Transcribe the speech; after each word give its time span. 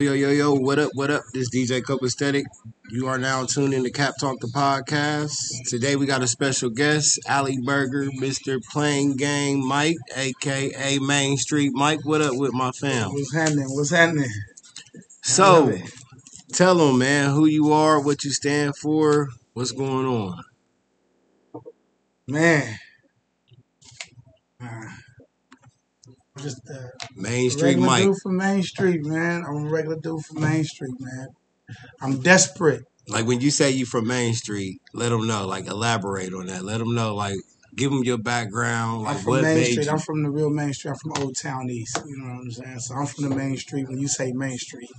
Yo, 0.00 0.12
yo, 0.12 0.30
yo, 0.30 0.52
what 0.52 0.80
up, 0.80 0.90
what 0.94 1.08
up? 1.08 1.22
This 1.32 1.48
DJ 1.54 1.80
Copaesthetic. 1.80 2.42
You 2.90 3.06
are 3.06 3.16
now 3.16 3.44
tuned 3.44 3.72
in 3.74 3.84
to 3.84 3.92
Cap 3.92 4.14
Talk 4.18 4.40
the 4.40 4.48
podcast. 4.48 5.36
Today 5.68 5.94
we 5.94 6.04
got 6.04 6.20
a 6.20 6.26
special 6.26 6.68
guest, 6.68 7.20
Alley 7.28 7.58
Burger, 7.64 8.08
Mr. 8.20 8.58
Pain 8.74 9.14
Gang 9.16 9.64
Mike, 9.64 9.98
aka 10.16 10.98
Main 10.98 11.36
Street 11.36 11.70
Mike. 11.74 12.00
What 12.02 12.22
up 12.22 12.34
with 12.34 12.52
my 12.52 12.72
fam? 12.72 13.12
What's 13.12 13.32
happening? 13.32 13.66
What's 13.68 13.90
happening? 13.90 14.28
So, 15.22 15.72
tell 16.52 16.74
them, 16.74 16.98
man, 16.98 17.30
who 17.30 17.46
you 17.46 17.72
are, 17.72 18.00
what 18.00 18.24
you 18.24 18.32
stand 18.32 18.76
for, 18.76 19.28
what's 19.52 19.70
going 19.70 20.06
on. 20.06 20.42
Man. 22.26 22.80
Uh, 24.60 24.86
just 26.38 26.60
uh, 26.70 26.88
Main 27.16 27.46
a 27.46 27.50
Street 27.50 27.62
regular 27.70 27.86
Mike. 27.86 28.02
dude 28.04 28.16
from 28.22 28.36
Main 28.36 28.62
Street, 28.62 29.04
man. 29.04 29.44
I'm 29.46 29.66
a 29.66 29.70
regular 29.70 29.96
dude 29.96 30.24
from 30.24 30.40
Main 30.42 30.64
Street, 30.64 30.94
man. 30.98 31.28
I'm 32.00 32.20
desperate. 32.20 32.84
Like 33.08 33.26
when 33.26 33.40
you 33.40 33.50
say 33.50 33.70
you 33.70 33.86
from 33.86 34.06
Main 34.06 34.34
Street, 34.34 34.80
let 34.94 35.10
them 35.10 35.26
know. 35.26 35.46
Like 35.46 35.66
elaborate 35.66 36.32
on 36.34 36.46
that. 36.46 36.64
Let 36.64 36.78
them 36.78 36.94
know. 36.94 37.14
Like 37.14 37.36
give 37.76 37.90
them 37.90 38.02
your 38.04 38.18
background. 38.18 39.02
Like 39.02 39.16
I'm 39.16 39.22
from 39.22 39.30
what 39.30 39.42
Main 39.42 39.56
made 39.56 39.64
Street. 39.72 39.86
you. 39.86 39.92
I'm 39.92 39.98
from 39.98 40.22
the 40.22 40.30
real 40.30 40.50
Main 40.50 40.72
Street. 40.72 40.92
I'm 40.92 40.96
from 40.98 41.22
Old 41.22 41.36
Town 41.36 41.68
East. 41.70 41.98
You 42.06 42.16
know 42.16 42.34
what 42.34 42.40
I'm 42.42 42.50
saying? 42.50 42.78
So 42.80 42.94
I'm 42.94 43.06
from 43.06 43.28
the 43.28 43.36
Main 43.36 43.56
Street. 43.56 43.88
When 43.88 43.98
you 43.98 44.08
say 44.08 44.32
Main 44.32 44.58
Street, 44.58 44.90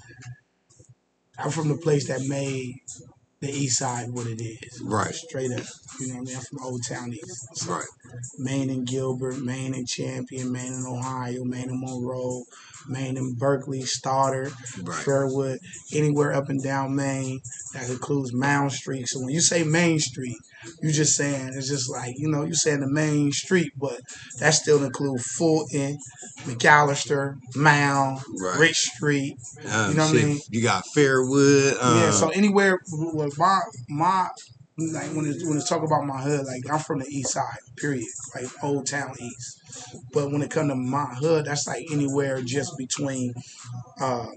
I'm 1.38 1.50
from 1.52 1.68
the 1.70 1.78
place 1.78 2.08
that 2.08 2.22
made 2.28 2.76
the 3.42 3.50
East 3.50 3.78
Side 3.80 4.10
what 4.12 4.28
it 4.28 4.42
is. 4.42 4.82
Right. 4.84 5.14
Straight 5.14 5.52
up. 5.52 5.66
You 6.00 6.08
know 6.08 6.16
what 6.16 6.22
I 6.22 6.24
mean? 6.26 6.36
I'm 6.36 6.42
from 6.42 6.64
Old 6.64 6.82
Town 6.88 7.14
East. 7.14 7.48
So 7.56 7.74
Right. 7.74 7.86
Main 8.38 8.70
and 8.70 8.88
Gilbert, 8.88 9.40
Main 9.42 9.74
and 9.74 9.88
Champion, 9.88 10.52
Main 10.52 10.74
and 10.74 10.88
Ohio, 10.88 11.44
Main 11.44 11.70
and 11.70 11.80
Monroe, 11.80 12.44
Main 12.88 13.18
and 13.18 13.38
Berkeley, 13.38 13.82
Stoddard, 13.82 14.54
Right. 14.82 15.06
Fairwood, 15.06 15.58
anywhere 15.94 16.34
up 16.34 16.50
and 16.50 16.64
down 16.64 16.96
Main. 16.96 17.40
That 17.74 17.90
includes 17.90 18.34
Mound 18.34 18.72
Street. 18.72 19.08
So 19.08 19.20
when 19.20 19.30
you 19.30 19.42
say 19.42 19.64
Main 19.64 20.00
Street, 20.00 20.38
you 20.82 20.92
just 20.92 21.16
saying 21.16 21.52
it's 21.56 21.68
just 21.70 21.90
like 21.90 22.16
you 22.18 22.30
know 22.30 22.44
you 22.44 22.54
saying 22.54 22.80
the 22.82 22.88
main 22.88 23.32
street, 23.32 23.72
but 23.78 24.00
that 24.40 24.52
still 24.52 24.84
include 24.84 25.22
Fulton, 25.22 25.98
McAllister, 26.44 27.38
Mound, 27.56 28.20
Right. 28.42 28.60
Rich 28.60 28.78
Street. 28.78 29.38
Um, 29.72 29.92
You 29.92 29.98
know 29.98 30.06
what 30.06 30.18
I 30.18 30.26
mean? 30.26 30.40
You 30.50 30.62
got 30.62 30.84
Fairwood. 30.96 31.82
Um, 31.82 31.98
yeah. 31.98 32.12
So 32.12 32.30
anywhere 32.30 32.80
with 32.92 33.38
my 33.38 33.60
my 33.90 34.30
like 34.78 35.14
when 35.16 35.26
it's 35.26 35.46
when 35.46 35.58
it's 35.58 35.70
talk 35.70 35.84
about 35.84 36.06
my 36.06 36.22
hood, 36.22 36.46
like 36.46 36.70
I'm 36.72 36.80
from 36.80 37.00
the 37.00 37.08
East 37.08 37.32
Side, 37.32 37.60
period, 37.78 38.06
like 38.36 38.48
Old 38.64 38.86
Town 38.88 39.16
East. 39.20 39.62
But 40.14 40.32
when 40.32 40.42
it 40.42 40.52
come 40.52 40.68
to 40.70 40.76
my 40.76 41.06
hood, 41.06 41.46
that's 41.46 41.68
like 41.68 41.86
anywhere 41.92 42.42
just 42.42 42.78
between, 42.78 43.34
uh, 44.02 44.28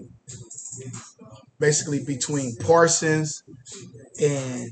basically 1.59 2.03
between 2.03 2.55
Parsons 2.57 3.43
and 4.21 4.71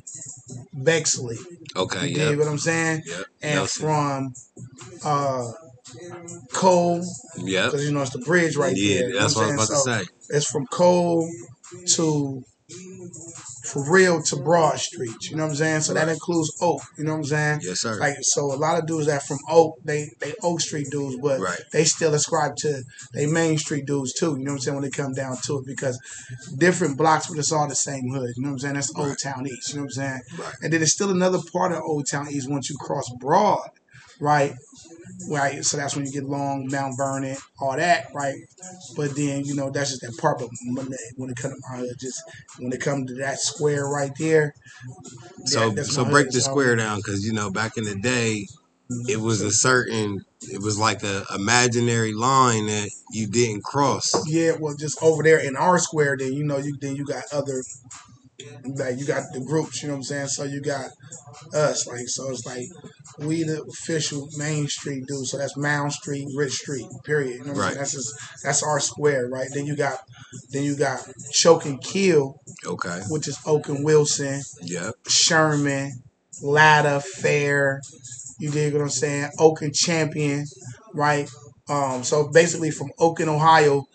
Bexley. 0.73 1.37
okay. 1.75 1.99
Yeah. 1.99 2.05
You 2.07 2.17
Yeah. 2.17 2.29
dig 2.29 2.39
what 2.39 2.47
I'm 2.47 2.57
saying? 2.57 3.01
Yep. 3.05 3.25
And 3.41 3.55
Nelson. 3.55 3.81
from 3.85 4.33
uh, 5.03 5.51
Cole, 6.53 7.01
Yep. 7.37 7.65
because 7.65 7.85
you 7.85 7.91
know 7.91 8.01
it's 8.01 8.11
the 8.11 8.19
bridge 8.19 8.55
right 8.57 8.73
Yeah, 8.75 8.99
there. 8.99 9.07
you 9.09 9.13
know 9.15 9.19
that's 9.21 9.35
what 9.35 9.45
I 9.45 9.49
I'm 9.51 9.57
was 9.57 9.69
about 9.69 9.83
saying? 9.83 10.05
to 10.05 10.11
say. 10.23 10.37
It's 10.37 10.49
from 10.51 10.65
Cole 10.67 11.29
to 11.95 12.43
for 13.67 13.91
real 13.91 14.21
to 14.23 14.35
Broad 14.37 14.79
Street. 14.79 15.29
You 15.29 15.35
know 15.37 15.43
what 15.43 15.49
I'm 15.51 15.55
saying? 15.55 15.81
So 15.81 15.93
that 15.93 16.09
includes 16.09 16.55
Oak. 16.61 16.81
You 16.97 17.03
know 17.03 17.11
what 17.11 17.17
I'm 17.19 17.23
saying? 17.25 17.59
Yes, 17.63 17.81
sir. 17.81 17.99
Like 17.99 18.15
so, 18.21 18.45
a 18.53 18.55
lot 18.55 18.79
of 18.79 18.87
dudes 18.87 19.07
that 19.07 19.23
from 19.23 19.37
Oak, 19.49 19.75
they 19.83 20.09
they 20.19 20.33
Oak 20.43 20.61
Street 20.61 20.87
dudes, 20.89 21.17
but 21.21 21.39
Right. 21.39 21.59
they 21.73 21.83
still 21.83 22.13
ascribe 22.13 22.55
to 22.57 22.81
they 23.13 23.25
Main 23.25 23.57
Street 23.57 23.85
dudes 23.85 24.13
too. 24.13 24.37
You 24.37 24.45
know 24.45 24.51
what 24.51 24.57
I'm 24.57 24.59
saying? 24.59 24.75
When 24.77 24.85
it 24.85 24.93
come 24.93 25.13
down 25.13 25.37
to 25.45 25.59
it, 25.59 25.65
because 25.65 25.99
different 26.57 26.97
blocks, 26.97 27.27
but 27.27 27.37
it's 27.37 27.51
all 27.51 27.67
the 27.67 27.75
same 27.75 28.09
hood. 28.09 28.33
You 28.35 28.43
know 28.43 28.49
what 28.49 28.53
I'm 28.53 28.59
saying? 28.59 28.73
That's 28.75 28.95
Old 28.95 29.17
Town 29.21 29.47
East. 29.47 29.69
You 29.69 29.75
know 29.77 29.81
what 29.83 29.85
I'm 29.87 29.91
saying? 29.91 30.21
Right. 30.39 30.53
And 30.63 30.73
then 30.73 30.79
there's 30.79 30.93
still 30.93 31.11
another 31.11 31.39
part 31.51 31.71
of 31.71 31.83
Old 31.83 32.07
Town 32.09 32.27
East 32.29 32.49
once 32.49 32.69
you 32.69 32.77
cross 32.79 33.09
Broad, 33.19 33.69
right? 34.19 34.53
Right, 35.29 35.65
so 35.65 35.77
that's 35.77 35.95
when 35.95 36.05
you 36.05 36.11
get 36.11 36.25
Long, 36.25 36.67
Mount 36.71 36.95
Vernon, 36.95 37.35
all 37.59 37.75
that, 37.75 38.07
right? 38.13 38.37
But 38.95 39.15
then 39.15 39.43
you 39.45 39.55
know 39.55 39.69
that's 39.71 39.89
just 39.89 40.01
that 40.01 40.15
part. 40.17 40.39
But 40.39 40.49
when 40.65 40.87
it, 40.87 40.99
when 41.15 41.29
it 41.31 41.35
comes 41.37 41.55
hood, 41.69 41.89
uh, 41.89 41.93
just 41.99 42.21
when 42.59 42.71
it 42.71 42.79
comes 42.81 43.09
to 43.09 43.15
that 43.15 43.39
square 43.39 43.87
right 43.87 44.11
there, 44.19 44.53
So 45.45 45.71
that- 45.71 45.85
so 45.85 46.05
break 46.05 46.29
the 46.29 46.41
square 46.41 46.75
down 46.75 46.97
because 46.97 47.25
you 47.25 47.33
know 47.33 47.49
back 47.49 47.77
in 47.77 47.83
the 47.85 47.95
day 47.95 48.47
mm-hmm. 48.91 49.09
it 49.09 49.19
was 49.19 49.41
a 49.41 49.51
certain 49.51 50.23
it 50.41 50.61
was 50.61 50.77
like 50.77 51.03
a 51.03 51.23
imaginary 51.35 52.13
line 52.13 52.67
that 52.67 52.89
you 53.11 53.27
didn't 53.27 53.63
cross. 53.63 54.11
Yeah, 54.27 54.53
well, 54.59 54.75
just 54.75 55.01
over 55.01 55.23
there 55.23 55.39
in 55.39 55.55
our 55.55 55.79
square, 55.79 56.15
then 56.17 56.33
you 56.33 56.43
know 56.43 56.57
you 56.57 56.77
then 56.79 56.95
you 56.95 57.05
got 57.05 57.23
other 57.33 57.63
like 58.65 58.97
you 58.99 59.05
got 59.05 59.23
the 59.33 59.39
groups, 59.39 59.81
you 59.81 59.87
know 59.87 59.95
what 59.95 59.97
I'm 59.99 60.03
saying? 60.03 60.27
So 60.27 60.43
you 60.43 60.61
got 60.61 60.89
us, 61.53 61.87
like 61.87 62.07
so 62.07 62.29
it's 62.29 62.45
like 62.45 62.67
we 63.19 63.43
the 63.43 63.63
official 63.63 64.27
Main 64.37 64.67
Street 64.67 65.05
dude. 65.07 65.25
So 65.25 65.37
that's 65.37 65.57
Mound 65.57 65.93
Street, 65.93 66.27
Rich 66.35 66.53
Street, 66.53 66.85
period. 67.03 67.37
You 67.39 67.39
know 67.39 67.43
what 67.45 67.49
I'm 67.51 67.57
Right. 67.57 67.65
saying? 67.69 67.77
That's 67.79 67.91
just 67.93 68.13
that's 68.43 68.63
our 68.63 68.79
square, 68.79 69.27
right? 69.27 69.47
Then 69.53 69.65
you 69.65 69.75
got 69.75 69.97
then 70.51 70.63
you 70.63 70.75
got 70.75 70.99
Choke 71.31 71.65
and 71.65 71.81
Kill, 71.81 72.35
Okay. 72.65 73.01
which 73.09 73.27
is 73.27 73.37
Oak 73.45 73.69
and 73.69 73.83
Wilson, 73.83 74.41
Yep. 74.61 74.93
Sherman, 75.07 76.03
Ladder, 76.41 76.99
Fair. 76.99 77.81
You 78.39 78.51
dig 78.51 78.73
what 78.73 78.83
I'm 78.83 78.89
saying? 78.89 79.31
Oak 79.39 79.63
and 79.63 79.73
Champion, 79.73 80.45
right? 80.93 81.27
Um, 81.69 82.03
so 82.03 82.27
basically 82.31 82.69
from 82.71 82.91
Oak 82.99 83.19
Oakland, 83.19 83.31
Ohio 83.31 83.85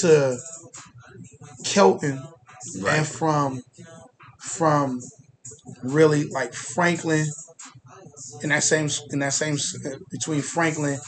to 0.00 0.36
Kelton 1.64 2.18
and 2.74 2.82
Right. 2.82 3.06
from 3.06 3.62
from 4.48 5.00
really 5.82 6.24
like 6.28 6.52
Franklin 6.54 7.26
in 8.42 8.50
that 8.50 8.62
same 8.64 8.88
in 9.10 9.20
that 9.20 9.32
same 9.32 9.56
between 10.10 10.42
Franklin 10.42 10.98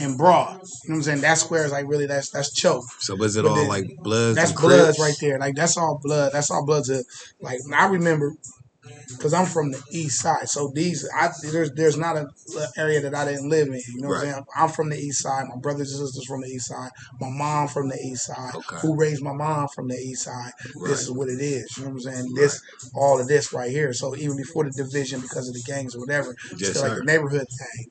and 0.00 0.16
Broad. 0.16 0.52
You 0.52 0.56
know 0.56 0.60
what 0.60 0.94
I'm 0.96 1.02
saying? 1.02 1.20
That 1.22 1.38
square 1.38 1.64
is 1.64 1.72
like 1.72 1.86
really 1.88 2.06
that's 2.06 2.30
that's 2.30 2.52
choke. 2.52 2.84
So 3.00 3.16
was 3.16 3.36
it 3.36 3.42
But 3.42 3.50
all 3.50 3.54
then- 3.56 3.68
like 3.68 3.84
Bloods? 4.02 4.36
That's 4.36 4.50
and 4.50 4.60
bloods 4.60 4.98
right 4.98 5.16
there. 5.20 5.38
Like 5.38 5.54
that's 5.54 5.76
all 5.76 6.00
blood. 6.02 6.32
That's 6.32 6.50
all 6.50 6.64
bloods. 6.64 6.88
Of, 6.88 7.04
like 7.40 7.58
I 7.74 7.86
remember 7.88 8.34
because 9.16 9.34
I'm 9.34 9.46
from 9.46 9.70
the 9.70 9.82
east 9.90 10.20
side. 10.20 10.48
So 10.48 10.70
these 10.74 11.08
I 11.14 11.30
there's 11.42 11.72
there's 11.72 11.96
not 11.96 12.16
a, 12.16 12.26
a 12.56 12.66
area 12.76 13.00
that 13.00 13.14
I 13.14 13.24
didn't 13.24 13.48
live 13.48 13.68
in. 13.68 13.80
You 13.88 14.00
know 14.02 14.08
what 14.08 14.18
I'm 14.18 14.32
saying? 14.32 14.44
I'm 14.56 14.68
from 14.68 14.90
the 14.90 14.98
east 14.98 15.22
side. 15.22 15.46
My 15.48 15.56
brothers 15.56 15.92
and 15.92 16.06
sisters 16.06 16.26
from 16.26 16.42
the 16.42 16.48
east 16.48 16.68
side. 16.68 16.90
My 17.20 17.28
mom 17.30 17.68
from 17.68 17.88
the 17.88 17.96
east 17.96 18.26
side. 18.26 18.54
Okay. 18.54 18.76
Who 18.82 18.96
raised 18.96 19.22
my 19.22 19.32
mom 19.32 19.68
from 19.68 19.88
the 19.88 19.96
east 19.96 20.24
side? 20.24 20.52
Right. 20.76 20.90
This 20.90 21.02
is 21.02 21.10
what 21.10 21.28
it 21.28 21.40
is. 21.40 21.76
You 21.76 21.84
know 21.84 21.90
what 21.90 22.06
I'm 22.06 22.12
saying? 22.12 22.34
This 22.34 22.60
all 22.94 23.20
of 23.20 23.28
this 23.28 23.52
right 23.52 23.70
here. 23.70 23.92
So 23.92 24.16
even 24.16 24.36
before 24.36 24.64
the 24.64 24.70
division, 24.70 25.20
because 25.20 25.48
of 25.48 25.54
the 25.54 25.62
gangs 25.66 25.94
or 25.94 26.00
whatever, 26.00 26.34
Yes, 26.56 26.70
still 26.70 26.82
like 26.82 26.98
the 26.98 27.04
neighborhood 27.04 27.46
thing. 27.48 27.86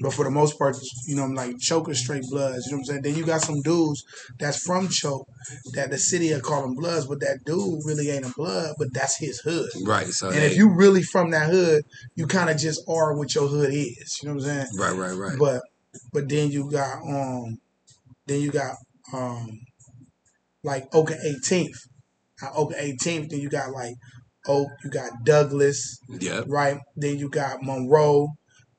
But 0.00 0.12
for 0.12 0.24
the 0.24 0.30
most 0.30 0.58
part, 0.58 0.76
you 1.06 1.16
know, 1.16 1.24
I'm 1.24 1.34
like 1.34 1.58
choker 1.58 1.94
straight 1.94 2.22
bloods. 2.30 2.66
You 2.66 2.72
know 2.72 2.78
what 2.78 2.80
I'm 2.80 2.84
saying? 2.84 3.02
Then 3.02 3.16
you 3.16 3.26
got 3.26 3.40
some 3.40 3.62
dudes 3.62 4.04
that's 4.38 4.64
from 4.64 4.88
choke 4.88 5.28
that 5.74 5.90
the 5.90 5.98
city 5.98 6.32
are 6.32 6.40
calling 6.40 6.74
bloods, 6.74 7.06
but 7.06 7.20
that 7.20 7.40
dude 7.44 7.80
really 7.84 8.10
ain't 8.10 8.26
a 8.26 8.32
blood, 8.36 8.74
but 8.78 8.94
that's 8.94 9.18
his 9.18 9.40
hood. 9.40 9.70
Right. 9.84 10.06
So 10.06 10.30
And 10.30 10.44
if 10.44 10.56
you 10.56 10.70
really 10.70 11.02
from 11.02 11.30
that 11.32 11.50
hood, 11.50 11.82
you 12.14 12.26
kind 12.26 12.48
of 12.48 12.58
just 12.58 12.82
are 12.88 13.16
what 13.16 13.34
your 13.34 13.48
hood 13.48 13.70
is. 13.72 14.20
You 14.22 14.28
know 14.28 14.36
what 14.36 14.44
I'm 14.44 14.48
saying? 14.48 14.66
right, 14.78 14.92
right, 14.94 15.12
right. 15.12 15.38
But 15.38 15.62
but 16.12 16.28
then 16.28 16.50
you 16.50 16.70
got 16.70 16.98
um 17.02 17.58
then 18.26 18.40
you 18.40 18.52
got 18.52 18.76
um 19.12 19.60
like 20.62 20.86
Oak 20.94 21.10
18th. 21.10 21.76
Now, 22.42 22.52
Oak 22.54 22.72
and 22.78 22.98
18th, 22.98 23.30
then 23.30 23.40
you 23.40 23.48
got 23.48 23.70
like 23.72 23.94
Oak, 24.46 24.68
you 24.84 24.90
got 24.90 25.10
Douglas, 25.24 25.98
yeah, 26.08 26.42
right? 26.46 26.78
Then 26.96 27.18
you 27.18 27.28
got 27.28 27.62
Monroe, 27.62 28.28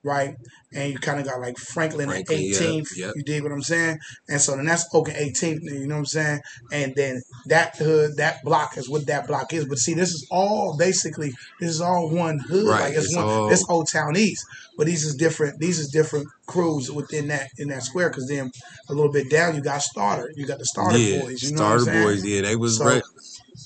right? 0.04 0.36
And 0.74 0.92
you 0.94 1.00
kind 1.00 1.20
of 1.20 1.26
got 1.26 1.42
like 1.42 1.58
Franklin, 1.58 2.08
Franklin, 2.10 2.38
at 2.40 2.44
yeah, 2.46 2.58
18th. 2.60 2.88
yep. 2.96 3.14
You 3.16 3.24
dig 3.24 3.44
what 3.44 3.52
I'm 3.52 3.62
saying? 3.62 3.98
And 4.28 4.40
so 4.40 4.56
then 4.56 4.66
that's 4.66 4.88
Oak 4.94 5.10
and 5.10 5.18
18th, 5.18 5.64
you 5.64 5.88
know 5.88 5.96
what 5.96 6.00
I'm 6.00 6.06
saying? 6.06 6.40
And 6.72 6.94
then 6.96 7.22
that 7.48 7.75
hood, 7.75 8.18
that 8.18 8.44
block 8.44 8.78
is 8.78 8.90
what 8.90 9.07
that 9.07 9.28
block 9.28 9.51
is. 9.54 9.66
But 9.66 9.78
see, 9.80 9.94
this 9.94 10.10
is 10.12 10.28
all 10.31 10.78
basically, 10.78 11.31
this 11.60 11.69
is 11.69 11.81
all 11.81 12.10
one 12.10 12.40
hood. 12.40 12.68
Right, 12.68 12.81
Like 12.81 12.94
it's, 12.94 13.06
it's 13.07 13.16
one, 13.16 13.25
all- 13.25 13.51
it's 13.51 13.66
Old 13.69 13.90
Town 13.92 14.16
East. 14.16 14.46
But 14.78 14.86
these 14.88 15.04
is 15.04 15.16
different. 15.16 15.60
These 15.60 15.78
is 15.80 15.90
different 15.90 16.28
crews 16.45 16.90
within 16.90 17.28
that 17.28 17.50
in 17.57 17.68
that 17.68 17.84
square. 17.84 18.10
Because 18.10 18.30
then 18.30 18.50
a 18.88 18.94
little 18.94 19.12
bit 19.12 19.30
down, 19.30 19.56
you 19.56 19.62
got 19.62 19.81
Starter. 19.81 20.31
You 20.36 20.45
got 20.48 20.60
the 20.60 20.66
Starter 20.66 20.98
yeah. 20.98 21.22
boys. 21.22 21.44
You 21.44 21.52
know 21.52 21.57
Starter 21.57 21.80
what 21.80 21.80
I'm 21.90 21.94
saying? 21.94 22.04
boys. 22.06 22.25
Yeah, 22.25 22.42
they 22.44 22.56
was 22.56 22.78
So, 22.78 22.86
right. 22.86 23.04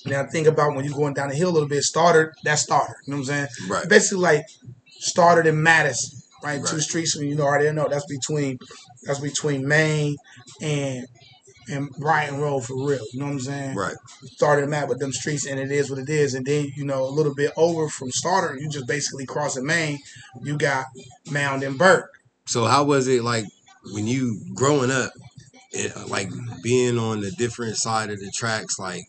Now 0.07 0.25
think 0.25 0.47
about 0.47 0.75
when 0.75 0.85
you're 0.85 0.97
going 0.97 1.13
down 1.13 1.29
the 1.29 1.35
hill 1.35 1.49
a 1.49 1.51
little 1.51 1.69
bit. 1.69 1.83
Starter, 1.83 2.33
that's 2.43 2.63
Starter. 2.63 2.95
You 3.05 3.11
know 3.11 3.17
what 3.19 3.29
I'm 3.29 3.47
saying? 3.47 3.47
Right. 3.69 3.87
Basically, 3.87 4.23
like 4.23 4.45
started 4.89 5.45
in 5.45 5.61
Madison, 5.61 6.19
right? 6.43 6.63
Two 6.65 6.75
Right. 6.75 6.83
streets, 6.83 7.15
and 7.15 7.27
you 7.27 7.35
know 7.35 7.43
already 7.43 7.71
know 7.71 7.87
that's 7.89 8.05
between 8.05 8.57
that's 9.03 9.19
between 9.19 9.67
Main 9.67 10.15
and 10.61 11.07
and 11.69 11.89
Brighton 11.91 12.39
Road 12.39 12.65
for 12.65 12.75
real. 12.75 13.05
You 13.13 13.19
know 13.19 13.25
what 13.25 13.31
I'm 13.31 13.39
saying? 13.39 13.75
Right. 13.75 13.95
Started 14.25 14.65
in 14.65 14.71
that 14.71 14.89
with 14.89 14.99
them 14.99 15.13
streets, 15.13 15.45
and 15.45 15.59
it 15.59 15.71
is 15.71 15.89
what 15.89 15.99
it 15.99 16.09
is. 16.09 16.33
And 16.33 16.45
then 16.45 16.71
you 16.75 16.85
know 16.85 17.03
a 17.03 17.09
little 17.09 17.33
bit 17.33 17.51
over 17.55 17.87
from 17.89 18.11
Starter, 18.11 18.57
you 18.57 18.69
just 18.69 18.87
basically 18.87 19.25
crossing 19.25 19.65
Main. 19.65 19.99
You 20.41 20.57
got 20.57 20.85
Mound 21.31 21.63
and 21.63 21.77
Burke. 21.77 22.09
So 22.45 22.65
how 22.65 22.83
was 22.83 23.07
it 23.07 23.23
like 23.23 23.45
when 23.93 24.07
you 24.07 24.41
growing 24.53 24.91
up? 24.91 25.11
it, 25.73 26.07
like 26.07 26.29
being 26.61 26.97
on 26.97 27.21
the 27.21 27.31
different 27.31 27.75
side 27.77 28.09
of 28.09 28.19
the 28.19 28.31
tracks, 28.35 28.79
like 28.79 29.01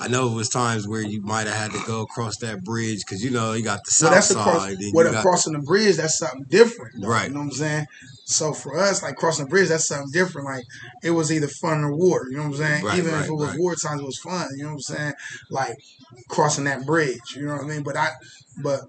I 0.00 0.08
know 0.08 0.30
it 0.30 0.34
was 0.34 0.48
times 0.48 0.86
where 0.88 1.00
you 1.02 1.22
might 1.22 1.46
have 1.46 1.56
had 1.56 1.70
to 1.72 1.86
go 1.86 2.00
across 2.02 2.36
that 2.38 2.62
bridge 2.64 3.00
because 3.06 3.22
you 3.24 3.30
know 3.30 3.52
you 3.52 3.62
got 3.62 3.84
the 3.84 3.92
Well, 4.02 4.10
south 4.10 4.14
that's 4.14 4.26
side. 4.28 4.38
across. 4.40 4.66
then 4.68 4.90
What 4.92 5.06
you 5.06 5.12
got- 5.12 5.22
crossing 5.22 5.52
the 5.54 5.58
bridge? 5.60 5.96
That's 5.96 6.18
something 6.18 6.44
different, 6.48 7.00
though, 7.00 7.08
Right. 7.08 7.28
You 7.28 7.34
know 7.34 7.40
what 7.40 7.46
I'm 7.46 7.52
saying? 7.52 7.86
So 8.24 8.52
for 8.52 8.76
us, 8.78 9.02
like 9.02 9.16
crossing 9.16 9.44
the 9.44 9.50
bridge, 9.50 9.68
that's 9.68 9.86
something 9.86 10.10
different. 10.12 10.46
Like 10.46 10.64
it 11.02 11.10
was 11.12 11.30
either 11.32 11.48
fun 11.48 11.84
or 11.84 11.94
war. 11.94 12.26
You 12.28 12.36
know 12.38 12.42
what 12.44 12.48
I'm 12.50 12.56
saying? 12.56 12.84
Right, 12.84 12.98
Even 12.98 13.12
right, 13.12 13.22
if 13.22 13.28
it 13.28 13.32
was 13.34 13.48
right. 13.50 13.58
war 13.60 13.74
times, 13.76 14.00
it 14.00 14.06
was 14.06 14.18
fun. 14.18 14.48
You 14.56 14.64
know 14.64 14.70
what 14.70 14.74
I'm 14.74 14.80
saying? 14.80 15.12
Like 15.50 15.76
crossing 16.28 16.64
that 16.64 16.84
bridge. 16.84 17.20
You 17.36 17.46
know 17.46 17.52
what 17.56 17.64
I 17.64 17.68
mean? 17.68 17.82
But 17.82 17.96
I, 17.96 18.10
but 18.62 18.80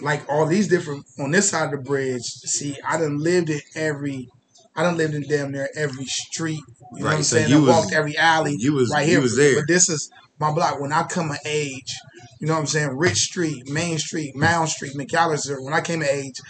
like 0.00 0.28
all 0.28 0.46
these 0.46 0.68
different 0.68 1.04
on 1.20 1.30
this 1.30 1.50
side 1.50 1.66
of 1.66 1.70
the 1.70 1.88
bridge. 1.88 2.22
See, 2.24 2.76
I 2.86 2.96
done 2.96 3.18
lived 3.18 3.50
it 3.50 3.62
every. 3.76 4.28
I 4.74 4.82
done 4.82 4.96
lived 4.96 5.14
in 5.14 5.22
damn 5.28 5.52
near 5.52 5.68
every 5.74 6.06
street. 6.06 6.60
You 6.94 7.00
know 7.00 7.06
what 7.06 7.14
I'm 7.16 7.22
so 7.22 7.36
saying? 7.36 7.50
you 7.50 7.56
I 7.56 7.60
was- 7.60 7.68
walked 7.68 7.92
every 7.92 8.16
alley 8.16 8.56
you 8.58 8.74
was 8.74 8.90
right 8.90 9.06
you 9.06 9.12
here. 9.14 9.20
was 9.20 9.36
there. 9.36 9.56
But 9.56 9.68
this 9.68 9.88
is 9.88 10.10
my 10.38 10.52
block. 10.52 10.80
When 10.80 10.92
I 10.92 11.02
come 11.04 11.30
of 11.30 11.38
age, 11.44 11.94
you 12.40 12.46
know 12.46 12.54
what 12.54 12.60
I'm 12.60 12.66
saying? 12.66 12.96
Rich 12.96 13.18
Street, 13.18 13.68
Main 13.68 13.98
Street, 13.98 14.34
Mound 14.34 14.68
Street, 14.68 14.94
McAllister. 14.94 15.62
When 15.62 15.74
I 15.74 15.80
came 15.80 16.02
of 16.02 16.08
age, 16.08 16.40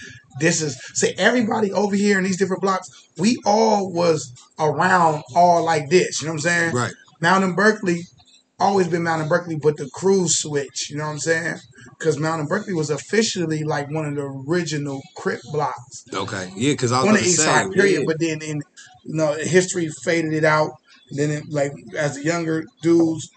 this 0.41 0.63
is 0.63 0.81
say 0.95 1.15
everybody 1.19 1.73
over 1.73 1.95
here 1.97 2.19
in 2.19 2.25
these 2.25 2.39
different 2.39 2.63
blocks. 2.63 2.89
We 3.19 3.39
all 3.45 3.93
was 3.93 4.33
around 4.59 5.23
all 5.35 5.65
like 5.65 5.91
this. 5.91 6.21
You 6.23 6.29
know 6.29 6.35
what 6.35 6.39
I'm 6.39 6.41
saying? 6.41 6.75
Right. 6.75 6.93
Mount 7.21 7.45
and 7.45 7.55
Berkeley, 7.57 8.03
always 8.59 8.89
been 8.89 9.03
Mount 9.03 9.21
and 9.21 9.29
Berkeley, 9.29 9.57
but 9.57 9.77
the 9.77 9.91
crews 9.93 10.39
switch. 10.39 10.91
You 10.91 10.97
know 10.97 11.05
what 11.05 11.11
I'm 11.13 11.19
saying? 11.19 11.57
Because 12.03 12.19
Mount 12.19 12.41
and 12.41 12.49
Berkeley 12.49 12.75
was 12.75 12.91
officially 12.91 13.63
like 13.65 13.91
one 13.91 14.05
of 14.05 14.15
the 14.17 14.23
original 14.49 15.01
Crip 15.17 15.41
blocks 15.53 16.05
Okay. 16.13 16.51
Yeah, 16.57 16.73
because 16.73 16.93
I 16.93 16.99
was 17.03 17.09
on 17.09 17.15
going 17.15 17.17
the 17.17 17.23
to 17.23 17.29
east 17.29 17.41
side 17.41 17.71
period. 17.73 18.01
yeah. 18.01 18.05
But 18.07 18.19
then 18.19 18.43
in 18.43 18.57
you 19.05 19.15
know 19.15 19.33
history 19.35 19.89
faded 20.05 20.33
it 20.33 20.45
out. 20.45 20.71
And 21.11 21.19
then 21.19 21.31
it, 21.31 21.45
like 21.51 21.73
as 21.97 22.15
the 22.17 22.25
younger 22.25 22.65
dudes 22.83 23.29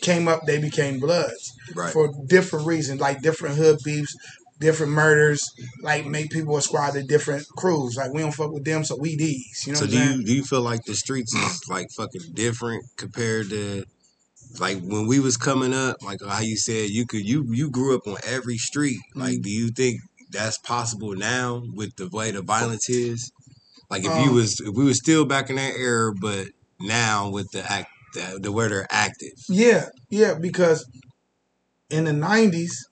came 0.00 0.28
up, 0.28 0.42
they 0.46 0.58
became 0.60 1.00
Bloods 1.00 1.52
right. 1.74 1.92
for 1.92 2.10
different 2.26 2.66
reasons, 2.66 3.00
like 3.00 3.22
different 3.22 3.56
hood 3.56 3.78
beefs, 3.84 4.14
different 4.60 4.92
murders, 4.92 5.40
like 5.82 6.06
make 6.06 6.30
people 6.30 6.56
ascribe 6.56 6.94
to 6.94 7.02
different 7.02 7.46
crews. 7.56 7.96
Like 7.96 8.12
we 8.12 8.20
don't 8.22 8.32
fuck 8.32 8.52
with 8.52 8.64
them, 8.64 8.84
so 8.84 8.96
we 8.96 9.16
these. 9.16 9.64
You 9.66 9.72
know 9.72 9.78
So 9.80 9.84
what 9.86 9.90
do 9.90 9.96
saying? 9.96 10.18
you 10.20 10.24
do 10.24 10.34
you 10.34 10.44
feel 10.44 10.60
like 10.62 10.84
the 10.84 10.94
streets 10.94 11.34
is 11.34 11.62
like 11.68 11.88
fucking 11.96 12.32
different 12.34 12.84
compared 12.96 13.48
to 13.50 13.84
like 14.58 14.80
when 14.82 15.06
we 15.06 15.20
was 15.20 15.36
coming 15.36 15.74
up? 15.74 16.02
Like 16.02 16.20
how 16.26 16.40
you 16.40 16.56
said 16.56 16.90
you 16.90 17.06
could 17.06 17.26
you 17.28 17.44
you 17.50 17.70
grew 17.70 17.94
up 17.96 18.06
on 18.06 18.16
every 18.24 18.56
street. 18.58 18.98
Like, 19.14 19.34
Mm-hmm. 19.34 19.42
do 19.42 19.50
you 19.50 19.68
think 19.68 20.00
that's 20.30 20.58
possible 20.58 21.14
now 21.14 21.62
with 21.74 21.96
the 21.96 22.08
way 22.08 22.30
the 22.30 22.42
violence 22.42 22.88
is? 22.88 23.32
Like, 23.90 24.04
if 24.04 24.16
you 24.16 24.30
Um, 24.30 24.34
was 24.34 24.60
if 24.60 24.74
we 24.74 24.84
was 24.84 24.98
still 24.98 25.24
back 25.24 25.50
in 25.50 25.56
that 25.56 25.74
era, 25.76 26.12
but 26.20 26.48
now 26.80 27.30
with 27.30 27.50
the 27.52 27.62
act 27.70 27.88
the, 28.14 28.38
the 28.42 28.52
where 28.52 28.68
they're 28.68 28.86
active. 28.90 29.32
Yeah, 29.48 29.86
yeah, 30.10 30.34
because 30.34 30.86
in 31.90 32.04
the 32.04 32.12
nineties, 32.12 32.86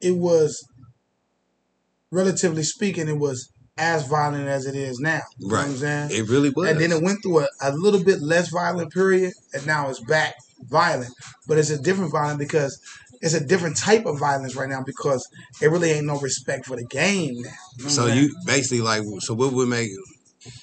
it 0.00 0.16
was 0.16 0.66
relatively 2.10 2.62
speaking, 2.62 3.08
it 3.08 3.18
was 3.18 3.50
as 3.80 4.06
violent 4.06 4.46
as 4.48 4.66
it 4.66 4.76
is 4.76 5.00
now. 5.00 5.22
You 5.38 5.48
know 5.48 5.54
what 5.56 5.64
I'm 5.64 5.70
Right. 5.70 5.78
saying? 5.78 6.10
It 6.12 6.28
really 6.28 6.50
was. 6.50 6.68
And 6.68 6.80
then 6.80 6.92
it 6.92 7.02
went 7.02 7.18
through 7.22 7.40
a, 7.40 7.48
a 7.62 7.72
little 7.72 8.04
bit 8.04 8.20
less 8.20 8.50
violent 8.50 8.92
period, 8.92 9.32
and 9.54 9.66
now 9.66 9.88
it's 9.88 10.00
back 10.00 10.34
violent. 10.68 11.12
But 11.48 11.58
it's 11.58 11.70
a 11.70 11.80
different 11.80 12.12
violence 12.12 12.38
because 12.38 12.78
it's 13.22 13.34
a 13.34 13.44
different 13.44 13.76
type 13.78 14.06
of 14.06 14.18
violence 14.18 14.54
right 14.54 14.68
now 14.68 14.82
because 14.84 15.26
it 15.60 15.70
really 15.70 15.90
ain't 15.90 16.06
no 16.06 16.18
respect 16.20 16.66
for 16.66 16.76
the 16.76 16.84
game 16.86 17.34
now. 17.42 17.50
You 17.78 17.84
know 17.84 17.90
So 17.90 18.06
saying? 18.06 18.18
you 18.18 18.36
basically 18.46 18.82
like 18.82 19.02
so 19.20 19.34
what 19.34 19.52
would 19.52 19.68
make 19.68 19.90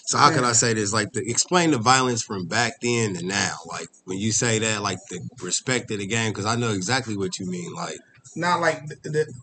so 0.08 0.18
how 0.18 0.31
can 0.31 0.44
I 0.44 0.54
say 0.54 0.74
this? 0.74 0.94
Like 0.94 1.12
the 1.14 1.22
explain 1.30 1.72
the 1.72 1.78
violence 1.78 2.24
from 2.24 2.48
back 2.48 2.74
then 2.81 3.14
to 3.16 3.25
now. 3.25 3.56
Like 3.68 3.88
when 4.06 4.18
you 4.18 4.31
say 4.31 4.60
that, 4.60 4.81
like 4.81 4.98
the 5.10 5.19
respect 5.42 5.92
of 5.92 6.00
the 6.00 6.08
game, 6.08 6.31
because 6.31 6.46
I 6.46 6.56
know 6.56 6.72
exactly 6.72 7.16
what 7.18 7.38
you 7.40 7.46
mean. 7.50 7.74
Like 7.74 7.98
not 8.36 8.60
like 8.60 8.88
the, 8.88 8.96
the 9.10 9.34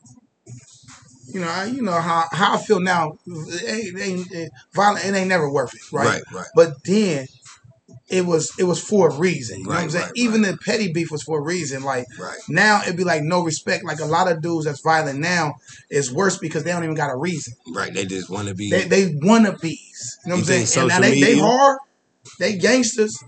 you 1.35 1.41
know, 1.41 1.49
I, 1.49 1.65
you 1.67 1.83
know 1.83 1.93
how 2.01 2.25
how 2.33 2.55
I 2.55 2.59
feel 2.59 2.81
now. 2.81 3.19
It 3.27 4.01
ain't, 4.01 4.33
it 4.33 4.53
violent. 4.73 5.05
It 5.05 5.15
ain't 5.15 5.29
never 5.29 5.51
worth 5.51 5.75
it, 5.75 5.81
right? 5.93 6.07
right, 6.07 6.23
right, 6.33 6.47
But 6.55 6.85
then 6.85 7.27
it 8.09 8.25
was 8.25 8.53
it 8.59 8.65
was 8.65 8.81
for 8.83 9.09
a 9.09 9.15
reason. 9.19 9.59
You 9.61 9.65
know 9.65 9.71
what 9.71 9.77
I'm 9.79 9.83
Right, 9.85 9.91
saying? 9.93 10.05
right, 10.07 10.13
Even 10.17 10.43
the 10.43 10.57
petty 10.65 10.93
beef 10.93 11.11
was 11.11 11.23
for 11.23 11.39
a 11.41 11.43
reason. 11.43 11.83
Like 11.83 12.07
right, 12.19 12.39
now, 12.49 12.83
it'd 12.83 12.97
be 12.97 13.05
like 13.05 13.23
no 13.23 13.43
respect. 13.43 13.85
Like 13.85 13.99
a 14.01 14.05
lot 14.07 14.31
of 14.31 14.41
dudes 14.41 14.67
that's 14.67 14.81
violent 14.81 15.19
now 15.19 15.55
is 15.91 16.13
worse 16.13 16.39
because 16.39 16.63
they 16.65 16.71
don't 16.71 16.85
even 16.85 16.95
got 16.97 17.11
a 17.11 17.17
reason. 17.17 17.55
right. 17.75 17.93
They 17.93 18.05
just 18.07 18.31
want 18.31 18.49
to 18.49 18.55
be. 18.55 18.71
They 18.71 18.85
they 18.85 19.11
wannabes. 19.15 19.63
You 19.65 20.31
know 20.31 20.37
what 20.37 20.39
I'm 20.39 20.45
saying? 20.45 20.79
And 20.79 20.89
now 20.89 21.01
they, 21.01 21.11
they 21.21 21.35
media- 21.35 21.43
hard, 21.43 21.79
they 22.39 22.57
gangsters, 22.57 23.23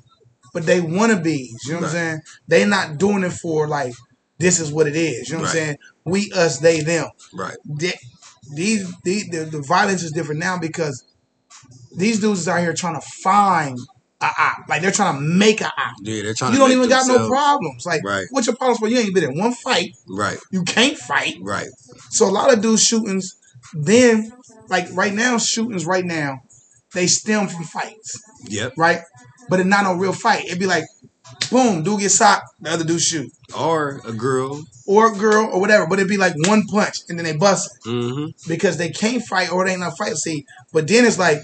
but 0.55 0.65
they 0.65 0.81
wannabes. 0.81 1.49
You 1.67 1.73
know 1.73 1.81
what 1.81 1.85
I'm 1.87 1.91
saying? 1.93 2.21
They 2.49 2.65
not 2.65 2.99
doing 2.99 3.25
it 3.25 3.33
for 3.33 3.67
like 3.67 3.95
this 4.39 4.61
is 4.61 4.71
what 4.73 4.87
it 4.87 4.97
is. 4.97 5.29
You 5.29 5.37
know 5.37 5.43
what 5.43 5.49
I'm 5.49 5.55
saying? 5.55 5.77
We, 6.07 6.33
us, 6.35 6.59
they, 6.61 6.81
them. 6.81 7.09
right, 7.35 7.57
They- 7.67 7.99
these, 8.55 8.95
these 9.03 9.29
the, 9.29 9.39
the 9.45 9.61
violence 9.61 10.03
is 10.05 10.13
different 10.13 10.39
now 10.41 10.57
because 10.57 11.05
these 11.97 12.21
dudes 12.21 12.41
is 12.41 12.49
out 12.49 12.61
here 12.61 12.73
trying 12.75 12.95
to 12.95 13.05
find 13.25 13.77
a 14.21 14.27
op. 14.39 14.69
Like 14.69 14.83
they're 14.83 14.93
trying 14.93 15.17
to 15.17 15.21
make 15.21 15.61
a 15.61 15.67
op. 15.67 15.97
yeah. 16.01 16.23
They're 16.23 16.33
trying. 16.35 16.53
You 16.53 16.59
don't 16.61 16.71
even 16.71 16.89
got 16.89 17.09
no 17.09 17.29
problems. 17.29 17.85
Like, 17.85 18.03
Right. 18.05 18.25
what's 18.31 18.47
your 18.47 18.55
problems 18.57 18.79
for? 18.79 18.89
You 18.89 18.99
ain't 18.99 19.15
been 19.15 19.25
in 19.25 19.37
one 19.39 19.53
fight. 19.53 19.97
Right, 20.09 20.39
You 20.53 20.63
can't 20.63 20.97
fight. 20.97 21.35
right, 21.43 21.67
So 22.11 22.27
a 22.27 22.31
lot 22.31 22.53
of 22.53 22.63
dudes 22.63 22.85
shootings, 22.85 23.37
then 23.75 24.31
like 24.69 24.87
right 24.93 25.13
now, 25.13 25.39
shootings 25.39 25.85
right 25.85 26.05
now, 26.05 26.43
they 26.95 27.09
stem 27.09 27.49
from 27.49 27.65
fights, 27.65 28.23
yep. 28.49 28.73
right? 28.79 29.01
But 29.49 29.59
it's 29.61 29.69
not 29.69 29.83
no 29.85 29.95
real 29.95 30.13
fight. 30.13 30.45
It'd 30.47 30.61
be 30.61 30.67
like, 30.67 30.85
boom, 31.51 31.83
dude 31.83 32.01
get 32.01 32.11
shot, 32.13 32.43
the 32.61 32.71
other 32.71 32.85
dude 32.85 33.01
shoot, 33.01 33.31
Or 33.57 34.01
a 34.07 34.13
girl. 34.13 34.63
or 34.87 35.13
a 35.13 35.17
girl, 35.17 35.51
or 35.53 35.61
whatever. 35.61 35.87
But 35.87 35.99
it'd 35.99 36.09
be 36.09 36.17
like 36.17 36.35
one 36.49 36.65
punch, 36.67 36.99
and 37.09 37.19
then 37.19 37.25
they 37.25 37.37
bust 37.37 37.71
it 37.85 37.89
Mm-hmm. 37.89 38.49
because 38.49 38.77
they 38.79 38.91
can't 38.91 39.23
fight 39.23 39.51
or 39.53 39.65
they 39.65 39.73
ain't 39.73 39.81
no 39.81 39.91
fight. 39.91 40.15
See, 40.17 40.47
but 40.73 40.87
then 40.89 41.05
it's 41.05 41.19
like. 41.19 41.39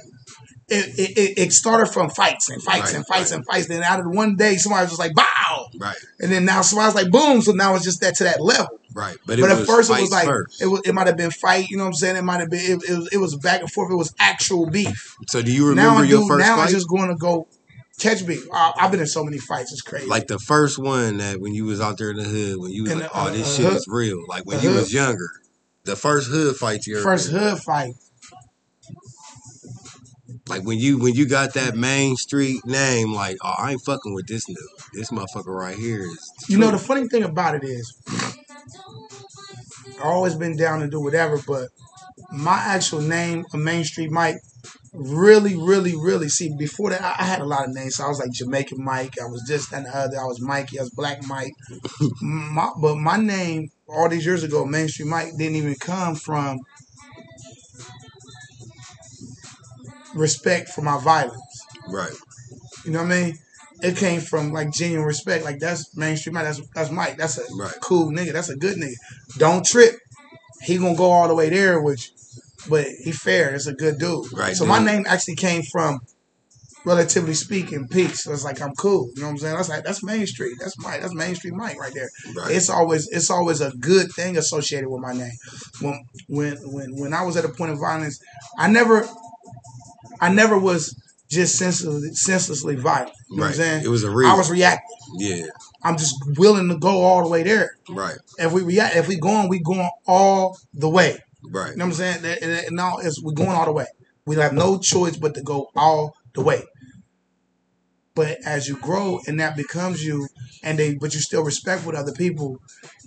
It, 0.69 0.99
it, 1.19 1.39
it- 1.39 1.53
started 1.53 1.87
from 1.93 2.09
fights 2.09 2.49
and 2.49 2.63
fights 2.63 2.87
Right, 2.93 2.95
and 2.95 3.07
fights 3.07 3.31
right. 3.31 3.37
and 3.39 3.47
fights. 3.47 3.67
Then 3.69 3.83
out 3.83 4.01
of 4.01 4.07
one 4.07 4.37
day, 4.37 4.57
somebody 4.57 4.85
was 4.85 4.91
just 4.93 5.01
like, 5.01 5.13
"Bow!" 5.15 5.69
Right, 5.79 5.97
And 6.21 6.33
then 6.33 6.47
now 6.47 6.63
somebody's 6.63 6.95
like, 6.95 7.11
"Boom!" 7.11 7.43
So 7.43 7.53
now 7.53 7.75
it's 7.75 7.85
just 7.85 8.01
that 8.01 8.15
to 8.17 8.25
that 8.25 8.41
level. 8.41 8.79
right. 8.95 9.19
But, 9.27 9.39
it 9.39 9.43
But 9.43 9.51
at 9.51 9.67
first 9.67 9.91
it 9.91 10.01
was 10.01 10.11
like 10.11 10.25
first. 10.27 10.63
it 10.63 10.67
was 10.67 10.81
it 10.87 10.95
might 10.95 11.09
have 11.09 11.17
been 11.19 11.33
fight, 11.33 11.69
you 11.69 11.77
know 11.77 11.83
what 11.83 11.89
I'm 11.89 11.95
saying? 11.95 12.17
It 12.17 12.23
might 12.23 12.41
have 12.41 12.49
been 12.49 12.61
it, 12.61 12.83
it 12.89 12.97
was 12.97 13.09
it 13.13 13.19
was 13.19 13.37
back 13.37 13.61
and 13.61 13.71
forth. 13.71 13.93
It 13.93 13.97
was 13.97 14.15
actual 14.19 14.71
beef. 14.71 15.15
So 15.29 15.43
do 15.43 15.53
you 15.53 15.69
remember 15.69 16.03
I 16.03 16.05
your 16.05 16.21
do, 16.23 16.29
first 16.29 16.41
now 16.47 16.57
fight? 16.57 16.69
I'm 16.69 16.73
just 16.73 16.89
going 16.89 17.09
to 17.09 17.17
go 17.17 17.49
catch 17.99 18.23
me. 18.25 18.39
I, 18.53 18.73
I've 18.81 18.91
been 18.91 19.01
in 19.01 19.07
so 19.07 19.25
many 19.25 19.39
fights. 19.39 19.73
It's 19.73 19.83
crazy. 19.83 20.07
like 20.07 20.27
the 20.27 20.39
first 20.39 20.79
one 20.79 21.19
that 21.19 21.41
when 21.41 21.55
you 21.55 21.65
was 21.65 21.81
out 21.81 21.99
there 21.99 22.11
in 22.11 22.17
the 22.17 22.25
hood, 22.25 22.59
when 22.59 22.71
you 22.73 22.85
was 22.85 22.93
In 22.93 22.99
like, 23.01 23.13
the, 23.13 23.19
"Oh, 23.19 23.23
uh, 23.27 23.31
this 23.31 23.47
uh, 23.47 23.57
shit 23.57 23.67
hood- 23.67 23.77
is 23.77 23.87
real." 23.89 24.25
Like 24.29 24.45
when 24.47 24.59
the 24.59 24.63
you 24.65 24.71
hood- 24.71 24.81
was 24.81 24.93
younger, 24.93 25.29
the 25.85 25.97
first 25.97 26.31
hood 26.31 26.57
fight 26.57 26.87
you 26.87 26.97
ever 26.97 27.03
first 27.05 27.31
hood 27.31 27.59
fight. 27.59 27.95
Like 30.49 30.63
when 30.65 30.79
you 30.79 30.99
when 30.99 31.15
you 31.15 31.27
got 31.27 31.55
that 31.55 31.77
main 31.77 32.17
street 32.17 32.65
name, 32.65 33.13
like 33.13 33.37
oh 33.43 33.55
I 33.59 33.73
ain't 33.73 33.83
fucking 33.85 34.15
with 34.15 34.27
this 34.27 34.49
new 34.49 34.69
this 34.93 35.11
motherfucker 35.11 35.47
right 35.55 35.77
here 35.77 36.03
is 36.03 36.33
You 36.49 36.59
know 36.59 36.71
the 36.71 36.79
funny 36.79 37.07
thing 37.09 37.23
about 37.23 37.55
it 37.55 37.65
is, 37.65 37.97
I've 39.99 40.01
always 40.03 40.35
been 40.35 40.57
down 40.57 40.81
to 40.81 40.89
do 40.89 41.01
whatever, 41.01 41.39
but 41.47 41.69
my 42.33 42.57
actual 42.59 43.01
name, 43.01 43.45
a 43.53 43.57
Main 43.59 43.85
Street 43.85 44.11
Mike, 44.11 44.37
really, 44.93 45.57
really, 45.57 45.95
really. 45.97 46.29
See, 46.29 46.55
before 46.57 46.91
that, 46.91 47.03
I, 47.03 47.17
I 47.19 47.25
had 47.25 47.41
a 47.41 47.45
lot 47.47 47.67
of 47.69 47.75
names. 47.75 47.97
So 47.97 48.05
I 48.05 48.09
was 48.09 48.19
like 48.19 48.31
Jamaican 48.33 48.83
Mike. 48.83 49.15
I 49.21 49.27
was 49.27 49.43
this 49.47 49.73
and 49.73 49.87
the 49.87 49.97
other. 49.97 50.19
I 50.21 50.25
was 50.25 50.41
Mikey. 50.41 50.79
I 50.79 50.83
was 50.83 50.91
Black 50.91 51.27
Mike. 51.27 51.53
my, 52.23 52.71
but 52.81 52.97
my 52.97 53.17
name 53.17 53.71
all 53.89 54.09
these 54.09 54.27
years 54.27 54.43
ago, 54.43 54.65
Main 54.65 54.89
Street 54.89 55.09
Mike, 55.09 55.37
didn't 55.37 55.57
even 55.57 55.75
come 55.77 56.15
from 56.15 56.59
respect 60.15 60.69
for 60.69 60.83
my 60.83 60.99
violence. 60.99 61.67
right 61.89 62.13
You 62.85 62.93
know 62.93 63.03
what 63.03 63.13
I 63.13 63.23
mean? 63.23 63.39
It 63.83 63.97
came 63.97 64.21
from 64.21 64.53
like 64.53 64.73
genuine 64.73 65.07
respect. 65.07 65.45
Like 65.45 65.59
that's 65.59 65.97
Main 65.97 66.17
Street. 66.17 66.35
Mike. 66.35 66.45
That's 66.45 66.61
that's 66.75 66.91
Mike. 66.91 67.17
That's 67.17 67.39
a 67.39 67.43
Right. 67.57 67.75
cool 67.81 68.11
nigga. 68.13 68.33
That's 68.33 68.49
a 68.51 68.57
good 68.57 68.77
nigga. 68.77 68.95
Don't 69.39 69.65
trip. 69.65 69.97
He 70.63 70.79
gonna 70.79 70.95
go 70.97 71.11
all 71.11 71.27
the 71.27 71.35
way 71.35 71.49
there 71.49 71.81
with 71.81 71.99
you, 72.07 72.15
but 72.69 72.87
he 72.87 73.13
fair. 73.13 73.53
That's 73.53 73.67
a 73.67 73.75
good 73.75 73.99
dude. 73.99 74.33
Right, 74.33 74.55
So 74.55 74.67
my 74.67 74.79
name 74.79 75.05
actually 75.07 75.37
came 75.37 75.63
from, 75.63 76.01
relatively 76.85 77.35
speaking, 77.35 77.89
peace. 77.89 78.25
So 78.25 78.33
it's 78.33 78.45
like 78.45 78.61
I'm 78.61 78.75
cool. 78.75 79.11
You 79.15 79.23
know 79.23 79.29
what 79.29 79.33
I'm 79.33 79.39
saying? 79.39 79.57
That's 79.57 79.69
like 79.69 79.85
that's 79.85 80.03
Main 80.03 80.27
Street. 80.27 80.57
That's 80.61 80.79
Mike. 80.79 81.01
That's 81.01 81.15
Main 81.15 81.35
Street 81.35 81.55
Mike 81.55 81.79
right 81.79 81.93
there. 81.95 82.09
right 82.37 82.51
It's 82.51 82.69
always 82.69 83.09
it's 83.09 83.31
always 83.31 83.61
a 83.61 83.71
good 83.79 84.13
thing 84.13 84.37
associated 84.37 84.89
with 84.89 85.01
my 85.01 85.13
name. 85.13 85.33
When 85.81 86.05
when 86.29 86.57
when 86.73 86.97
when 86.97 87.15
I 87.15 87.23
was 87.23 87.37
at 87.37 87.45
a 87.45 87.49
point 87.49 87.73
of 87.73 87.79
violence, 87.79 88.21
I 88.59 88.69
never 88.69 89.09
I 90.21 90.33
never 90.33 90.59
was 90.59 90.97
just 91.29 91.57
senselessly, 91.57 92.13
senselessly 92.15 92.77
violent. 92.77 93.13
You 93.31 93.39
know 93.39 93.45
right. 93.45 93.49
what 93.49 93.49
I'm 93.49 93.55
saying? 93.55 93.85
It 93.85 93.89
was 93.89 94.05
a 94.05 94.11
real. 94.11 94.29
I 94.29 94.35
was 94.35 94.51
reacting. 94.51 94.97
yeah 95.19 95.47
I'm 95.83 95.97
just 95.97 96.15
willing 96.37 96.69
to 96.69 96.79
go 96.79 97.03
all 97.03 97.25
the 97.25 97.29
way 97.29 97.43
there. 97.43 97.77
right 97.89 98.17
If 98.39 98.53
we 98.53 98.63
react, 98.63 98.97
if 98.97 99.09
we 99.09 99.19
going, 99.19 99.49
we 99.49 99.61
going 99.61 99.91
all 100.07 100.59
the 100.75 100.89
way. 100.89 101.19
Right 101.51 101.71
You 101.73 101.77
know 101.77 101.85
what 101.87 101.91
I'm 101.93 101.97
saying? 101.97 102.23
That- 102.23 102.41
that- 102.41 102.73
No, 102.73 102.99
it's 102.99 103.23
we 103.23 103.35
going 103.35 103.51
all 103.51 103.65
the 103.67 103.73
way. 103.73 103.87
We 104.27 104.37
have 104.37 104.53
no 104.53 104.79
choice 104.79 105.17
but 105.17 105.35
to 105.35 105.43
go 105.43 105.69
all 105.77 106.15
the 106.35 106.43
way. 106.43 106.63
But 108.15 108.39
as 108.45 108.69
you 108.69 108.77
grow 108.77 109.21
and 109.27 109.41
that 109.41 109.57
becomes 109.57 110.05
you, 110.05 110.29
and 110.63 110.79
they 110.79 110.95
but 110.95 111.15
you 111.15 111.21
still 111.21 111.43
respect 111.45 111.85
with 111.87 111.97
other 111.97 112.13
people, 112.13 112.59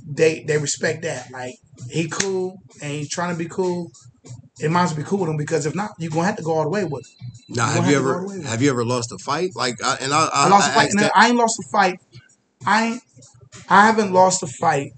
they 0.05 0.43
they 0.47 0.57
respect 0.57 1.03
that. 1.03 1.31
Like 1.31 1.55
he 1.89 2.07
cool 2.09 2.57
and 2.81 2.91
he's 2.91 3.09
trying 3.09 3.31
to 3.33 3.37
be 3.37 3.47
cool. 3.47 3.91
It 4.59 4.71
might 4.71 4.83
as 4.83 4.89
well 4.91 4.97
be 5.03 5.03
cool 5.03 5.19
with 5.19 5.29
him 5.29 5.37
because 5.37 5.65
if 5.65 5.75
not, 5.75 5.91
you're 5.99 6.09
gonna 6.11 6.25
have 6.25 6.37
to 6.37 6.43
go 6.43 6.53
all 6.53 6.63
the 6.63 6.69
way 6.69 6.83
with 6.85 7.05
him. 7.05 7.27
Now, 7.49 7.67
have 7.67 7.87
you 7.87 7.93
have 7.95 8.03
to 8.03 8.03
go 8.03 8.09
ever 8.09 8.13
all 8.15 8.21
the 8.21 8.27
way 8.29 8.37
with 8.39 8.47
have 8.47 8.61
you 8.63 8.69
ever 8.71 8.83
lost 8.85 9.11
a 9.11 9.17
fight? 9.19 9.51
Like, 9.55 9.75
I, 9.83 9.97
and 10.01 10.11
I, 10.11 10.25
I, 10.25 10.45
I 10.45 10.49
lost 10.49 10.67
a 10.67 10.71
I 10.71 10.73
fight. 10.73 10.85
asked 10.87 10.95
No, 10.95 11.01
that- 11.03 11.11
I 11.15 11.27
ain't 11.27 11.37
lost 11.37 11.59
a 11.59 11.67
fight. 11.71 11.99
I 12.65 12.85
ain't. 12.85 13.01
I 13.69 13.85
haven't 13.85 14.11
lost 14.11 14.41
a 14.43 14.47
fight 14.47 14.91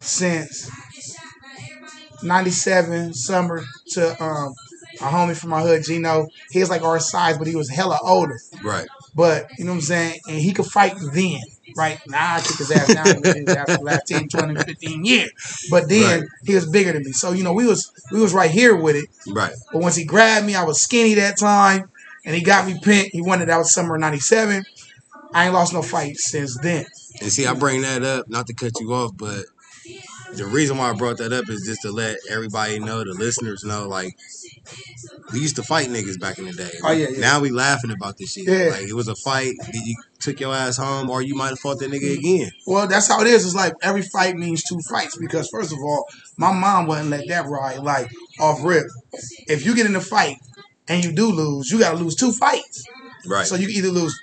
since 0.00 0.68
'97 2.26 3.14
summer 3.14 3.64
to 3.90 4.22
um 4.22 4.52
a 5.00 5.04
homie 5.04 5.36
from 5.36 5.50
my 5.50 5.62
hood, 5.62 5.82
Gino. 5.84 6.26
He 6.50 6.60
was 6.60 6.70
like 6.70 6.82
our 6.82 6.98
size, 6.98 7.38
but 7.38 7.46
he 7.46 7.54
was 7.54 7.68
hella 7.70 7.98
older. 8.02 8.38
right, 8.64 8.86
But 9.14 9.46
you 9.58 9.64
know 9.64 9.72
what 9.72 9.76
I'm 9.76 9.82
saying? 9.82 10.18
And 10.28 10.38
he 10.38 10.52
could 10.52 10.66
fight 10.66 10.94
then. 11.12 11.40
Right 11.76 11.98
now, 12.06 12.36
I 12.36 12.40
kick 12.40 12.56
his 12.56 12.70
ass 12.70 12.94
down 12.94 13.08
ass 13.08 13.68
the 13.68 13.82
last 13.82 14.04
10, 14.08 14.28
20, 14.28 14.54
15 14.54 15.04
years. 15.04 15.30
But 15.70 15.88
then 15.90 16.20
Right. 16.20 16.28
he 16.46 16.54
was 16.54 16.66
bigger 16.70 16.92
than 16.92 17.02
me. 17.02 17.12
So, 17.12 17.32
you 17.32 17.44
know, 17.44 17.52
we 17.52 17.66
was 17.66 17.86
we 18.10 18.20
was 18.20 18.32
right 18.32 18.50
here 18.50 18.74
with 18.74 18.96
it. 18.96 19.04
right, 19.34 19.52
But 19.72 19.82
once 19.82 19.96
he 19.96 20.04
grabbed 20.06 20.46
me, 20.46 20.54
I 20.54 20.64
was 20.64 20.80
skinny 20.80 21.14
that 21.14 21.38
time, 21.38 21.82
and 22.24 22.34
he 22.34 22.40
got 22.42 22.66
me 22.66 22.78
pinned. 22.82 23.08
He 23.12 23.20
won 23.20 23.42
it. 23.42 23.46
That 23.46 23.58
was 23.58 23.74
summer 23.74 23.98
'97. 23.98 24.64
I 25.34 25.44
ain't 25.44 25.54
lost 25.54 25.74
no 25.74 25.82
fight 25.82 26.16
since 26.16 26.56
then. 26.62 26.86
And 27.20 27.30
see, 27.30 27.46
I 27.46 27.52
bring 27.52 27.82
that 27.82 28.02
up 28.02 28.24
not 28.28 28.46
to 28.46 28.54
cut 28.54 28.80
you 28.80 28.94
off, 28.94 29.12
but 29.16 29.44
the 30.36 30.46
reason 30.46 30.78
why 30.78 30.90
I 30.90 30.92
brought 30.92 31.18
that 31.18 31.32
up 31.32 31.48
is 31.48 31.64
just 31.66 31.82
to 31.82 31.90
let 31.90 32.18
everybody 32.30 32.78
know, 32.78 33.04
the 33.04 33.12
listeners 33.12 33.64
know, 33.64 33.88
like 33.88 34.16
we 35.32 35.40
used 35.40 35.56
to 35.56 35.62
fight 35.62 35.88
niggas 35.88 36.20
back 36.20 36.38
in 36.38 36.46
the 36.46 36.52
day. 36.52 36.70
Oh, 36.84 36.92
yeah, 36.92 37.08
yeah. 37.10 37.20
Now 37.20 37.40
we 37.40 37.50
laughing 37.50 37.90
about 37.90 38.16
this 38.18 38.32
shit. 38.32 38.46
Yeah. 38.46 38.70
Like 38.70 38.88
it 38.88 38.94
was 38.94 39.08
a 39.08 39.14
fight. 39.16 39.54
You 39.72 39.96
took 40.20 40.40
your 40.40 40.54
ass 40.54 40.76
home, 40.76 41.10
or 41.10 41.22
you 41.22 41.34
might 41.34 41.48
have 41.50 41.58
fought 41.58 41.78
that 41.80 41.90
nigga 41.90 42.18
again. 42.18 42.50
Well, 42.66 42.86
that's 42.86 43.08
how 43.08 43.20
it 43.20 43.26
is. 43.26 43.44
It's 43.44 43.54
like 43.54 43.74
every 43.82 44.02
fight 44.02 44.36
means 44.36 44.62
two 44.62 44.80
fights 44.88 45.16
because 45.16 45.48
first 45.48 45.72
of 45.72 45.78
all, 45.78 46.06
my 46.36 46.52
mom 46.52 46.86
wouldn't 46.86 47.10
let 47.10 47.26
that 47.28 47.46
ride 47.46 47.78
like 47.78 48.10
off 48.40 48.62
rip. 48.62 48.86
If 49.48 49.64
you 49.64 49.74
get 49.74 49.86
in 49.86 49.96
a 49.96 50.00
fight 50.00 50.36
and 50.88 51.04
you 51.04 51.12
do 51.12 51.30
lose, 51.30 51.70
you 51.70 51.78
got 51.78 51.92
to 51.92 51.96
lose 51.96 52.14
two 52.14 52.32
fights. 52.32 52.84
Right. 53.26 53.46
So 53.46 53.56
you 53.56 53.66
can 53.66 53.76
either 53.76 53.88
lose, 53.88 54.18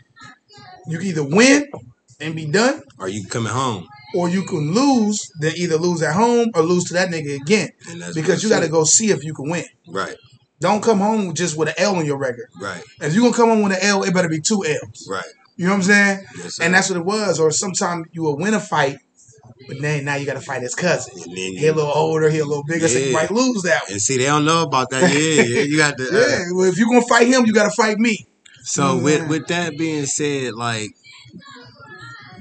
you 0.88 0.98
can 0.98 1.08
either 1.08 1.24
win 1.24 1.70
and 2.20 2.36
be 2.36 2.46
done, 2.46 2.82
Are 3.00 3.10
you 3.10 3.26
coming 3.26 3.52
home? 3.52 3.88
Or 4.16 4.30
you 4.30 4.44
can 4.44 4.72
lose, 4.74 5.32
then 5.40 5.54
either 5.56 5.78
lose 5.78 6.02
at 6.02 6.14
home 6.14 6.50
or 6.54 6.62
lose 6.62 6.84
to 6.86 6.94
that 6.94 7.10
nigga 7.10 7.36
again. 7.42 7.70
And 7.90 8.02
that's 8.02 8.16
Because 8.16 8.44
you 8.44 8.50
got 8.50 8.62
to 8.62 8.70
go 8.70 8.84
see 8.84 9.10
if 9.12 9.24
you 9.24 9.34
can 9.34 9.50
win. 9.50 9.66
Right. 9.88 10.16
Don't 10.60 10.82
come 10.82 11.00
home 11.00 11.34
just 11.34 11.58
with 11.58 11.68
an 11.70 11.76
L 11.78 11.96
on 11.98 12.06
your 12.06 12.18
record. 12.18 12.48
Right. 12.62 12.82
If 13.02 13.14
you're 13.14 13.24
gonna 13.24 13.36
come 13.36 13.50
home 13.50 13.64
with 13.64 13.74
an 13.74 13.80
L, 13.82 14.04
it 14.04 14.14
better 14.14 14.30
be 14.30 14.40
two 14.40 14.64
L's. 14.66 15.08
Right. 15.12 15.24
You 15.58 15.66
know 15.66 15.72
what 15.72 15.78
I'm 15.78 15.84
saying? 15.84 16.26
Yes. 16.38 16.60
And 16.60 16.74
that's 16.74 16.90
what 16.90 16.98
it 16.98 17.06
was. 17.06 17.40
Or 17.40 17.52
sometimes 17.52 18.08
you 18.14 18.24
will 18.24 18.38
win 18.38 18.54
a 18.54 18.60
fight, 18.62 18.98
but 19.68 19.82
then 19.82 20.06
now 20.06 20.16
you 20.16 20.26
got 20.26 20.36
to 20.36 20.42
fight 20.42 20.62
his 20.62 20.74
cousin. 20.74 21.14
And 21.22 21.36
then 21.36 21.54
He 21.54 21.68
a 21.68 21.74
little 21.74 21.92
older, 21.92 22.30
he 22.30 22.40
a 22.40 22.46
little 22.46 22.64
bigger, 22.64 22.88
so 22.88 22.98
you 22.98 23.12
might 23.14 23.30
lose 23.30 23.62
that 23.64 23.84
one. 23.84 23.94
And 23.94 24.02
see, 24.02 24.18
they 24.18 24.24
don't 24.26 24.46
know 24.46 24.64
about 24.64 24.90
that. 24.92 25.02
Yeah, 25.14 25.44
yeah. 25.44 25.62
You 25.64 25.78
got 25.78 25.98
to. 25.98 26.04
Uh, 26.04 26.28
Yeah, 26.30 26.44
well, 26.54 26.70
if 26.70 26.78
you're 26.78 26.88
gonna 26.88 27.06
fight 27.08 27.28
him, 27.28 27.46
you 27.46 27.54
got 27.54 27.66
to 27.66 27.76
fight 27.76 27.98
me. 27.98 28.26
So 28.64 28.96
Yeah. 28.96 29.04
with 29.04 29.28
with 29.28 29.48
that 29.48 29.78
being 29.78 30.06
said, 30.06 30.54
like, 30.54 30.92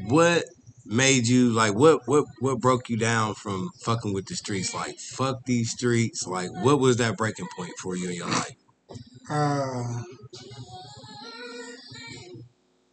what 0.07 0.45
made 0.93 1.27
you 1.27 1.51
like 1.51 1.75
what 1.75 2.07
what 2.07 2.27
what 2.41 2.61
broke 2.61 2.89
you 2.89 2.97
down 2.97 3.35
from 3.35 3.71
fucking 3.81 4.13
with 4.13 4.27
the 4.27 4.37
streets? 4.37 4.75
Like, 4.75 4.99
fuck 4.99 5.45
these 5.47 5.71
streets. 5.71 6.27
Like, 6.27 6.51
what 6.53 6.79
was 6.79 6.99
that 6.99 7.17
breaking 7.17 7.49
point 7.57 7.73
for 7.79 7.97
you 7.97 8.11
in 8.11 8.17
your 8.17 8.29
life? 8.29 8.57
Uh, 9.31 10.03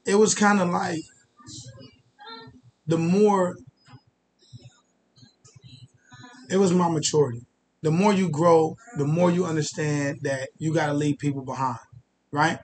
it 0.05 0.15
was 0.15 0.33
kind 0.33 0.61
of 0.61 0.69
like 0.69 1.01
the 2.87 2.97
more 2.97 3.57
it 6.49 6.57
was 6.57 6.73
my 6.73 6.89
maturity. 6.89 7.45
The 7.81 7.91
more 7.91 8.13
you 8.13 8.29
grow, 8.29 8.75
the 8.97 9.05
more 9.05 9.31
you 9.31 9.45
understand 9.45 10.19
that 10.23 10.49
you 10.57 10.73
got 10.73 10.87
to 10.87 10.93
leave 10.93 11.17
people 11.17 11.43
behind, 11.43 11.79
right? 12.31 12.59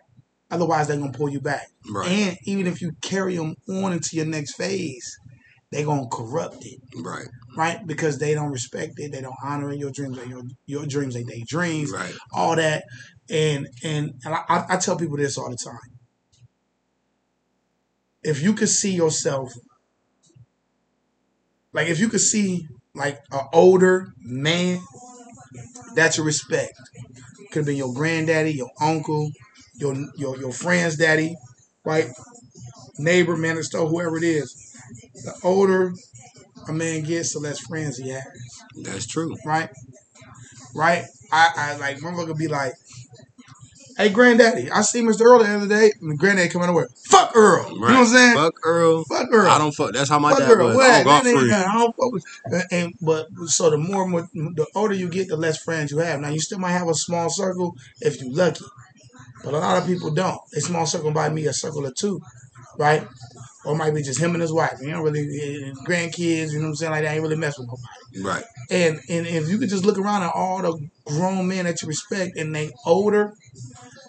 Otherwise, 0.52 0.88
they're 0.88 0.98
gonna 0.98 1.12
pull 1.12 1.30
you 1.30 1.40
back. 1.40 1.70
Right. 1.90 2.08
And 2.08 2.38
even 2.44 2.68
if 2.68 2.82
you 2.82 2.94
carry 3.02 3.36
them 3.36 3.56
on 3.68 3.94
into 3.94 4.16
your 4.16 4.26
next 4.26 4.56
phase, 4.56 5.18
they're 5.76 5.86
gonna 5.86 6.08
corrupt 6.08 6.66
it, 6.66 6.80
Right. 7.04 7.28
right? 7.58 7.86
Because 7.86 8.18
they 8.18 8.34
don't 8.34 8.52
respect 8.52 8.94
it, 8.98 9.12
they 9.12 9.20
don't 9.20 9.36
honor 9.44 9.74
your 9.74 9.92
dreams, 9.92 10.18
your 10.26 10.44
your 10.66 10.86
dreams, 10.86 11.14
they 11.16 11.24
they 11.24 11.42
dreams, 11.42 11.92
Right. 11.92 12.14
all 12.34 12.56
that. 12.56 12.86
And 13.30 13.68
and, 13.84 14.14
and 14.24 14.34
I, 14.34 14.66
I- 14.70 14.78
tell 14.78 14.96
people 14.98 15.18
this 15.18 15.38
all 15.38 15.50
the 15.50 15.58
time. 15.58 15.78
If 18.24 18.42
you 18.42 18.54
could 18.54 18.70
see 18.70 18.94
yourself, 18.96 19.52
like 21.74 21.88
if 21.90 22.00
you 22.00 22.08
could 22.08 22.22
see 22.22 22.68
like 22.94 23.20
an 23.32 23.42
older 23.52 24.08
man 24.20 24.80
that 25.96 26.18
you 26.18 26.24
respect, 26.24 26.74
could 27.52 27.60
have 27.60 27.66
been 27.66 27.76
your 27.78 27.94
granddaddy, 27.94 28.54
your 28.54 28.72
uncle, 28.80 29.30
your 29.76 29.96
your 30.18 30.38
your 30.38 30.54
friend's 30.54 30.96
daddy, 30.98 31.36
right? 31.84 32.08
Neighbor, 32.98 33.38
minister, 33.38 33.80
whoever 33.80 34.18
it 34.18 34.24
is. 34.24 34.65
The 35.26 35.34
older 35.44 35.94
a 36.68 36.74
man 36.74 37.04
gets, 37.04 37.34
the 37.34 37.40
less 37.40 37.60
friends 37.60 37.98
he 37.98 38.10
has 38.10 38.24
That's 38.84 39.08
true. 39.08 39.36
right? 39.46 39.70
Right? 40.74 41.04
I, 41.32 41.50
I 41.56 41.78
like 41.78 41.98
motherfucker 41.98 42.38
be 42.38 42.48
like, 42.48 42.74
hey 43.98 44.10
granddaddy, 44.10 44.70
I 44.70 44.82
see 44.82 45.02
Mr. 45.02 45.22
Earl 45.22 45.40
the 45.40 45.56
other 45.56 45.68
day, 45.68 45.92
and 46.00 46.12
the 46.12 46.16
granddaddy 46.16 46.50
coming 46.50 46.74
work. 46.74 46.92
Fuck 47.10 47.36
Earl. 47.36 47.64
Right. 47.64 47.72
You 47.74 47.80
know 47.80 47.86
what 47.88 47.96
I'm 47.98 48.06
saying? 48.08 48.36
Fuck 48.36 48.54
Earl. 48.64 49.04
Fuck 49.06 49.28
Earl. 49.32 49.48
I 49.50 49.58
don't 49.58 49.72
fuck. 49.74 49.94
That's 49.94 50.10
how 50.10 50.20
my 50.20 50.32
Fuck 50.32 50.40
dad 50.40 50.52
Earl. 50.52 50.68
was. 50.68 50.76
What? 50.76 50.90
I 50.92 51.04
don't 51.04 51.06
got 51.06 51.24
That 51.24 51.30
ain't 51.30 51.54
I 51.54 51.74
don't 51.74 51.96
fuck 51.96 52.12
with. 52.12 52.24
And, 52.46 52.64
and 52.72 52.94
but 53.02 53.28
so 53.48 53.70
the 53.70 53.78
more, 53.78 54.08
more 54.08 54.28
the 54.34 54.68
older 54.76 54.94
you 54.94 55.10
get, 55.10 55.28
the 55.28 55.38
less 55.38 55.58
friends 55.64 55.92
you 55.92 55.98
have. 56.00 56.20
Now 56.20 56.30
you 56.30 56.40
still 56.40 56.60
might 56.60 56.72
have 56.74 56.88
a 56.88 56.94
small 56.94 57.30
circle 57.30 57.76
if 58.02 58.22
you're 58.22 58.32
lucky, 58.32 58.66
but 59.44 59.54
a 59.54 59.60
lot 59.60 59.78
of 59.82 59.88
people 59.88 60.14
don't. 60.14 60.40
A 60.56 60.62
small 60.62 60.86
circle 60.86 61.12
might 61.12 61.30
be 61.30 61.48
a 61.48 61.54
circle 61.54 61.86
of 61.86 61.96
two, 61.96 62.22
right? 62.78 63.08
Or 63.66 63.74
it 63.74 63.78
might 63.78 63.94
be 63.94 64.02
just 64.02 64.20
him 64.20 64.34
and 64.34 64.42
his 64.42 64.54
wife. 64.54 64.80
You 64.82 64.92
don't 64.92 65.04
really 65.04 65.74
grandkids. 65.88 66.52
You 66.52 66.60
know 66.60 66.66
what 66.66 66.70
I'm 66.70 66.76
saying? 66.76 66.92
Like 66.92 67.04
they 67.04 67.10
ain't 67.10 67.22
really 67.24 67.36
mess 67.36 67.58
with 67.58 67.68
nobody. 67.68 68.22
Right. 68.22 68.44
And 68.70 69.00
and 69.10 69.28
if 69.28 69.50
you 69.50 69.58
could 69.58 69.70
just 69.70 69.86
look 69.86 69.98
around 69.98 70.24
at 70.24 70.32
all 70.34 70.62
the 70.62 70.90
grown 71.06 71.48
men 71.48 71.66
that 71.66 71.82
you 71.82 71.88
respect 71.88 72.38
and 72.38 72.56
they 72.56 72.72
older, 72.86 73.34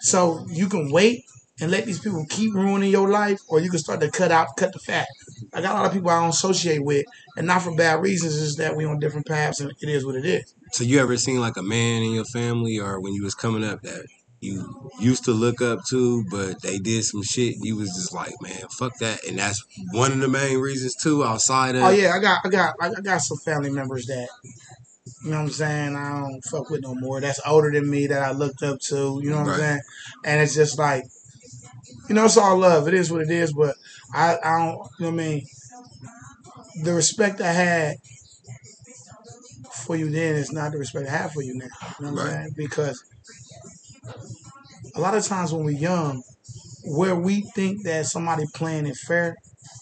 so 0.01 0.45
you 0.49 0.67
can 0.67 0.91
wait 0.91 1.23
and 1.59 1.71
let 1.71 1.85
these 1.85 1.99
people 1.99 2.25
keep 2.29 2.53
ruining 2.53 2.91
your 2.91 3.09
life, 3.09 3.39
or 3.49 3.59
you 3.59 3.69
can 3.69 3.79
start 3.79 3.99
to 4.01 4.11
cut 4.11 4.31
out, 4.31 4.55
cut 4.57 4.73
the 4.73 4.79
fat. 4.79 5.07
I 5.53 5.61
got 5.61 5.73
a 5.75 5.77
lot 5.79 5.85
of 5.87 5.93
people 5.93 6.09
I 6.09 6.19
don't 6.19 6.29
associate 6.29 6.83
with, 6.83 7.05
and 7.35 7.47
not 7.47 7.63
for 7.63 7.75
bad 7.75 8.01
reasons. 8.01 8.35
Is 8.35 8.57
that 8.57 8.75
we 8.75 8.85
on 8.85 8.99
different 8.99 9.25
paths, 9.25 9.59
and 9.59 9.71
it 9.71 9.89
is 9.89 10.05
what 10.05 10.15
it 10.15 10.25
is. 10.25 10.53
So 10.71 10.83
you 10.83 10.99
ever 10.99 11.17
seen 11.17 11.39
like 11.39 11.57
a 11.57 11.63
man 11.63 12.03
in 12.03 12.11
your 12.11 12.25
family 12.25 12.77
or 12.77 12.99
when 12.99 13.13
you 13.13 13.23
was 13.23 13.33
coming 13.33 13.63
up 13.63 13.81
that 13.81 14.05
you 14.47 14.91
used 14.99 15.23
to 15.25 15.31
look 15.31 15.61
up 15.61 15.79
to, 15.89 16.23
but 16.31 16.61
they 16.61 16.77
did 16.79 17.03
some 17.03 17.23
shit. 17.23 17.55
You 17.61 17.75
was 17.75 17.89
just 17.89 18.13
like, 18.13 18.33
man, 18.41 18.67
fuck 18.79 18.97
that, 18.99 19.23
and 19.27 19.37
that's 19.39 19.63
one 19.91 20.11
of 20.11 20.19
the 20.19 20.27
main 20.27 20.57
reasons 20.59 20.95
too. 20.95 21.23
Outside 21.23 21.75
of 21.75 21.83
Oh 21.83 21.89
yeah, 21.89 22.13
I 22.15 22.19
got, 22.19 22.45
I 22.45 22.49
got, 22.49 22.75
I 22.79 22.89
got 23.01 23.21
some 23.21 23.37
family 23.45 23.69
members 23.69 24.05
that, 24.07 24.27
you 25.23 25.31
know 25.31 25.37
what 25.37 25.43
I'm 25.43 25.49
saying. 25.49 25.95
I 25.95 26.21
don't 26.21 26.41
fuck 26.51 26.69
with 26.69 26.81
no 26.81 26.93
more. 26.95 27.19
That's 27.21 27.39
older 27.45 27.71
than 27.71 27.89
me 27.89 28.07
that 28.07 28.21
I 28.21 28.31
looked 28.31 28.63
up 28.63 28.79
to. 28.89 29.19
You 29.21 29.29
know 29.31 29.37
what 29.37 29.47
Right. 29.47 29.53
I'm 29.55 29.59
saying. 29.59 29.81
And 30.25 30.41
it's 30.41 30.55
just 30.55 30.77
like, 30.79 31.03
you 32.09 32.15
know, 32.15 32.25
it's 32.25 32.37
all 32.37 32.57
love. 32.57 32.87
It 32.87 32.93
is 32.93 33.11
what 33.11 33.21
it 33.21 33.31
is. 33.31 33.53
But 33.53 33.75
I, 34.13 34.37
I 34.43 34.57
don't. 34.59 34.73
You 34.73 34.77
know 34.77 34.85
what 34.99 35.07
I 35.07 35.11
mean. 35.11 35.45
The 36.83 36.93
respect 36.93 37.41
I 37.41 37.51
had 37.51 37.95
for 39.85 39.95
you 39.95 40.09
then 40.09 40.35
is 40.35 40.51
not 40.51 40.71
the 40.71 40.77
respect 40.77 41.07
I 41.07 41.11
have 41.11 41.31
for 41.31 41.41
you 41.41 41.55
now. 41.55 41.65
You 41.99 42.05
know 42.05 42.11
what 42.13 42.21
I'm 42.21 42.27
Right. 42.27 42.33
saying? 42.33 42.53
Because 42.55 43.03
a 44.95 44.99
lot 44.99 45.15
of 45.15 45.25
times 45.25 45.53
when 45.53 45.63
we're 45.65 45.71
young, 45.71 46.21
where 46.83 47.15
we 47.15 47.41
think 47.41 47.83
that 47.83 48.05
somebody 48.05 48.45
playing 48.53 48.85
it 48.87 48.95
fair, 48.95 49.35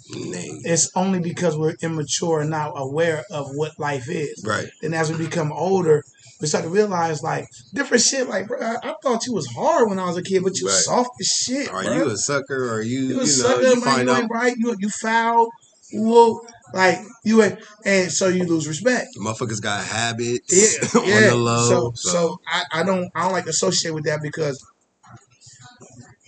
it's 0.10 0.92
only 0.96 1.20
because 1.20 1.58
we're 1.58 1.76
immature 1.82 2.42
and 2.42 2.50
not 2.50 2.74
aware 2.76 3.24
of 3.32 3.48
what 3.56 3.80
life 3.80 4.10
is. 4.10 4.44
Right. 4.46 4.68
Then 4.82 4.94
as 4.94 5.12
we 5.12 5.18
become 5.18 5.52
older, 5.52 6.04
we 6.42 6.48
start 6.48 6.64
to 6.66 6.70
realize 6.70 7.24
like 7.24 7.48
different 7.74 8.04
shit. 8.04 8.28
Like, 8.28 8.48
bro, 8.48 8.60
I, 8.60 8.76
I 8.84 8.96
thought 9.02 9.26
you 9.26 9.34
was 9.34 9.48
hard 9.56 9.90
when 9.90 10.00
I 10.00 10.06
was 10.06 10.18
a 10.18 10.22
kid, 10.24 10.44
but 10.44 10.58
you 10.60 10.68
Right. 10.68 10.76
soft 10.76 11.10
as 11.20 11.28
shit. 11.28 11.70
Are 11.70 11.84
bro. 11.84 11.94
you 11.94 12.10
a 12.10 12.18
sucker 12.18 12.74
or 12.74 12.82
you, 12.82 13.00
You 13.00 13.08
you, 13.08 13.16
a 13.16 13.20
know, 13.22 13.26
sucker, 13.26 13.62
you 13.64 13.76
man. 13.76 13.82
find 13.82 14.08
You 14.10 14.14
out 14.16 14.30
right. 14.30 14.56
You 14.58 14.76
you 14.80 14.90
foul. 14.90 15.50
Whoa. 15.94 16.42
Like 16.74 17.00
you 17.24 17.44
ain't, 17.44 17.60
and 17.86 18.12
so 18.12 18.28
you 18.28 18.46
lose 18.46 18.68
respect. 18.68 19.08
the 19.14 19.22
motherfuckers 19.22 19.62
got 19.62 19.84
habits 19.86 20.78
Yeah, 20.96 21.04
yeah. 21.06 21.34
low. 21.34 21.68
so, 21.68 21.92
so 21.96 22.38
I, 22.48 22.64
I 22.72 22.84
don't 22.84 23.10
I 23.16 23.24
don't 23.24 23.34
like 23.34 23.46
associate 23.48 23.94
with 23.94 24.06
that 24.06 24.20
because 24.22 24.64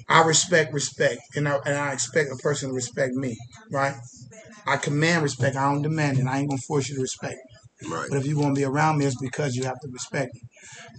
I 0.09 0.23
respect 0.23 0.73
respect, 0.73 1.21
and 1.35 1.47
I 1.49 1.57
and 1.65 1.75
I 1.75 1.91
expect 1.93 2.31
a 2.31 2.37
person 2.37 2.69
to 2.69 2.75
respect 2.75 3.13
me, 3.13 3.37
right? 3.71 3.95
I 4.65 4.77
command 4.77 5.23
respect. 5.23 5.55
I 5.55 5.71
don't 5.71 5.81
demand 5.81 6.17
it. 6.19 6.27
I 6.27 6.39
ain't 6.39 6.49
gonna 6.49 6.61
force 6.67 6.89
you 6.89 6.95
to 6.95 7.01
respect. 7.01 7.37
me. 7.81 7.89
right. 7.91 8.07
But 8.09 8.19
if 8.19 8.25
you're 8.25 8.39
gonna 8.41 8.53
be 8.53 8.63
around 8.63 8.99
me, 8.99 9.05
it's 9.05 9.19
because 9.19 9.55
you 9.55 9.63
have 9.63 9.79
to 9.81 9.87
respect 9.91 10.33
me. 10.33 10.41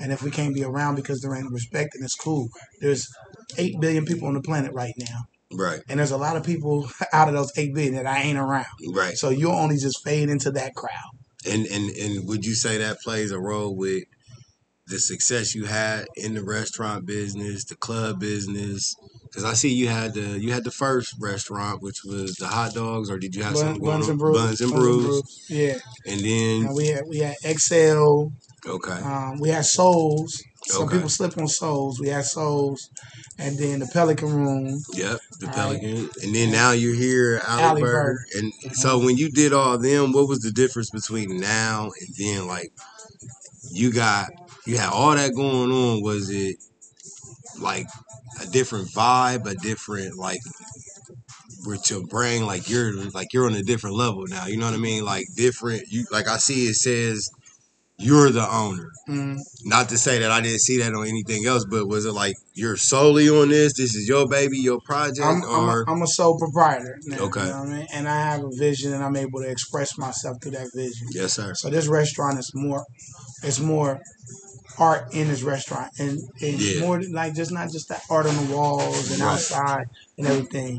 And 0.01 0.13
if 0.13 0.23
we 0.23 0.31
can't 0.31 0.55
be 0.55 0.65
around 0.65 0.97
because 0.97 1.21
there 1.21 1.35
ain't 1.35 1.51
respect, 1.53 1.91
then 1.95 2.05
it's 2.05 2.15
cool. 2.15 2.49
There's 2.81 3.09
eight 3.57 3.81
billion 3.81 4.05
people 4.05 4.29
on 4.29 4.35
the 4.35 4.43
planet 4.43 4.73
right 4.73 4.95
now, 4.99 5.25
Right. 5.53 5.81
and 5.89 5.99
there's 5.99 6.11
a 6.11 6.19
lot 6.19 6.37
of 6.37 6.45
people 6.45 6.91
out 7.13 7.29
of 7.29 7.35
those 7.35 7.53
eight 7.57 7.75
billion 7.75 7.95
that 7.95 8.07
I 8.07 8.23
ain't 8.23 8.39
around. 8.39 8.67
Right. 8.93 9.17
So 9.17 9.31
you'll 9.31 9.53
only 9.53 9.77
just 9.77 10.05
fade 10.05 10.29
into 10.29 10.51
that 10.53 10.75
crowd. 10.75 11.11
And 11.49 11.67
and 11.67 11.91
and 11.91 12.29
would 12.29 12.45
you 12.45 12.55
say 12.55 12.79
that 12.79 13.01
plays 13.01 13.31
a 13.33 13.39
role 13.41 13.75
with 13.77 14.05
the 14.89 14.99
success 14.99 15.55
you 15.55 15.67
had 15.67 16.07
in 16.17 16.35
the 16.35 16.43
restaurant 16.43 17.07
business, 17.07 17.65
the 17.65 17.77
club 17.77 18.21
business? 18.21 18.95
Because 19.25 19.45
I 19.45 19.53
see 19.55 19.69
you 19.73 19.89
had 19.89 20.15
the 20.15 20.39
you 20.41 20.53
had 20.53 20.65
the 20.65 20.71
first 20.71 21.15
restaurant, 21.21 21.83
which 21.83 22.03
was 22.05 22.35
the 22.37 22.47
hot 22.49 22.75
dogs, 22.75 23.09
or 23.11 23.19
did 23.19 23.35
you 23.35 23.43
have 23.43 23.55
Bun- 23.55 23.63
something 23.63 23.83
going 23.83 23.93
buns 23.99 24.05
on? 24.07 24.11
and 24.11 24.19
brews. 24.19 24.37
Buns 24.39 24.61
and 24.63 24.73
brews, 24.73 25.47
Yeah. 25.49 25.79
and 26.07 26.21
then 26.21 26.67
And 26.67 26.75
we 26.75 26.87
had 26.89 27.03
we 27.07 27.19
had 27.19 27.37
XL. 27.45 28.29
okay, 28.67 28.93
Um, 29.03 29.39
we 29.39 29.51
had 29.51 29.65
Souls. 29.67 30.43
Some 30.69 30.83
Okay. 30.83 30.97
people 30.97 31.09
slip 31.09 31.39
on 31.39 31.49
Souls. 31.49 31.99
We 31.99 32.09
had 32.09 32.25
Souls, 32.25 32.91
and 33.39 33.59
then 33.59 33.81
the 33.81 33.87
Pelican 33.87 34.29
Room. 34.29 34.83
yep, 34.93 35.19
the 35.41 35.47
All 35.47 35.53
Pelican, 35.53 36.11
and 36.23 36.35
then 36.35 36.51
now 36.51 36.73
you're 36.73 36.95
here, 36.95 37.37
at 37.37 37.49
Alley 37.49 37.63
Alley 37.63 37.83
Burger. 37.83 38.19
And 38.37 38.53
mm-hmm. 38.53 38.75
so 38.75 38.99
when 38.99 39.17
you 39.17 39.31
did 39.31 39.53
all 39.53 39.79
them, 39.79 40.13
what 40.13 40.29
was 40.29 40.41
the 40.41 40.51
difference 40.51 40.91
between 40.91 41.39
now 41.41 41.85
and 41.85 42.15
then? 42.19 42.47
Like 42.47 42.73
you 43.71 43.93
got 43.93 44.29
you 44.67 44.77
had 44.77 44.91
all 44.91 45.15
that 45.15 45.35
going 45.35 45.71
on. 45.71 46.03
Was 46.03 46.31
it 46.31 46.57
like 47.59 47.87
a 48.43 48.47
different 48.47 48.89
vibe, 48.89 49.47
a 49.47 49.55
different 49.55 50.17
like 50.17 50.41
with 51.67 51.91
your 51.91 52.07
brain, 52.07 52.47
like 52.47 52.69
you're 52.69 52.93
like 53.11 53.33
you're 53.33 53.47
on 53.47 53.55
a 53.55 53.63
different 53.63 53.97
level 53.97 54.25
now. 54.27 54.47
You 54.47 54.57
know 54.57 54.67
what 54.67 54.75
I 54.75 54.79
mean? 54.79 55.05
Like 55.05 55.25
different. 55.37 55.85
You 55.89 56.05
like 56.11 56.29
I 56.29 56.37
see 56.37 56.67
it 56.67 56.75
says 56.75 57.31
you're 57.99 58.31
the 58.31 58.47
owner. 58.49 58.91
Mm, 59.09 59.39
Not 59.65 59.89
to 59.89 59.99
say 59.99 60.19
that 60.21 60.31
I 60.31 60.41
didn't 60.41 60.61
see 60.61 60.79
that 60.79 60.95
on 60.95 61.07
anything 61.07 61.47
else, 61.47 61.65
but 61.69 61.87
was 61.89 62.05
it 62.07 62.13
like 62.13 62.35
you're 62.55 62.77
solely 62.77 63.29
on 63.29 63.49
this? 63.49 63.73
This 63.77 63.95
is 63.95 64.09
your 64.09 64.29
baby, 64.29 64.59
your 64.59 64.81
project, 64.81 65.21
I'm, 65.23 65.43
I'm, 65.45 65.69
a, 65.69 65.85
I'm 65.89 66.03
a 66.03 66.07
sole 66.07 66.39
proprietor. 66.39 66.99
Now, 67.07 67.23
Okay. 67.25 67.41
You 67.47 67.47
know 67.51 67.63
I 67.63 67.67
mean? 67.67 67.87
And 67.93 68.09
I 68.09 68.21
have 68.21 68.45
a 68.45 68.51
vision, 68.57 68.93
and 68.93 69.03
I'm 69.03 69.17
able 69.17 69.41
to 69.41 69.49
express 69.49 69.99
myself 69.99 70.37
through 70.43 70.53
that 70.53 70.69
vision. 70.75 71.09
yes, 71.11 71.33
sir. 71.35 71.55
So 71.55 71.71
this 71.71 71.89
restaurant 71.89 72.39
is 72.39 72.53
more, 72.55 72.85
it's 73.43 73.59
more 73.61 74.01
art 74.79 75.13
in 75.13 75.27
this 75.29 75.43
restaurant, 75.43 75.91
and 75.99 76.21
it's 76.41 76.75
Yeah. 76.75 76.81
more 76.81 77.03
like 77.11 77.35
just 77.35 77.51
not 77.51 77.73
just 77.73 77.89
that 77.89 78.03
art 78.11 78.27
on 78.27 78.37
the 78.47 78.55
walls 78.55 79.11
and 79.11 79.21
Right. 79.21 79.33
outside 79.33 79.87
and 80.17 80.27
everything, 80.29 80.79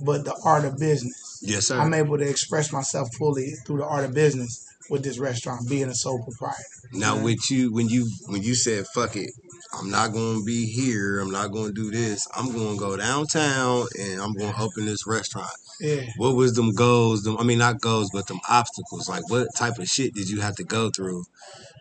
but 0.00 0.24
the 0.24 0.34
art 0.44 0.64
of 0.64 0.78
business. 0.78 1.38
Yes, 1.42 1.66
sir. 1.66 1.78
I'm 1.80 1.92
able 1.92 2.18
to 2.18 2.28
express 2.28 2.70
myself 2.72 3.08
fully 3.18 3.52
through 3.66 3.78
the 3.78 3.84
art 3.86 4.04
of 4.04 4.14
business 4.14 4.64
with 4.92 5.02
this 5.02 5.18
restaurant, 5.18 5.66
being 5.68 5.88
a 5.88 5.94
sole 5.94 6.22
proprietor. 6.22 6.62
Now, 6.92 7.16
Yeah. 7.16 7.22
with 7.22 7.50
you, 7.50 7.72
when 7.72 7.88
you 7.88 8.08
when 8.26 8.42
you 8.42 8.54
said 8.54 8.84
"fuck 8.94 9.16
it," 9.16 9.30
I'm 9.72 9.90
not 9.90 10.12
going 10.12 10.40
to 10.40 10.44
be 10.44 10.66
here. 10.66 11.18
I'm 11.18 11.30
not 11.30 11.50
going 11.50 11.68
to 11.68 11.72
do 11.72 11.90
this. 11.90 12.28
I'm 12.36 12.52
going 12.52 12.74
to 12.74 12.78
go 12.78 12.96
downtown 12.98 13.86
and 13.98 14.20
I'm 14.20 14.34
going 14.34 14.52
to 14.52 14.60
open 14.60 14.84
this 14.84 15.06
restaurant. 15.06 15.50
Yeah. 15.80 16.02
What 16.18 16.36
was 16.36 16.52
them 16.52 16.72
goals? 16.72 17.22
Them, 17.22 17.38
I 17.38 17.42
mean, 17.42 17.58
not 17.58 17.80
goals, 17.80 18.10
but 18.12 18.26
them 18.26 18.40
obstacles. 18.48 19.08
Like, 19.08 19.28
what 19.30 19.48
type 19.56 19.78
of 19.78 19.88
shit 19.88 20.12
did 20.14 20.28
you 20.28 20.42
have 20.42 20.56
to 20.56 20.64
go 20.64 20.90
through 20.90 21.24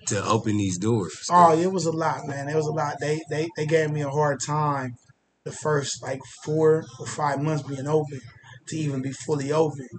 to 0.07 0.23
open 0.25 0.55
these 0.57 0.77
doors? 0.77 1.27
Oh, 1.29 1.51
it 1.51 1.71
was 1.71 1.85
a 1.85 1.91
lot, 1.91 2.25
man. 2.27 2.47
It 2.47 2.55
was 2.55 2.65
a 2.65 2.71
lot. 2.71 2.95
They 3.01 3.19
they 3.29 3.49
they 3.57 3.65
gave 3.65 3.91
me 3.91 4.01
a 4.01 4.09
hard 4.09 4.39
time 4.39 4.95
the 5.43 5.51
first 5.51 6.01
like 6.01 6.21
four 6.45 6.85
or 6.99 7.05
five 7.07 7.41
months 7.41 7.63
being 7.63 7.87
open 7.87 8.21
to 8.69 8.77
even 8.77 9.01
be 9.01 9.11
fully 9.11 9.51
open. 9.51 9.89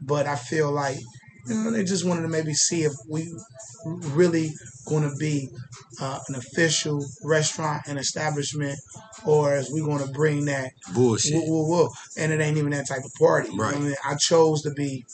But 0.00 0.26
I 0.26 0.36
feel 0.36 0.70
like 0.72 0.98
you 1.46 1.54
know 1.54 1.70
they 1.70 1.84
just 1.84 2.04
wanted 2.06 2.22
to 2.22 2.28
maybe 2.28 2.54
see 2.54 2.84
if 2.84 2.92
we 3.08 3.32
really 3.84 4.50
going 4.86 5.08
to 5.08 5.14
be 5.16 5.48
uh, 6.00 6.18
an 6.28 6.34
official 6.34 7.04
restaurant 7.22 7.82
and 7.86 7.98
establishment, 7.98 8.78
or 9.26 9.56
is 9.56 9.70
we 9.72 9.80
going 9.80 10.04
to 10.04 10.10
bring 10.12 10.44
that 10.46 10.70
Bullshit. 10.94 11.34
woo 11.34 11.46
woo 11.46 11.68
woo? 11.68 11.90
And 12.16 12.32
it 12.32 12.40
ain't 12.40 12.56
even 12.56 12.70
that 12.70 12.88
type 12.88 13.04
of 13.04 13.12
party. 13.18 13.50
You 13.50 13.56
know 13.56 13.64
Right. 13.64 13.76
I 13.76 13.78
mean, 13.78 13.94
I 14.04 14.14
chose 14.16 14.62
to 14.62 14.70
be 14.70 15.04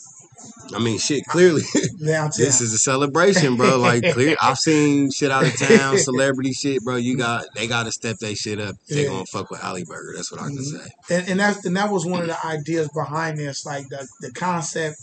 I 0.75 0.79
mean, 0.79 0.97
shit. 0.97 1.23
Clearly, 1.27 1.61
this 2.37 2.61
is 2.61 2.73
a 2.73 2.77
celebration, 2.77 3.57
bro. 3.57 3.77
Like, 3.77 4.03
clear. 4.11 4.35
I've 4.41 4.57
seen 4.57 5.09
shit 5.11 5.31
out 5.31 5.45
of 5.45 5.57
town, 5.59 5.97
celebrity 5.97 6.53
shit, 6.53 6.83
bro. 6.83 6.95
You 6.95 7.17
got 7.17 7.45
they 7.55 7.67
got 7.67 7.83
to 7.85 7.91
step 7.91 8.17
that 8.21 8.35
shit 8.35 8.59
up. 8.59 8.75
They 8.89 9.03
Yeah. 9.03 9.09
gonna 9.09 9.25
fuck 9.25 9.49
with 9.51 9.63
Alley 9.63 9.83
Burger. 9.83 10.13
That's 10.15 10.31
what 10.31 10.41
I 10.41 10.45
can 10.47 10.57
Mhm. 10.57 10.79
say. 10.79 11.15
and, 11.15 11.29
and 11.29 11.39
that 11.39 11.65
and 11.65 11.75
that 11.77 11.91
was 11.91 12.05
one 12.05 12.21
of 12.21 12.27
the 12.27 12.45
ideas 12.45 12.89
behind 12.93 13.37
this. 13.37 13.65
Like 13.65 13.85
the 13.89 14.07
the 14.21 14.31
concept, 14.31 14.95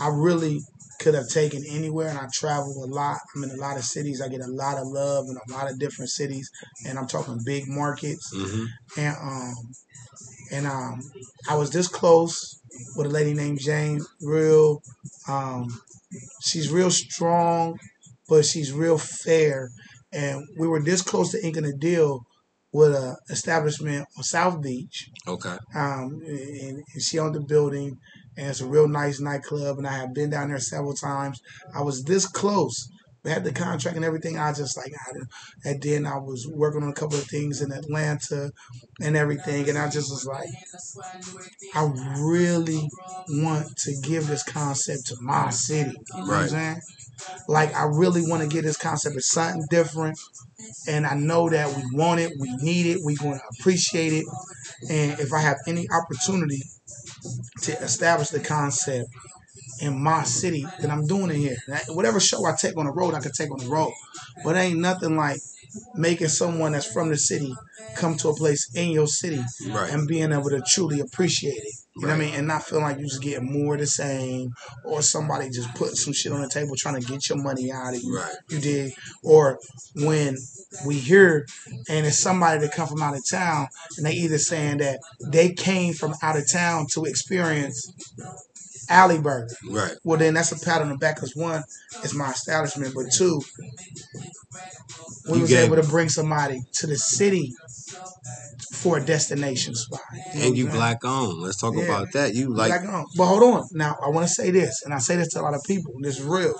I 0.00 0.08
really 0.08 0.60
could 1.00 1.14
have 1.14 1.28
taken 1.28 1.62
anywhere, 1.68 2.08
and 2.08 2.18
I 2.18 2.26
travel 2.32 2.84
a 2.84 2.86
lot. 2.86 3.18
I'm 3.34 3.44
in 3.44 3.50
a 3.50 3.56
lot 3.56 3.76
of 3.76 3.84
cities. 3.84 4.20
I 4.20 4.28
get 4.28 4.40
a 4.40 4.46
lot 4.46 4.78
of 4.78 4.86
love 4.86 5.26
in 5.28 5.36
a 5.36 5.52
lot 5.56 5.70
of 5.70 5.78
different 5.78 6.10
cities, 6.10 6.50
and 6.86 6.98
I'm 6.98 7.06
talking 7.06 7.38
big 7.44 7.64
markets. 7.68 8.30
hmm 8.34 8.64
And 8.96 9.16
um, 9.20 9.54
and 10.52 10.66
um, 10.66 11.00
I 11.48 11.56
was 11.56 11.70
this 11.70 11.88
close 11.88 12.60
with 12.96 13.06
a 13.06 13.10
lady 13.10 13.34
named 13.34 13.58
Jane. 13.60 14.00
Real, 14.22 14.80
um, 15.28 15.66
she's 16.42 16.70
real 16.70 16.90
strong, 16.90 17.78
but 18.28 18.44
she's 18.44 18.72
real 18.72 18.98
fair. 18.98 19.68
And 20.12 20.46
we 20.58 20.68
were 20.68 20.80
this 20.80 21.02
close 21.02 21.32
to 21.32 21.44
inking 21.44 21.64
a 21.66 21.72
deal 21.72 22.24
with 22.72 22.92
a 22.94 23.16
establishment 23.30 24.06
on 24.16 24.22
South 24.22 24.60
Beach 24.62 25.08
Okay. 25.26 25.56
um, 25.74 26.20
and, 26.26 26.82
and 26.92 27.02
she 27.02 27.18
owned 27.18 27.34
the 27.34 27.40
building, 27.40 27.96
and 28.36 28.48
it's 28.48 28.60
a 28.60 28.66
real 28.66 28.88
nice 28.88 29.20
nightclub. 29.20 29.78
And 29.78 29.86
I 29.86 29.96
have 29.98 30.14
been 30.14 30.30
down 30.30 30.48
there 30.48 30.58
several 30.60 30.94
times. 30.94 31.40
I 31.74 31.82
was 31.82 32.02
this 32.04 32.26
close. 32.26 32.88
We 33.24 33.30
had 33.32 33.44
the 33.44 33.52
contract 33.52 33.96
and 33.96 34.04
everything. 34.04 34.38
I 34.38 34.52
just 34.52 34.76
like, 34.76 34.92
I, 34.94 35.68
and 35.68 35.82
then 35.82 36.06
I 36.06 36.16
was 36.18 36.46
working 36.48 36.82
on 36.84 36.90
a 36.90 36.94
couple 36.94 37.18
of 37.18 37.24
things 37.24 37.60
in 37.60 37.72
Atlanta 37.72 38.52
and 39.00 39.16
everything, 39.16 39.68
and 39.68 39.76
I 39.76 39.88
just 39.90 40.10
was 40.10 40.24
like, 40.26 40.48
I 41.74 41.90
really 42.18 42.88
want 43.28 43.76
to 43.78 43.96
give 44.02 44.26
this 44.28 44.42
concept 44.42 45.06
to 45.08 45.16
my 45.20 45.50
city. 45.50 45.90
You 46.14 46.22
know 46.22 46.26
what 46.26 46.34
I'm 46.34 46.40
Right. 46.42 46.50
saying? 46.50 46.80
Like, 47.48 47.74
I 47.74 47.84
really 47.84 48.22
want 48.22 48.42
to 48.42 48.48
get 48.48 48.64
this 48.64 48.76
concept 48.76 49.16
as 49.16 49.30
something 49.30 49.66
different. 49.70 50.18
And 50.88 51.06
I 51.06 51.14
know 51.14 51.48
that 51.50 51.68
we 51.74 51.82
want 51.92 52.20
it, 52.20 52.32
we 52.38 52.54
need 52.58 52.86
it, 52.86 52.98
we're 53.02 53.16
going 53.16 53.38
to 53.38 53.44
appreciate 53.60 54.12
it. 54.12 54.24
And 54.90 55.18
if 55.20 55.32
I 55.32 55.40
have 55.40 55.56
any 55.66 55.86
opportunity 55.90 56.62
to 57.62 57.72
establish 57.82 58.28
the 58.30 58.40
concept 58.40 59.08
in 59.80 60.00
my 60.02 60.22
city, 60.24 60.66
that 60.80 60.90
I'm 60.90 61.06
doing 61.06 61.30
it 61.30 61.36
here. 61.36 61.56
I- 61.72 61.92
Whatever 61.92 62.20
show 62.20 62.44
I 62.46 62.54
take 62.58 62.76
on 62.76 62.86
the 62.86 62.92
road, 62.92 63.14
I 63.14 63.20
can 63.20 63.32
take 63.32 63.50
on 63.50 63.58
the 63.58 63.68
road. 63.68 63.92
But 64.44 64.56
ain't 64.56 64.78
nothing 64.78 65.16
like 65.16 65.38
making 65.94 66.28
someone 66.28 66.72
that's 66.72 66.90
from 66.90 67.10
the 67.10 67.18
city 67.18 67.54
come 67.96 68.16
to 68.16 68.28
a 68.28 68.34
place 68.36 68.70
in 68.74 68.90
your 68.90 69.06
city 69.06 69.42
Right. 69.68 69.90
and 69.90 70.06
being 70.08 70.32
able 70.32 70.50
to 70.50 70.62
truly 70.66 71.00
appreciate 71.00 71.56
it. 71.62 71.74
You 71.96 72.02
know 72.02 72.08
what 72.08 72.14
I 72.16 72.18
mean? 72.18 72.34
And 72.34 72.46
not 72.46 72.64
feeling 72.64 72.84
like 72.84 72.98
you 72.98 73.06
just 73.08 73.22
getting 73.22 73.50
more 73.52 73.74
of 73.74 73.80
the 73.80 73.86
same 73.86 74.50
or 74.84 75.00
somebody 75.02 75.48
just 75.50 75.74
putting 75.74 75.94
some 75.96 76.12
shit 76.12 76.32
on 76.32 76.42
the 76.42 76.48
table 76.48 76.74
trying 76.76 77.00
to 77.00 77.06
get 77.06 77.28
your 77.28 77.38
money 77.42 77.72
out 77.72 77.94
of 77.94 78.02
you. 78.02 78.16
Right. 78.16 78.34
You 78.50 78.58
did. 78.60 78.92
Or 79.22 79.58
when 79.94 80.36
we 80.84 80.98
hear 80.98 81.46
and 81.88 82.06
it's 82.06 82.18
somebody 82.18 82.60
that 82.60 82.72
come 82.72 82.88
from 82.88 83.02
out 83.02 83.14
of 83.16 83.22
town 83.28 83.68
and 83.96 84.06
they 84.06 84.12
either 84.12 84.38
saying 84.38 84.78
that 84.78 84.98
they 85.32 85.52
came 85.52 85.94
from 85.94 86.14
out 86.22 86.36
of 86.36 86.44
town 86.50 86.86
to 86.92 87.04
experience 87.04 87.90
Alley 88.88 89.18
Burger. 89.18 89.48
Right. 89.70 89.94
Well, 90.04 90.18
then 90.18 90.34
that's 90.34 90.52
a 90.52 90.64
pat 90.64 90.82
on 90.82 90.88
the 90.90 90.96
back 90.96 91.16
because 91.16 91.34
one, 91.34 91.62
it's 92.02 92.14
my 92.14 92.30
establishment, 92.30 92.94
but 92.94 93.10
two, 93.12 93.40
we 95.28 95.36
You 95.38 95.42
was 95.42 95.52
able 95.54 95.76
to 95.76 95.82
bring 95.88 96.08
somebody 96.08 96.60
to 96.74 96.86
the 96.86 96.96
city 96.96 97.52
for 98.74 98.98
a 98.98 99.04
destination 99.04 99.74
spot. 99.74 100.00
know 100.34 100.42
And 100.42 100.56
you 100.56 100.68
black 100.68 101.04
on. 101.04 101.40
Let's 101.40 101.56
talk 101.56 101.74
Yeah. 101.74 101.84
about 101.84 102.12
that. 102.12 102.34
You 102.34 102.54
like 102.54 102.68
Black 102.68 102.94
on. 102.94 103.06
But 103.16 103.26
hold 103.26 103.42
on. 103.42 103.68
Now, 103.72 103.96
I 104.04 104.08
want 104.10 104.28
to 104.28 104.32
say 104.32 104.50
this, 104.50 104.82
and 104.84 104.94
I 104.94 104.98
say 104.98 105.16
this 105.16 105.28
to 105.30 105.40
a 105.40 105.42
lot 105.42 105.54
of 105.54 105.62
people. 105.64 105.92
and 105.96 106.04
This 106.04 106.18
is 106.18 106.22
real. 106.24 106.54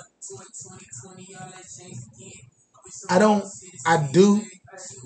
I 3.08 3.18
don't, 3.18 3.44
I 3.86 4.08
do, 4.12 4.42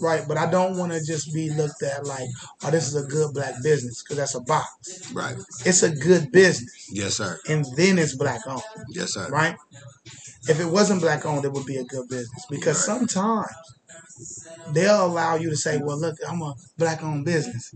right, 0.01 0.27
but 0.27 0.37
I 0.37 0.51
don't 0.51 0.77
want 0.79 0.93
to 0.93 1.05
just 1.05 1.33
be 1.35 1.51
looked 1.51 1.83
at 1.83 2.07
like, 2.07 2.29
oh, 2.65 2.71
this 2.71 2.87
is 2.89 2.97
a 2.97 3.07
good 3.07 3.35
black 3.35 3.55
business, 3.63 4.03
because 4.03 4.17
that's 4.19 4.35
a 4.35 4.41
box. 4.41 4.69
right. 5.15 5.37
It's 5.65 5.83
a 5.83 5.91
good 5.95 6.33
business, 6.33 6.89
Yes, 6.93 7.17
sir. 7.17 7.39
and 7.49 7.65
then 7.77 7.99
it's 7.99 8.17
black 8.17 8.41
owned, 8.47 8.63
Yes, 8.91 9.15
sir. 9.15 9.29
right? 9.31 9.57
If 10.49 10.61
it 10.61 10.67
wasn't 10.67 11.03
black 11.03 11.25
owned, 11.27 11.45
it 11.45 11.53
would 11.53 11.67
be 11.67 11.77
a 11.77 11.85
good 11.85 12.09
business 12.09 12.47
because 12.51 12.77
Right. 12.89 12.99
sometimes 12.99 13.51
they'll 14.73 15.07
allow 15.07 15.37
you 15.37 15.51
to 15.51 15.57
say, 15.57 15.79
"Well, 15.79 15.99
look, 16.01 16.17
I'm 16.29 16.43
a 16.43 16.55
black 16.79 17.03
owned 17.03 17.25
business," 17.25 17.73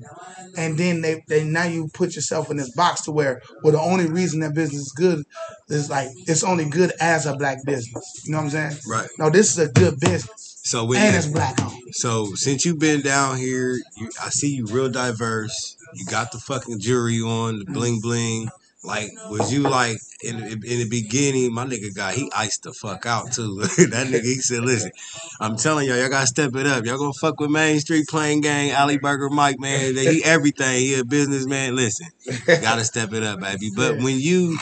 and 0.57 0.79
then 0.79 1.01
they, 1.01 1.23
they 1.29 1.45
now 1.45 1.65
you 1.65 1.89
put 1.93 2.15
yourself 2.15 2.51
in 2.51 2.57
this 2.57 2.71
box 2.75 3.03
to 3.03 3.13
where, 3.13 3.41
well, 3.63 3.73
the 3.73 3.81
only 3.81 4.07
reason 4.07 4.41
that 4.41 4.55
business 4.55 4.83
is 4.83 4.93
good 4.93 5.25
is 5.69 5.91
like 5.91 6.09
it's 6.27 6.45
only 6.45 6.65
good 6.67 6.93
as 7.01 7.27
a 7.27 7.37
black 7.37 7.59
business. 7.65 8.23
You 8.25 8.33
know 8.33 8.39
what 8.39 8.45
I'm 8.45 8.51
saying? 8.51 8.77
Right. 8.89 9.09
No, 9.19 9.31
this 9.31 9.51
is 9.53 9.59
a 9.59 9.69
good 9.73 9.99
business, 10.01 10.61
So 10.65 10.85
with 10.85 10.99
and 10.99 11.17
it's 11.17 11.27
black 11.27 11.61
owned. 11.63 11.95
so 11.95 12.35
since 12.35 12.65
you've 12.65 12.79
been 12.79 13.01
down 13.01 13.37
here, 13.37 13.75
you, 13.97 14.11
I 14.23 14.31
see 14.31 14.55
you 14.55 14.67
real 14.67 14.89
diverse. 14.89 15.77
You 15.95 16.05
got 16.07 16.33
the 16.33 16.39
fucking 16.39 16.81
jewelry 16.81 17.21
on, 17.21 17.61
the 17.61 17.65
bling 17.67 18.01
bling. 18.01 18.49
Like, 18.85 19.11
was 19.31 19.51
you 19.53 19.63
like 19.63 19.99
in 20.23 20.39
in 20.41 20.61
the 20.61 20.89
beginning? 20.89 21.53
My 21.55 21.65
nigga 21.65 21.95
got 21.95 22.15
he 22.15 22.31
iced 22.37 22.65
the 22.65 22.73
fuck 22.73 23.07
out 23.07 23.33
too. 23.33 23.57
that 23.61 24.09
nigga 24.09 24.23
he 24.23 24.35
said, 24.35 24.63
"Listen, 24.63 24.91
I'm 25.41 25.57
telling 25.57 25.89
y'all, 25.89 25.97
y'all 25.97 26.11
gotta 26.11 26.27
step 26.27 26.55
it 26.55 26.67
up. 26.67 26.85
Y'all 26.85 26.99
gonna 26.99 27.13
fuck 27.19 27.41
with 27.41 27.51
Main 27.51 27.81
Street 27.81 28.07
Pain 28.11 28.43
Gang, 28.43 28.71
Alley 28.73 28.99
Burger 28.99 29.31
Mike, 29.31 29.59
man. 29.59 29.97
He 29.97 30.23
everything. 30.23 30.81
He 30.81 30.99
a 30.99 31.05
businessman. 31.05 31.75
Listen, 31.75 32.09
gotta 32.47 32.85
step 32.85 33.13
it 33.15 33.23
up, 33.23 33.41
baby. 33.41 33.71
But 33.75 33.99
when 33.99 34.21
you 34.21 34.59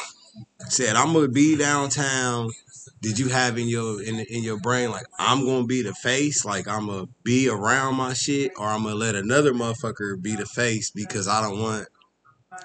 said 0.68 0.94
I'm 0.94 1.12
gonna 1.12 1.28
be 1.28 1.56
downtown, 1.56 2.50
did 3.00 3.18
you 3.18 3.28
have 3.28 3.58
in 3.58 3.68
your 3.68 4.00
in 4.02 4.20
in 4.20 4.44
your 4.44 4.58
brain 4.58 4.90
like 4.90 5.06
I'm 5.18 5.44
gonna 5.44 5.66
be 5.66 5.82
the 5.82 5.94
face, 5.94 6.44
like 6.44 6.68
I'm 6.68 6.86
gonna 6.86 7.06
be 7.24 7.48
around 7.48 7.96
my 7.96 8.12
shit, 8.12 8.52
or 8.56 8.68
I'm 8.68 8.84
gonna 8.84 8.94
let 8.94 9.16
another 9.16 9.52
motherfucker 9.52 10.22
be 10.22 10.36
the 10.36 10.46
face 10.46 10.92
because 10.92 11.26
I 11.26 11.42
don't 11.42 11.60
want 11.60 11.88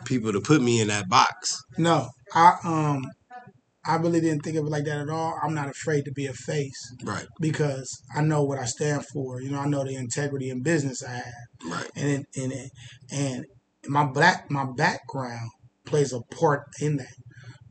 people 0.05 0.31
to 0.31 0.41
put 0.41 0.61
me 0.61 0.81
in 0.81 0.87
that 0.87 1.09
box. 1.09 1.63
No, 1.77 2.09
I 2.33 2.55
um, 2.63 3.05
I 3.85 3.95
really 3.95 4.19
didn't 4.19 4.43
think 4.43 4.57
of 4.57 4.65
it 4.65 4.69
like 4.69 4.83
that 4.85 4.99
at 4.99 5.09
all. 5.09 5.39
I'm 5.41 5.53
not 5.53 5.69
afraid 5.69 6.05
to 6.05 6.11
be 6.11 6.25
a 6.25 6.33
face 6.33 6.93
Right, 7.03 7.25
because 7.39 8.01
I 8.15 8.21
know 8.21 8.43
what 8.43 8.59
I 8.59 8.65
stand 8.65 9.05
for. 9.05 9.41
You 9.41 9.51
know, 9.51 9.59
I 9.59 9.67
know 9.67 9.83
the 9.83 9.95
integrity 9.95 10.49
in 10.49 10.61
business 10.61 11.03
I 11.03 11.11
have, 11.11 11.47
right, 11.65 11.89
and 11.95 12.25
and 12.35 12.51
it, 12.51 12.71
and 13.11 13.45
my 13.87 14.03
black 14.05 14.51
my 14.51 14.65
background 14.75 15.51
plays 15.85 16.11
a 16.11 16.21
part 16.21 16.63
in 16.81 16.97
that. 16.97 17.15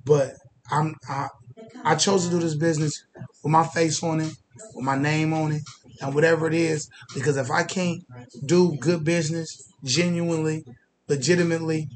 But 0.04 0.32
I'm 0.70 0.94
I, 1.08 1.28
I 1.84 1.94
chose 1.96 2.24
to 2.24 2.30
do 2.30 2.38
this 2.38 2.56
business 2.56 3.04
with 3.42 3.52
my 3.52 3.66
face 3.66 4.02
on 4.02 4.20
it, 4.20 4.32
with 4.74 4.84
my 4.84 4.96
name 4.96 5.32
on 5.34 5.52
it, 5.52 5.62
and 6.00 6.14
whatever 6.14 6.46
it 6.46 6.54
is. 6.54 6.88
Because 7.14 7.36
if 7.36 7.50
I 7.50 7.62
can't 7.62 8.02
do 8.44 8.76
good 8.80 9.04
business 9.04 9.70
genuinely, 9.84 10.64
legitimately, 11.08 11.88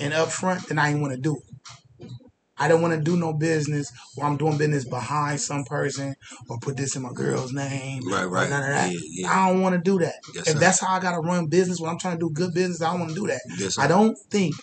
and 0.00 0.12
upfront, 0.12 0.66
then 0.68 0.78
I 0.78 0.90
ain't 0.90 1.00
want 1.00 1.14
to 1.14 1.20
do 1.20 1.36
it. 1.36 1.42
I 2.60 2.66
don't 2.66 2.82
want 2.82 2.92
to 2.94 3.00
do 3.00 3.16
no 3.16 3.32
business 3.32 3.92
where 4.16 4.26
I'm 4.26 4.36
doing 4.36 4.58
business 4.58 4.84
behind 4.84 5.40
some 5.40 5.64
person 5.64 6.16
or 6.48 6.58
put 6.58 6.76
this 6.76 6.96
in 6.96 7.02
my 7.02 7.12
girl's 7.12 7.52
name. 7.52 8.02
right, 8.10 8.24
right. 8.24 8.50
None 8.50 8.62
of 8.62 8.68
that. 8.68 8.92
Yeah, 8.92 8.98
yeah. 9.10 9.30
I 9.30 9.48
don't 9.48 9.62
want 9.62 9.76
to 9.76 9.80
do 9.80 9.98
that. 10.00 10.14
Yes, 10.34 10.48
if 10.48 10.54
sir. 10.54 10.58
that's 10.58 10.80
how 10.80 10.96
I 10.96 10.98
got 11.00 11.12
to 11.14 11.20
run 11.20 11.46
business 11.46 11.78
when 11.78 11.88
I'm 11.90 11.98
trying 12.00 12.18
to 12.18 12.20
do 12.28 12.30
good 12.30 12.52
business, 12.54 12.82
I 12.82 12.90
don't 12.90 13.00
want 13.00 13.14
to 13.14 13.20
do 13.20 13.26
that. 13.28 13.40
Yes. 13.58 13.78
I 13.78 13.86
don't 13.86 14.16
think 14.30 14.56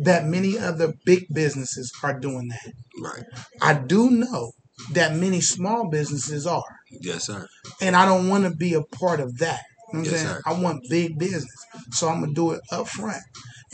that 0.00 0.26
many 0.26 0.58
other 0.58 0.92
big 1.04 1.26
businesses 1.32 1.92
are 2.02 2.18
doing 2.18 2.48
that. 2.48 2.72
Right. 3.00 3.24
I 3.62 3.74
do 3.74 4.10
know 4.10 4.50
that 4.92 5.14
many 5.14 5.40
small 5.40 5.88
businesses 5.88 6.46
are, 6.48 6.64
Yes, 6.90 7.26
sir. 7.26 7.46
and 7.80 7.94
I 7.94 8.06
don't 8.06 8.28
want 8.28 8.42
to 8.44 8.50
be 8.50 8.74
a 8.74 8.82
part 8.82 9.20
of 9.20 9.38
that. 9.38 9.60
You 9.92 10.00
know 10.00 10.04
Yes, 10.06 10.14
saying? 10.14 10.26
sir. 10.26 10.42
I 10.46 10.52
want 10.54 10.82
big 10.90 11.16
business, 11.16 11.46
so 11.92 12.08
I'm 12.08 12.20
gonna 12.20 12.32
do 12.34 12.50
it 12.52 12.60
up 12.72 12.88
front. 12.88 13.22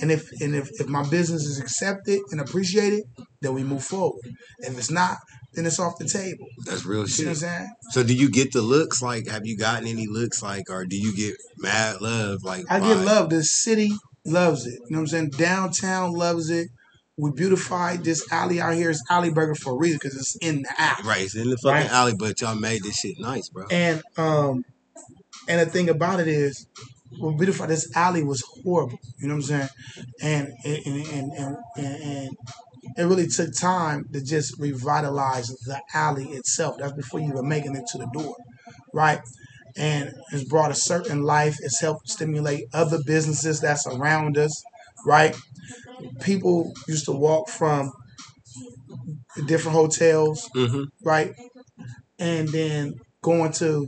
And 0.00 0.10
if 0.10 0.28
and 0.40 0.54
if, 0.54 0.68
if 0.80 0.86
my 0.88 1.02
business 1.08 1.44
is 1.44 1.60
accepted 1.60 2.20
and 2.30 2.40
appreciated, 2.40 3.02
then 3.42 3.54
we 3.54 3.62
move 3.62 3.84
forward. 3.84 4.20
If 4.60 4.76
it's 4.78 4.90
not, 4.90 5.16
then 5.54 5.66
it's 5.66 5.78
off 5.78 5.98
the 5.98 6.06
table. 6.06 6.46
That's 6.66 6.84
real 6.86 7.00
You 7.00 7.02
what 7.02 7.20
I'm 7.20 7.26
shit. 7.26 7.36
saying? 7.36 7.68
So, 7.90 8.02
do 8.02 8.14
you 8.14 8.30
get 8.30 8.52
the 8.52 8.62
looks? 8.62 9.02
Like, 9.02 9.26
have 9.28 9.46
you 9.46 9.56
gotten 9.58 9.86
any 9.86 10.06
looks? 10.06 10.42
Like, 10.42 10.70
or 10.70 10.84
do 10.86 10.96
you 10.96 11.14
get 11.14 11.34
mad 11.58 12.00
love? 12.00 12.38
Like, 12.44 12.64
I 12.70 12.80
get 12.80 12.96
by- 12.96 13.04
love. 13.04 13.30
The 13.30 13.42
city 13.44 13.90
loves 14.24 14.66
it. 14.66 14.74
You 14.88 14.96
know 14.96 14.98
what 14.98 15.00
I'm 15.02 15.06
saying? 15.08 15.30
Downtown 15.30 16.12
loves 16.12 16.50
it. 16.50 16.68
We 17.18 17.32
beautified 17.32 18.02
this 18.02 18.24
alley 18.32 18.60
out 18.62 18.72
here. 18.74 18.88
It's 18.88 19.02
Alley 19.10 19.30
Burger 19.30 19.54
for 19.54 19.74
a 19.74 19.76
reason 19.76 19.98
because 20.02 20.16
it's 20.16 20.36
in 20.36 20.62
the 20.62 20.72
alley. 20.78 21.06
Right, 21.06 21.22
it's 21.22 21.34
in 21.36 21.50
the 21.50 21.58
fucking 21.58 21.82
Right. 21.82 21.90
alley, 21.90 22.14
but 22.18 22.40
y'all 22.40 22.54
made 22.54 22.82
this 22.82 22.96
shit 23.00 23.16
nice, 23.18 23.50
bro. 23.50 23.66
And 23.70 24.02
um, 24.16 24.64
and 25.46 25.60
the 25.60 25.66
thing 25.66 25.90
about 25.90 26.20
it 26.20 26.28
is, 26.28 26.66
well, 27.18 27.32
beautiful. 27.36 27.66
This 27.66 27.94
alley 27.96 28.22
was 28.22 28.42
horrible. 28.62 28.98
You 29.18 29.28
know 29.28 29.34
what 29.34 29.50
I'm 29.50 29.68
saying? 29.68 29.68
And 30.22 30.52
and 30.64 30.86
and 30.86 31.06
and, 31.06 31.32
and, 31.76 32.02
and 32.04 32.36
it 32.96 33.02
really 33.04 33.26
took 33.26 33.50
time 33.58 34.04
to 34.12 34.20
just 34.22 34.58
revitalize 34.58 35.48
the 35.48 35.80
alley 35.94 36.30
itself. 36.30 36.76
That's 36.78 36.92
before 36.92 37.20
you 37.20 37.32
were 37.32 37.42
making 37.42 37.76
it 37.76 37.86
to 37.88 37.98
the 37.98 38.06
door, 38.12 38.36
right? 38.94 39.20
And 39.76 40.12
it's 40.32 40.44
brought 40.44 40.70
a 40.70 40.74
certain 40.74 41.22
life. 41.22 41.56
It's 41.60 41.80
helped 41.80 42.08
stimulate 42.08 42.64
other 42.72 42.98
businesses 43.04 43.60
that's 43.60 43.86
around 43.86 44.36
us, 44.38 44.62
right? 45.06 45.36
People 46.20 46.72
used 46.88 47.04
to 47.06 47.12
walk 47.12 47.48
from 47.48 47.92
different 49.46 49.76
hotels 49.76 50.48
Mm-hmm. 50.54 50.84
right? 51.04 51.32
And 52.18 52.48
then 52.48 52.94
going 53.22 53.52
to 53.52 53.86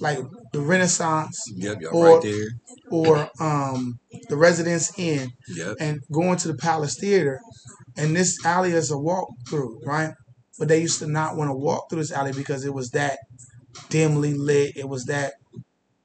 like 0.00 0.18
the 0.56 0.62
Renaissance 0.62 1.38
Yep, 1.54 1.78
Or- 1.92 2.14
right 2.14 2.22
there. 2.22 2.48
or 2.90 3.28
um, 3.40 3.98
the 4.28 4.36
Residence 4.36 4.98
Inn 4.98 5.30
Yep. 5.48 5.76
and 5.80 6.00
going 6.10 6.38
to 6.38 6.48
the 6.48 6.54
Palace 6.56 6.96
Theater. 6.98 7.40
And 7.96 8.14
this 8.16 8.44
alley 8.44 8.72
is 8.72 8.90
a 8.90 8.98
walk 8.98 9.28
through, 9.48 9.80
right? 9.84 10.12
But 10.58 10.68
they 10.68 10.80
used 10.80 10.98
to 11.00 11.06
not 11.06 11.36
want 11.36 11.48
to 11.50 11.54
walk 11.54 11.90
through 11.90 12.00
this 12.00 12.12
alley 12.12 12.32
because 12.32 12.64
it 12.64 12.72
was 12.72 12.90
that 12.90 13.18
dimly 13.90 14.32
lit. 14.34 14.76
It 14.76 14.88
was 14.88 15.04
that, 15.04 15.34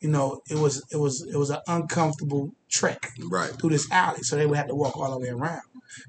you 0.02 0.10
know, 0.10 0.42
it 0.50 0.58
was 0.58 0.84
it 0.92 0.98
was 0.98 1.26
it 1.34 1.38
was 1.38 1.50
an 1.50 1.60
uncomfortable 1.68 2.52
trek 2.70 3.12
Right. 3.30 3.52
through 3.52 3.70
this 3.72 3.90
alley, 3.92 4.24
so 4.24 4.36
they 4.36 4.46
would 4.46 4.58
have 4.58 4.68
to 4.68 4.76
walk 4.76 4.98
all 4.98 5.12
the 5.12 5.20
way 5.20 5.30
around. 5.30 5.62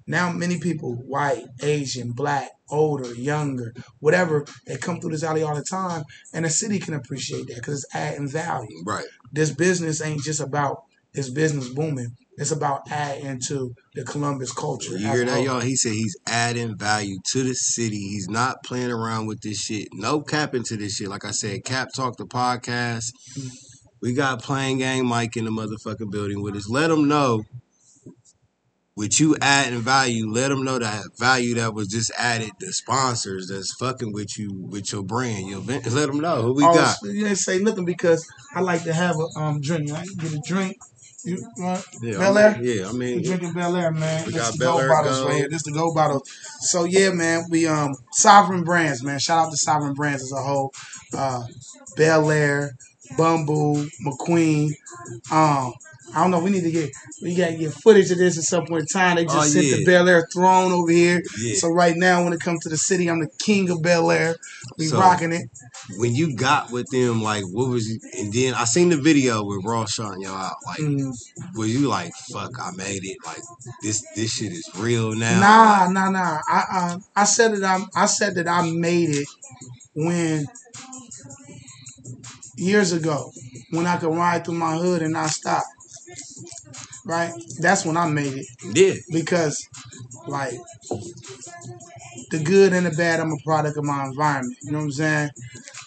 Now, 0.06 0.32
many 0.32 0.58
people, 0.58 0.94
white, 0.94 1.44
Asian, 1.62 2.12
black, 2.12 2.50
older, 2.70 3.14
younger, 3.14 3.74
whatever, 4.00 4.44
they 4.66 4.76
come 4.76 5.00
through 5.00 5.10
this 5.10 5.22
alley 5.22 5.42
all 5.42 5.54
the 5.54 5.64
time, 5.64 6.04
and 6.32 6.44
the 6.44 6.50
city 6.50 6.78
can 6.78 6.94
appreciate 6.94 7.46
that 7.48 7.56
because 7.56 7.84
it's 7.84 7.94
adding 7.94 8.28
value. 8.28 8.82
Right. 8.84 9.04
This 9.32 9.50
business 9.50 10.00
ain't 10.00 10.22
just 10.22 10.40
about 10.40 10.84
this 11.14 11.30
business 11.30 11.68
booming; 11.68 12.16
it's 12.38 12.50
about 12.50 12.90
adding 12.90 13.40
to 13.48 13.74
the 13.94 14.04
Columbus 14.04 14.52
culture. 14.52 14.96
You 14.96 15.10
hear 15.10 15.24
that, 15.26 15.42
y'all? 15.42 15.60
He 15.60 15.76
said 15.76 15.92
he's 15.92 16.16
adding 16.26 16.76
value 16.76 17.18
to 17.32 17.42
the 17.42 17.54
city. 17.54 18.08
He's 18.08 18.28
not 18.28 18.62
playing 18.64 18.90
around 18.90 19.26
with 19.26 19.42
this 19.42 19.58
shit. 19.58 19.88
No 19.92 20.22
cap 20.22 20.54
into 20.54 20.76
this 20.76 20.96
shit. 20.96 21.08
Like 21.08 21.26
I 21.26 21.32
said, 21.32 21.64
Cap 21.64 21.88
Talk 21.94 22.16
the 22.16 22.24
podcast. 22.24 23.12
Mm. 23.38 23.50
We 24.00 24.14
got 24.14 24.42
Pain 24.42 24.78
Gang 24.78 25.06
Mike 25.06 25.36
in 25.36 25.44
the 25.44 25.52
motherfucking 25.52 26.10
building 26.10 26.42
with 26.42 26.56
us. 26.56 26.68
Let 26.68 26.88
them 26.88 27.06
know 27.06 27.44
with 28.96 29.18
you 29.20 29.37
adding 29.40 29.81
value. 29.81 30.31
Let 30.31 30.48
them 30.48 30.64
know 30.64 30.78
that 30.78 31.05
value 31.18 31.55
that 31.57 31.74
was 31.74 31.88
just 31.88 32.11
added. 32.18 32.50
The 32.61 32.72
sponsors 32.72 33.48
that's 33.48 33.74
fucking 33.78 34.12
with 34.12 34.38
you 34.38 34.50
with 34.70 34.92
your 34.92 35.02
brand. 35.02 35.48
Your 35.48 35.59
event. 35.61 35.87
Let 35.92 36.07
them 36.07 36.20
know 36.20 36.42
who 36.42 36.55
we 36.55 36.64
Oh, 36.64 36.74
got. 36.74 36.96
you 37.02 37.26
ain't 37.26 37.38
say 37.38 37.59
nothing 37.59 37.85
because 37.85 38.26
I 38.55 38.61
like 38.61 38.85
to 38.85 38.92
have 38.92 39.16
a 39.18 39.38
um 39.40 39.61
drink. 39.61 39.90
I 39.92 40.05
get 40.18 40.33
a 40.33 40.40
drink. 40.46 40.76
You 41.24 41.38
want 41.57 41.85
Yeah, 42.02 42.18
Bel 42.18 42.37
I 42.37 42.42
Air? 42.42 42.55
mean, 42.57 42.64
yeah, 42.78 42.88
I 42.88 42.92
mean, 42.92 43.22
drinking 43.22 43.52
Belaire, 43.52 43.94
man. 43.94 44.24
We 44.26 44.33
this 44.33 44.42
got 44.42 44.59
the 44.59 44.64
Belaire 44.64 44.88
bottles 44.88 45.20
Gold. 45.20 45.28
right 45.28 45.37
here. 45.38 45.48
This 45.48 45.62
the 45.62 45.72
gold 45.72 45.94
bottle. 45.94 46.22
So 46.61 46.85
yeah, 46.85 47.11
man. 47.11 47.44
We 47.48 47.66
um 47.66 47.94
Sovereign 48.12 48.64
Brands, 48.64 49.05
man. 49.05 49.18
Shout 49.20 49.46
out 49.46 49.50
to 49.52 49.57
Sovereign 49.57 49.94
Brands 49.94 50.22
as 50.22 50.33
a 50.33 50.42
whole. 50.42 50.72
Uh, 51.16 51.44
Bel 51.96 52.31
Air, 52.31 52.72
Bumbu, 53.16 53.88
McQueen. 54.05 54.70
Um, 55.31 55.72
I 56.14 56.20
don't 56.22 56.31
know. 56.31 56.40
We 56.40 56.51
need 56.51 56.64
to 56.64 56.70
get 56.70 56.90
we 57.22 57.35
gotta 57.35 57.55
get 57.55 57.72
footage 57.72 58.11
of 58.11 58.18
this 58.18 58.37
at 58.38 58.44
some 58.44 58.66
point 58.66 58.83
in 58.83 58.87
time. 58.88 59.16
They 59.16 59.25
just 59.25 59.37
Oh, 59.37 59.42
sent 59.42 59.64
the 59.64 59.83
yeah. 59.83 59.88
Belaire 59.88 60.22
throne 60.35 60.72
over 60.72 60.90
here. 60.92 61.22
yeah. 61.40 61.55
So 61.57 61.68
right 61.68 61.96
now, 61.96 62.22
when 62.25 62.33
it 62.33 62.40
comes 62.40 62.61
to 62.64 62.68
the 62.68 62.77
city, 62.77 63.09
I'm 63.09 63.20
the 63.20 63.29
king 63.38 63.70
of 63.70 63.79
Belaire. 63.79 64.35
We 64.79 64.87
So- 64.87 64.98
rocking 64.98 65.33
it. 65.33 65.48
when 65.98 66.14
you 66.14 66.37
got 66.37 66.70
with 66.70 66.87
them, 66.90 67.22
like, 67.22 67.44
what 67.51 67.68
was 67.68 67.88
you? 67.88 67.98
And 68.18 68.33
then 68.33 68.55
I 68.55 68.64
seen 68.64 68.88
the 68.90 68.96
video 68.96 69.42
with 69.44 69.64
Ross 69.64 69.94
shouting 69.94 70.20
y'all 70.22 70.37
out. 70.37 70.57
Like, 70.66 70.79
Mm. 70.81 71.12
were 71.55 71.66
you 71.66 71.88
like, 71.88 72.12
"Fuck, 72.33 72.53
I 72.61 72.70
made 72.77 73.05
it"? 73.05 73.16
Like, 73.25 73.40
this 73.83 74.03
this 74.14 74.31
shit 74.33 74.53
is 74.53 74.68
real 74.77 75.14
now. 75.14 75.40
Nah, 75.40 75.88
nah, 75.90 76.11
nah. 76.11 76.38
I 76.48 76.64
um, 76.92 77.05
I 77.16 77.25
said 77.25 77.55
that 77.57 77.64
I 77.64 78.03
I 78.03 78.07
said 78.07 78.35
that 78.37 78.48
I 78.48 78.70
made 78.70 79.11
it 79.11 79.27
when 79.94 80.46
years 82.57 82.92
ago 82.92 83.31
when 83.70 83.87
I 83.87 83.96
could 83.96 84.14
ride 84.14 84.44
through 84.44 84.55
my 84.55 84.77
hood 84.77 85.03
and 85.03 85.12
not 85.14 85.31
stop. 85.31 85.62
Right? 87.05 87.33
That's 87.61 87.85
when 87.85 87.96
I 87.96 88.07
made 88.07 88.35
it 88.35 88.46
Yeah, 88.75 88.94
because 89.11 89.68
like 90.29 90.55
the 92.31 92.42
good 92.42 92.72
and 92.72 92.87
the 92.87 92.90
bad, 92.90 93.20
I'm 93.20 93.33
a 93.33 93.37
product 93.44 93.77
of 93.77 93.85
my 93.85 94.05
environment. 94.05 94.57
You 94.62 94.72
know 94.72 94.79
what 94.79 94.85
I'm 94.85 94.90
saying? 94.92 95.31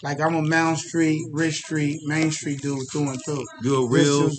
Like 0.02 0.20
I'm 0.20 0.34
a 0.34 0.42
Mound 0.42 0.78
Street, 0.78 1.26
Rich 1.32 1.54
Street, 1.56 2.00
Main 2.04 2.30
Street 2.30 2.60
dude 2.60 2.78
through 2.92 3.08
and 3.10 3.24
through. 3.24 3.44
you 3.62 3.84
a 3.84 3.88
real, 3.88 4.30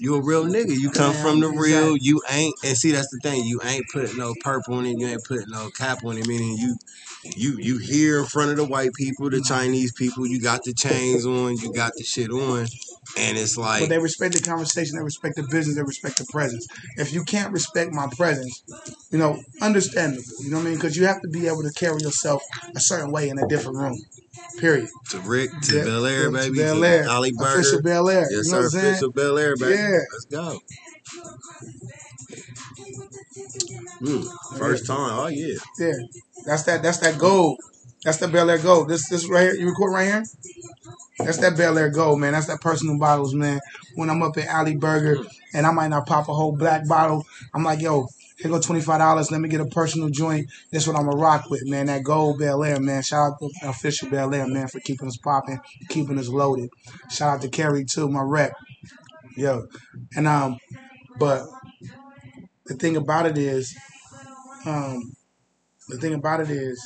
you 0.00 0.16
a 0.16 0.20
real 0.20 0.44
nigga. 0.44 0.76
You 0.78 0.90
come 0.90 1.12
Yeah, 1.12 1.22
from 1.22 1.40
the 1.40 1.48
real. 1.48 1.94
exactly. 1.94 1.98
You 2.02 2.22
ain't, 2.30 2.54
and 2.64 2.76
see 2.76 2.92
that's 2.92 3.08
the 3.10 3.18
thing. 3.22 3.44
You 3.44 3.60
ain't 3.64 3.84
putting 3.92 4.16
no 4.18 4.34
purple 4.42 4.74
on 4.74 4.86
it. 4.86 4.98
You 4.98 5.06
ain't 5.06 5.24
putting 5.24 5.50
no 5.50 5.70
cap 5.70 6.04
on 6.04 6.18
it. 6.18 6.26
Meaning 6.26 6.56
you, 6.58 6.76
you, 7.36 7.56
you 7.58 7.78
here 7.78 8.20
in 8.20 8.26
front 8.26 8.50
of 8.50 8.56
the 8.56 8.64
white 8.64 8.92
people, 8.94 9.30
the 9.30 9.40
Chinese 9.46 9.92
people. 9.92 10.26
You 10.26 10.40
got 10.40 10.62
the 10.64 10.72
chains 10.72 11.26
on. 11.26 11.56
You 11.56 11.72
got 11.72 11.92
the 11.96 12.04
shit 12.04 12.30
on, 12.30 12.66
and 13.18 13.38
it's 13.38 13.56
But 13.56 13.62
like, 13.62 13.88
they 13.88 13.98
respect 13.98 14.34
the 14.34 14.40
conversation, 14.42 14.96
they 14.96 15.02
respect 15.02 15.36
the 15.36 15.42
business, 15.50 15.76
they 15.76 15.82
respect 15.82 16.18
the 16.18 16.26
presence. 16.30 16.66
If 16.96 17.12
you 17.12 17.24
can't 17.24 17.52
respect 17.52 17.92
my 17.92 18.08
presence, 18.16 18.62
you 19.10 19.18
know, 19.18 19.38
understandable. 19.60 20.22
You 20.40 20.50
know 20.50 20.58
what 20.58 20.66
I 20.66 20.68
mean? 20.70 20.74
Because 20.76 20.96
you 20.96 21.06
have 21.06 21.20
to 21.22 21.28
be 21.28 21.46
able 21.46 21.62
to 21.62 21.72
carry 21.72 22.00
yourself 22.00 22.42
a 22.76 22.80
certain 22.80 23.10
way 23.10 23.28
in 23.28 23.38
a 23.38 23.46
different 23.48 23.78
room. 23.78 23.98
Period. 24.58 24.88
to 25.10 25.20
Rick, 25.20 25.50
to 25.64 25.76
Yeah, 25.76 25.84
Belaire, 25.84 26.32
baby, 26.32 26.58
Bel 26.58 26.80
to 26.80 26.86
Air. 26.86 27.08
Ali 27.08 27.32
Official 27.38 27.80
Belaire. 27.80 28.26
Yes, 28.30 28.46
you 28.46 28.52
know 28.52 28.68
sir. 28.68 28.78
what 28.78 28.84
I'm? 28.84 28.90
Official 28.90 29.12
Belaire, 29.12 29.54
baby. 29.58 29.80
Yeah. 29.80 29.98
Let's 30.12 30.24
go. 30.30 30.58
Mm, 34.00 34.58
first 34.58 34.86
time. 34.86 35.18
Oh 35.18 35.26
yeah. 35.26 35.56
Yeah, 35.78 35.92
that's 36.44 36.62
that. 36.64 36.82
That's 36.82 36.98
that 36.98 37.18
gold. 37.18 37.58
That's 38.04 38.18
the 38.18 38.26
Belaire 38.26 38.62
gold. 38.62 38.88
This 38.88 39.08
this 39.08 39.28
right 39.28 39.42
here. 39.42 39.54
You 39.54 39.68
record 39.68 39.92
right 39.92 40.06
here. 40.06 40.24
That's 41.18 41.38
that 41.38 41.54
Belaire 41.54 41.92
gold, 41.92 42.20
man. 42.20 42.32
That's 42.32 42.46
that 42.46 42.60
personal 42.60 42.98
bottles, 42.98 43.34
man. 43.34 43.60
When 43.94 44.10
I'm 44.10 44.22
up 44.22 44.36
at 44.36 44.46
Alley 44.46 44.76
Burger 44.76 45.24
and 45.54 45.66
I 45.66 45.72
might 45.72 45.88
not 45.88 46.06
pop 46.06 46.28
a 46.28 46.34
whole 46.34 46.56
black 46.56 46.86
bottle, 46.86 47.24
I'm 47.54 47.64
like, 47.64 47.80
yo, 47.80 48.08
here 48.38 48.50
go 48.50 48.60
twenty 48.60 48.82
five 48.82 48.98
dollars. 48.98 49.30
Let 49.30 49.40
me 49.40 49.48
get 49.48 49.60
a 49.60 49.66
personal 49.66 50.10
joint. 50.10 50.50
That's 50.70 50.86
what 50.86 50.96
I'm 50.96 51.06
gonna 51.06 51.16
rock 51.16 51.50
with, 51.50 51.66
man. 51.66 51.86
That 51.86 52.02
gold 52.04 52.40
Belaire, 52.40 52.80
man. 52.80 53.02
Shout 53.02 53.32
out 53.32 53.38
to 53.40 53.68
official 53.68 54.08
Belaire, 54.08 54.48
man, 54.48 54.68
for 54.68 54.80
keeping 54.80 55.08
us 55.08 55.16
popping, 55.16 55.60
keeping 55.88 56.18
us 56.18 56.28
loaded. 56.28 56.70
Shout 57.10 57.36
out 57.36 57.42
to 57.42 57.48
Kerry 57.48 57.84
too, 57.84 58.08
my 58.08 58.22
rep. 58.22 58.52
Yo, 59.36 59.66
and 60.14 60.28
um, 60.28 60.58
but 61.18 61.46
the 62.66 62.74
thing 62.74 62.96
about 62.96 63.26
it 63.26 63.38
is, 63.38 63.76
um, 64.66 65.00
the 65.88 65.98
thing 65.98 66.14
about 66.14 66.40
it 66.40 66.50
is, 66.50 66.80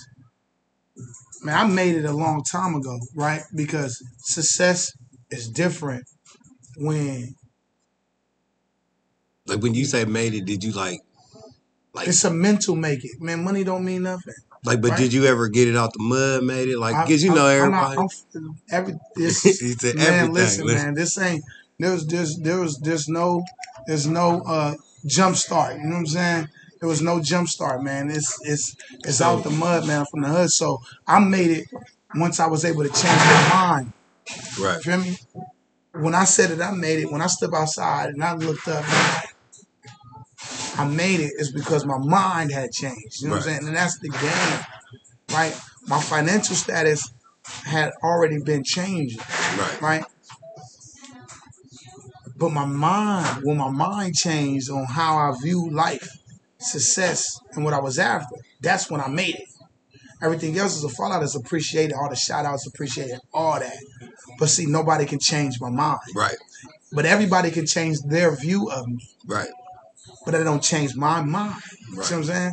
man, 1.43 1.57
I 1.57 1.67
made 1.73 1.95
it 1.95 2.05
a 2.05 2.13
long 2.13 2.43
time 2.43 2.75
ago, 2.75 2.99
right? 3.15 3.43
Because 3.55 4.03
success 4.19 4.93
is 5.31 5.49
different 5.49 6.05
when 6.77 7.35
Like 9.47 9.63
when 9.63 9.75
you 9.75 9.85
say 9.85 10.05
made 10.05 10.35
it, 10.35 10.45
did 10.45 10.63
you 10.65 10.73
like, 10.73 11.01
like, 11.95 12.09
it's 12.09 12.25
a 12.25 12.31
mental 12.31 12.77
make 12.77 13.05
it. 13.05 13.13
Man, 13.21 13.45
money 13.45 13.65
don't 13.65 13.85
mean 13.85 14.03
nothing. 14.03 14.35
like? 14.65 14.83
But 14.83 14.91
right. 14.91 14.99
did 14.99 15.13
you 15.13 15.25
ever 15.25 15.49
get 15.49 15.69
it 15.69 15.77
out 15.77 15.93
the 15.95 16.03
mud? 16.03 16.45
Made 16.45 16.69
it 16.69 16.79
like? 16.79 16.95
I- 16.95 17.07
Cause 17.07 17.23
you 17.23 17.35
know 17.35 17.47
I'm- 17.47 17.63
I'm 17.65 17.71
not- 17.71 17.93
everybody. 17.93 18.09
I'm- 18.35 18.57
every 18.71 18.95
this 19.17 19.63
man, 19.95 19.99
everything. 20.07 20.33
listen, 20.35 20.67
Listen. 20.67 20.85
man, 20.85 20.95
this 20.95 21.19
ain't 21.19 21.43
there's 21.79 22.07
there's 22.07 22.37
there 22.43 22.61
was 22.61 22.79
there's 22.83 23.09
no 23.09 23.43
there's 23.87 24.07
no 24.07 24.41
uh 24.43 24.75
jump 25.07 25.37
start. 25.37 25.77
You 25.77 25.85
know 25.85 25.91
what 25.91 25.99
I'm 26.01 26.07
saying? 26.07 26.49
There 26.81 26.89
was 26.89 27.03
no 27.03 27.21
jump 27.21 27.49
start, 27.49 27.83
man. 27.83 28.11
It's 28.11 28.39
it's 28.47 28.77
it's 29.05 29.21
out 29.21 29.43
the 29.45 29.51
mud, 29.51 29.87
man, 29.87 30.05
from 30.11 30.23
the 30.23 30.29
hood. 30.29 30.51
So 30.51 30.79
I 31.07 31.19
made 31.19 31.51
it 31.51 31.67
once 32.15 32.39
I 32.41 32.47
was 32.47 32.65
able 32.65 32.83
to 32.85 32.89
change 32.91 33.05
my 33.19 33.51
mind. 33.53 33.93
Right. 34.61 34.77
You 34.77 34.83
feel 34.83 34.99
me? 34.99 35.17
When 35.93 36.15
I 36.15 36.25
said 36.25 36.51
it, 36.53 36.61
I 36.61 36.71
made 36.71 37.01
it. 37.01 37.11
When 37.11 37.21
I 37.21 37.27
stepped 37.27 37.55
outside 37.55 38.11
and 38.11 38.23
I 38.23 38.35
looked 38.35 38.69
up, 38.69 38.85
I 40.79 40.87
made 40.87 41.21
it. 41.21 41.33
It's 41.39 41.51
because 41.51 41.85
my 41.85 41.99
mind 41.99 42.53
had 42.53 42.71
changed. 42.71 43.21
You 43.21 43.29
know 43.29 43.35
what 43.35 43.43
I'm 43.47 43.49
saying? 43.51 43.67
And 43.67 43.77
that's 43.77 43.99
the 43.99 44.09
game, 44.11 45.37
right? 45.37 45.59
My 45.89 46.01
financial 46.01 46.55
status 46.55 47.11
had 47.65 47.93
already 48.03 48.39
been 48.41 48.63
changed, 48.63 49.19
Right. 49.59 49.81
right? 49.83 50.05
But 52.39 52.51
my 52.53 52.65
mind, 52.65 53.41
when 53.43 53.59
my 53.59 53.71
mind 53.71 54.15
changed 54.15 54.71
on 54.71 54.85
how 54.85 55.17
I 55.17 55.35
view 55.43 55.71
life, 55.71 56.09
success, 56.59 57.25
and 57.53 57.65
what 57.65 57.75
I 57.75 57.81
was 57.81 57.99
after, 57.99 58.37
that's 58.61 58.91
when 58.91 59.01
I 59.01 59.09
made 59.09 59.35
it. 59.35 59.49
Everything 60.23 60.57
else 60.59 60.77
is 60.77 60.85
a 60.85 60.89
fallout 60.89 61.23
is 61.23 61.37
appreciated, 61.37 61.95
all 61.95 62.09
the 62.09 62.17
shout 62.17 62.45
outs 62.45 62.67
appreciated, 62.67 63.19
all 63.33 63.59
that. 63.59 63.77
But 64.39 64.49
see, 64.49 64.67
nobody 64.67 65.05
can 65.07 65.19
change 65.19 65.61
my 65.61 65.71
mind. 65.71 65.99
Right. 66.15 66.37
But 66.93 67.07
everybody 67.07 67.51
can 67.51 67.67
change 67.67 67.99
their 68.01 68.35
view 68.35 68.71
of 68.71 68.87
me. 68.87 68.99
Right. 69.27 69.49
But 70.25 70.33
they 70.33 70.45
don't 70.45 70.63
change 70.63 70.97
my 70.97 71.23
mind. 71.23 71.55
You 71.91 71.99
Right. 71.99 72.07
see 72.07 72.15
what 72.15 72.21
I'm 72.21 72.27
saying? 72.27 72.53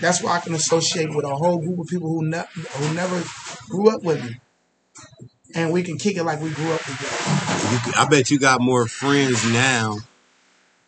That's 0.00 0.22
why 0.22 0.36
I 0.36 0.40
can 0.40 0.54
associate 0.54 1.14
with 1.14 1.24
a 1.24 1.34
whole 1.34 1.58
group 1.58 1.78
of 1.78 1.86
people 1.86 2.08
who 2.08 2.24
ne- 2.28 2.44
who 2.76 2.94
never 2.94 3.22
grew 3.68 3.90
up 3.90 4.02
with 4.02 4.24
me. 4.24 4.40
And 5.54 5.72
we 5.72 5.82
can 5.82 5.98
kick 5.98 6.16
it 6.16 6.24
like 6.24 6.40
we 6.40 6.50
grew 6.50 6.72
up 6.72 6.82
together. 6.82 7.57
You, 7.70 7.78
I 7.98 8.06
bet 8.08 8.30
you 8.30 8.38
got 8.38 8.60
more 8.60 8.86
friends 8.86 9.44
now. 9.52 9.98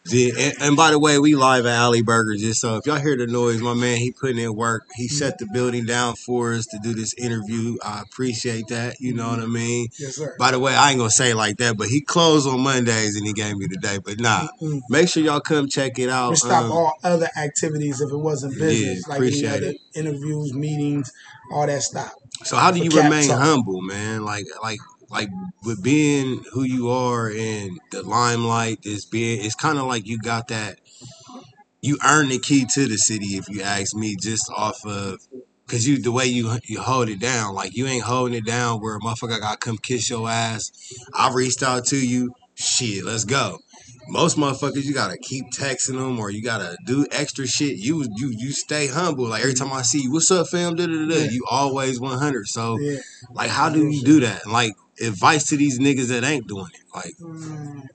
than- 0.07 0.33
and, 0.39 0.55
and 0.61 0.77
by 0.77 0.91
the 0.93 0.99
way, 0.99 1.19
we 1.19 1.35
live 1.35 1.67
at 1.67 1.75
Alley 1.77 2.03
Burger. 2.03 2.35
Just 2.37 2.61
so 2.63 2.77
if 2.77 2.87
y'all 2.87 2.99
hear 2.99 3.17
the 3.19 3.27
noise, 3.27 3.61
my 3.61 3.75
man, 3.75 3.99
he 3.99 4.13
putting 4.13 4.39
in 4.39 4.55
work. 4.57 4.85
He 4.97 5.09
shut 5.09 5.39
the 5.39 5.47
building 5.53 5.85
down 5.85 6.15
for 6.27 6.55
us 6.55 6.65
to 6.67 6.79
do 6.83 6.95
this 6.95 7.13
interview. 7.19 7.77
I 7.85 8.01
appreciate 8.01 8.69
that. 8.69 8.97
You 8.99 9.13
know 9.15 9.29
what 9.29 9.41
I 9.41 9.47
mean. 9.47 9.89
Yes, 9.99 10.17
sir. 10.17 10.35
By 10.39 10.53
the 10.53 10.59
way, 10.59 10.75
I 10.75 10.91
ain't 10.91 10.99
gonna 10.99 11.11
say 11.11 11.33
it 11.33 11.37
like 11.37 11.59
that, 11.59 11.77
but 11.77 11.89
he 11.89 12.01
closed 12.01 12.49
on 12.49 12.61
Mondays 12.61 13.15
and 13.15 13.27
he 13.27 13.35
gave 13.35 13.57
me 13.57 13.67
the 13.67 13.77
day. 13.77 13.99
But 14.03 14.19
nah, 14.21 14.49
Mm. 14.63 14.81
make 14.89 15.09
sure 15.11 15.23
y'all 15.23 15.41
come 15.41 15.69
check 15.69 15.99
it 15.99 16.09
out. 16.09 16.31
We 16.31 16.37
stop 16.37 16.65
Um, 16.65 16.73
all 16.73 16.95
other 17.05 17.29
activities 17.37 18.01
if 18.01 18.11
it 18.11 18.17
wasn't 18.17 18.59
business, 18.59 19.07
like 19.07 19.21
any 19.21 19.47
other 19.47 19.67
it. 19.67 19.77
interviews, 19.95 20.55
meetings, 20.55 21.13
all 21.53 21.67
that 21.67 21.83
stuff. 21.83 22.13
So 22.45 22.57
how 22.57 22.71
do 22.71 22.79
you 22.83 22.91
remain 22.91 23.29
humble, 23.31 23.83
man? 23.83 24.25
Like 24.25 24.47
like 24.63 24.79
like 25.11 25.29
with 25.65 25.83
being 25.83 26.43
who 26.53 26.63
you 26.63 26.91
are 26.91 27.31
in 27.31 27.79
the 27.91 28.03
limelight, 28.03 28.79
is 28.85 29.05
being 29.05 29.45
it's 29.45 29.55
kind 29.55 29.79
of 29.79 29.87
like 29.87 30.07
you 30.07 30.19
got 30.19 30.49
that. 30.49 30.79
You 31.83 31.97
earn 32.05 32.29
the 32.29 32.39
key 32.39 32.67
to 32.75 32.87
the 32.87 32.97
city, 32.97 33.37
if 33.37 33.49
you 33.49 33.63
ask 33.63 33.95
me, 33.97 34.15
just 34.21 34.51
off 34.55 34.85
of 34.85 35.19
because 35.67 35.87
you 35.87 36.01
the 36.01 36.13
way 36.13 36.27
you 36.27 36.59
you 36.65 36.81
hold 36.81 37.09
it 37.09 37.21
down, 37.21 37.55
like 37.55 37.77
you 37.77 37.87
ain't 37.87 38.05
holding 38.05 38.35
it 38.37 38.45
down 38.45 38.81
where 38.81 38.97
a 38.97 39.01
motherfucker 39.01 39.41
got 39.41 39.61
come 39.61 39.79
kiss 39.79 40.11
your 40.11 40.29
ass. 40.29 40.71
I 41.15 41.33
reached 41.33 41.63
out 41.63 41.87
to 41.87 41.97
you, 41.97 42.35
shit, 42.55 43.05
let's 43.05 43.25
go. 43.25 43.59
Most 44.09 44.37
motherfuckers, 44.37 44.85
you 44.85 44.93
gotta 44.93 45.17
keep 45.17 45.47
texting 45.53 45.95
them 45.95 46.19
or 46.19 46.31
you 46.31 46.43
gotta 46.43 46.77
do 46.85 47.07
extra 47.13 47.47
shit. 47.47 47.79
You 47.79 48.05
you 48.17 48.33
you 48.37 48.53
stay 48.53 48.89
humble. 48.89 49.29
Like 49.29 49.43
every 49.43 49.55
time 49.55 49.73
I 49.73 49.83
see 49.83 50.03
you, 50.03 50.13
what's 50.13 50.31
up, 50.31 50.49
fam? 50.49 50.75
Da, 50.75 50.87
da, 50.87 51.07
da. 51.07 51.15
Yeah. 51.15 51.31
You 51.31 51.45
always 51.49 52.01
one 52.01 52.19
hundred. 52.19 52.49
So 52.49 52.79
Yeah. 52.81 52.99
like, 53.31 53.51
how 53.51 53.71
do 53.71 53.89
you 53.89 54.03
do 54.03 54.21
that? 54.21 54.47
Like, 54.47 54.75
advice 55.01 55.45
to 55.49 55.57
these 55.57 55.79
niggas 55.79 56.09
that 56.09 56.25
ain't 56.25 56.47
doing 56.47 56.67
it. 56.75 56.85
Like, 56.95 57.15
Mm. 57.21 57.87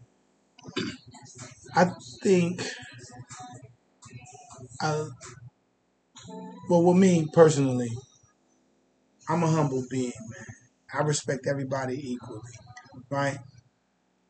I 1.76 1.92
think, 2.24 2.62
uh, 4.82 5.06
well, 6.70 6.84
with 6.84 6.98
me 6.98 7.28
personally, 7.34 7.90
I'm 9.30 9.44
a 9.44 9.48
humble 9.48 9.84
being, 9.90 10.14
man. 10.30 10.46
I 10.94 11.04
respect 11.04 11.48
everybody 11.48 11.96
equally, 12.14 12.40
right? 13.10 13.38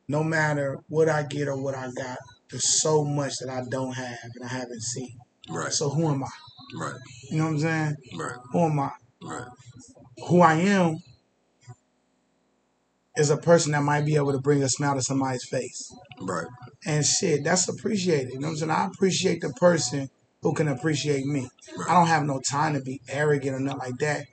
No 0.08 0.24
matter 0.24 0.80
what 0.90 1.10
I 1.10 1.24
get 1.24 1.48
or 1.48 1.62
what 1.62 1.76
I 1.76 1.90
got, 1.96 2.18
there's 2.50 2.82
so 2.82 3.04
much 3.04 3.38
that 3.40 3.50
I 3.50 3.64
don't 3.70 3.94
have 3.94 4.18
and 4.36 4.44
I 4.46 4.48
haven't 4.48 4.82
seen. 4.82 5.18
right, 5.50 5.72
So 5.72 5.90
who 5.90 6.08
am 6.10 6.24
I? 6.24 6.30
right, 6.78 6.96
You 7.30 7.38
know 7.38 7.46
what 7.46 7.50
I'm 7.52 7.60
saying? 7.60 7.96
right, 8.18 8.38
Who 8.52 8.60
am 8.60 8.80
I? 8.80 8.92
right, 9.22 9.48
Who 10.28 10.42
I 10.42 10.54
am 10.56 10.98
is 13.18 13.30
a 13.30 13.38
person 13.38 13.72
that 13.72 13.84
might 13.84 14.06
be 14.06 14.16
able 14.16 14.32
to 14.34 14.40
bring 14.40 14.62
a 14.64 14.70
smile 14.70 14.96
to 14.96 15.02
somebody's 15.02 15.48
face. 15.48 15.92
right, 16.22 16.48
and 16.86 17.06
shit, 17.06 17.44
that's 17.44 17.68
appreciated. 17.70 18.34
You 18.34 18.40
know 18.40 18.48
what 18.48 18.52
I'm 18.54 18.58
saying? 18.58 18.72
I 18.72 18.86
appreciate 18.88 19.42
the 19.42 19.54
person 19.54 20.10
who 20.42 20.54
can 20.54 20.68
appreciate 20.68 21.26
me. 21.26 21.48
Right. 21.78 21.90
I 21.90 21.94
don't 21.94 22.08
have 22.08 22.24
no 22.24 22.40
time 22.40 22.74
to 22.74 22.82
be 22.82 23.02
arrogant 23.10 23.56
or 23.56 23.60
nothing 23.60 23.80
like 23.80 23.98
that. 24.00 24.26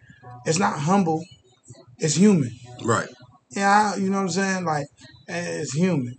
It's 0.45 0.59
not 0.59 0.79
humble. 0.81 1.25
It's 1.99 2.17
human. 2.17 2.51
right, 2.85 3.09
Yeah, 3.51 3.93
I, 3.95 3.97
you 3.99 4.11
know 4.11 4.17
what 4.17 4.23
I'm 4.25 4.29
saying? 4.31 4.65
Like, 4.65 4.87
it's 5.29 5.73
human. 5.73 6.17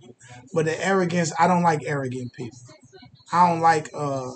But 0.52 0.64
the 0.64 0.84
arrogance, 0.84 1.32
I 1.38 1.46
don't 1.46 1.62
like 1.62 1.80
arrogant 1.84 2.32
people. 2.32 2.58
I 3.32 3.48
don't 3.50 3.60
like 3.60 3.88
uh 3.94 4.30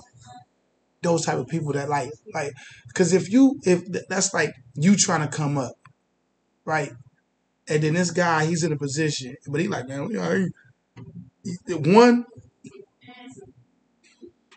those 1.02 1.24
type 1.24 1.38
of 1.38 1.46
people 1.48 1.72
that 1.72 1.88
like 1.88 2.10
like 2.34 2.52
because 2.88 3.12
if 3.12 3.30
you 3.30 3.58
if 3.64 3.84
th- 3.90 4.04
that's 4.08 4.34
like 4.34 4.50
you 4.74 4.96
trying 4.96 5.28
to 5.28 5.34
come 5.36 5.56
up, 5.56 5.72
right? 6.64 6.92
And 7.70 7.82
then 7.82 7.94
this 7.94 8.10
guy, 8.10 8.46
he's 8.46 8.64
in 8.64 8.72
a 8.72 8.76
position, 8.76 9.36
but 9.46 9.60
he 9.60 9.68
like, 9.68 9.88
man, 9.88 10.10
you 10.10 10.16
know, 10.16 10.48
one, 11.76 12.24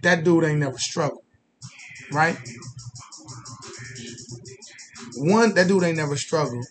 that 0.01 0.23
dude 0.23 0.45
ain't 0.45 0.59
never 0.59 0.77
struggled, 0.77 1.23
right? 2.11 2.37
One, 5.15 5.53
that 5.55 5.67
dude 5.67 5.83
ain't 5.83 5.97
never 5.97 6.15
struggled, 6.15 6.65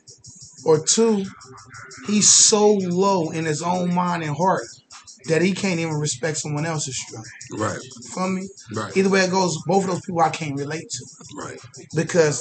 or 0.64 0.84
two, 0.84 1.24
he's 2.06 2.28
so 2.28 2.72
low 2.72 3.30
in 3.30 3.44
his 3.44 3.62
own 3.62 3.94
mind 3.94 4.22
and 4.22 4.36
heart 4.36 4.64
that 5.26 5.42
he 5.42 5.52
can't 5.52 5.78
even 5.80 5.94
respect 5.94 6.38
someone 6.38 6.64
else's 6.66 6.96
struggle. 7.00 7.24
right, 7.52 7.78
Feel 8.14 8.28
me? 8.28 8.48
right, 8.74 8.96
Either 8.96 9.08
way 9.10 9.20
it 9.20 9.30
goes, 9.30 9.56
both 9.66 9.84
of 9.84 9.90
those 9.90 10.00
people 10.06 10.20
I 10.20 10.30
can't 10.30 10.56
relate 10.56 10.88
to 10.90 11.04
right, 11.36 11.58
because 11.94 12.38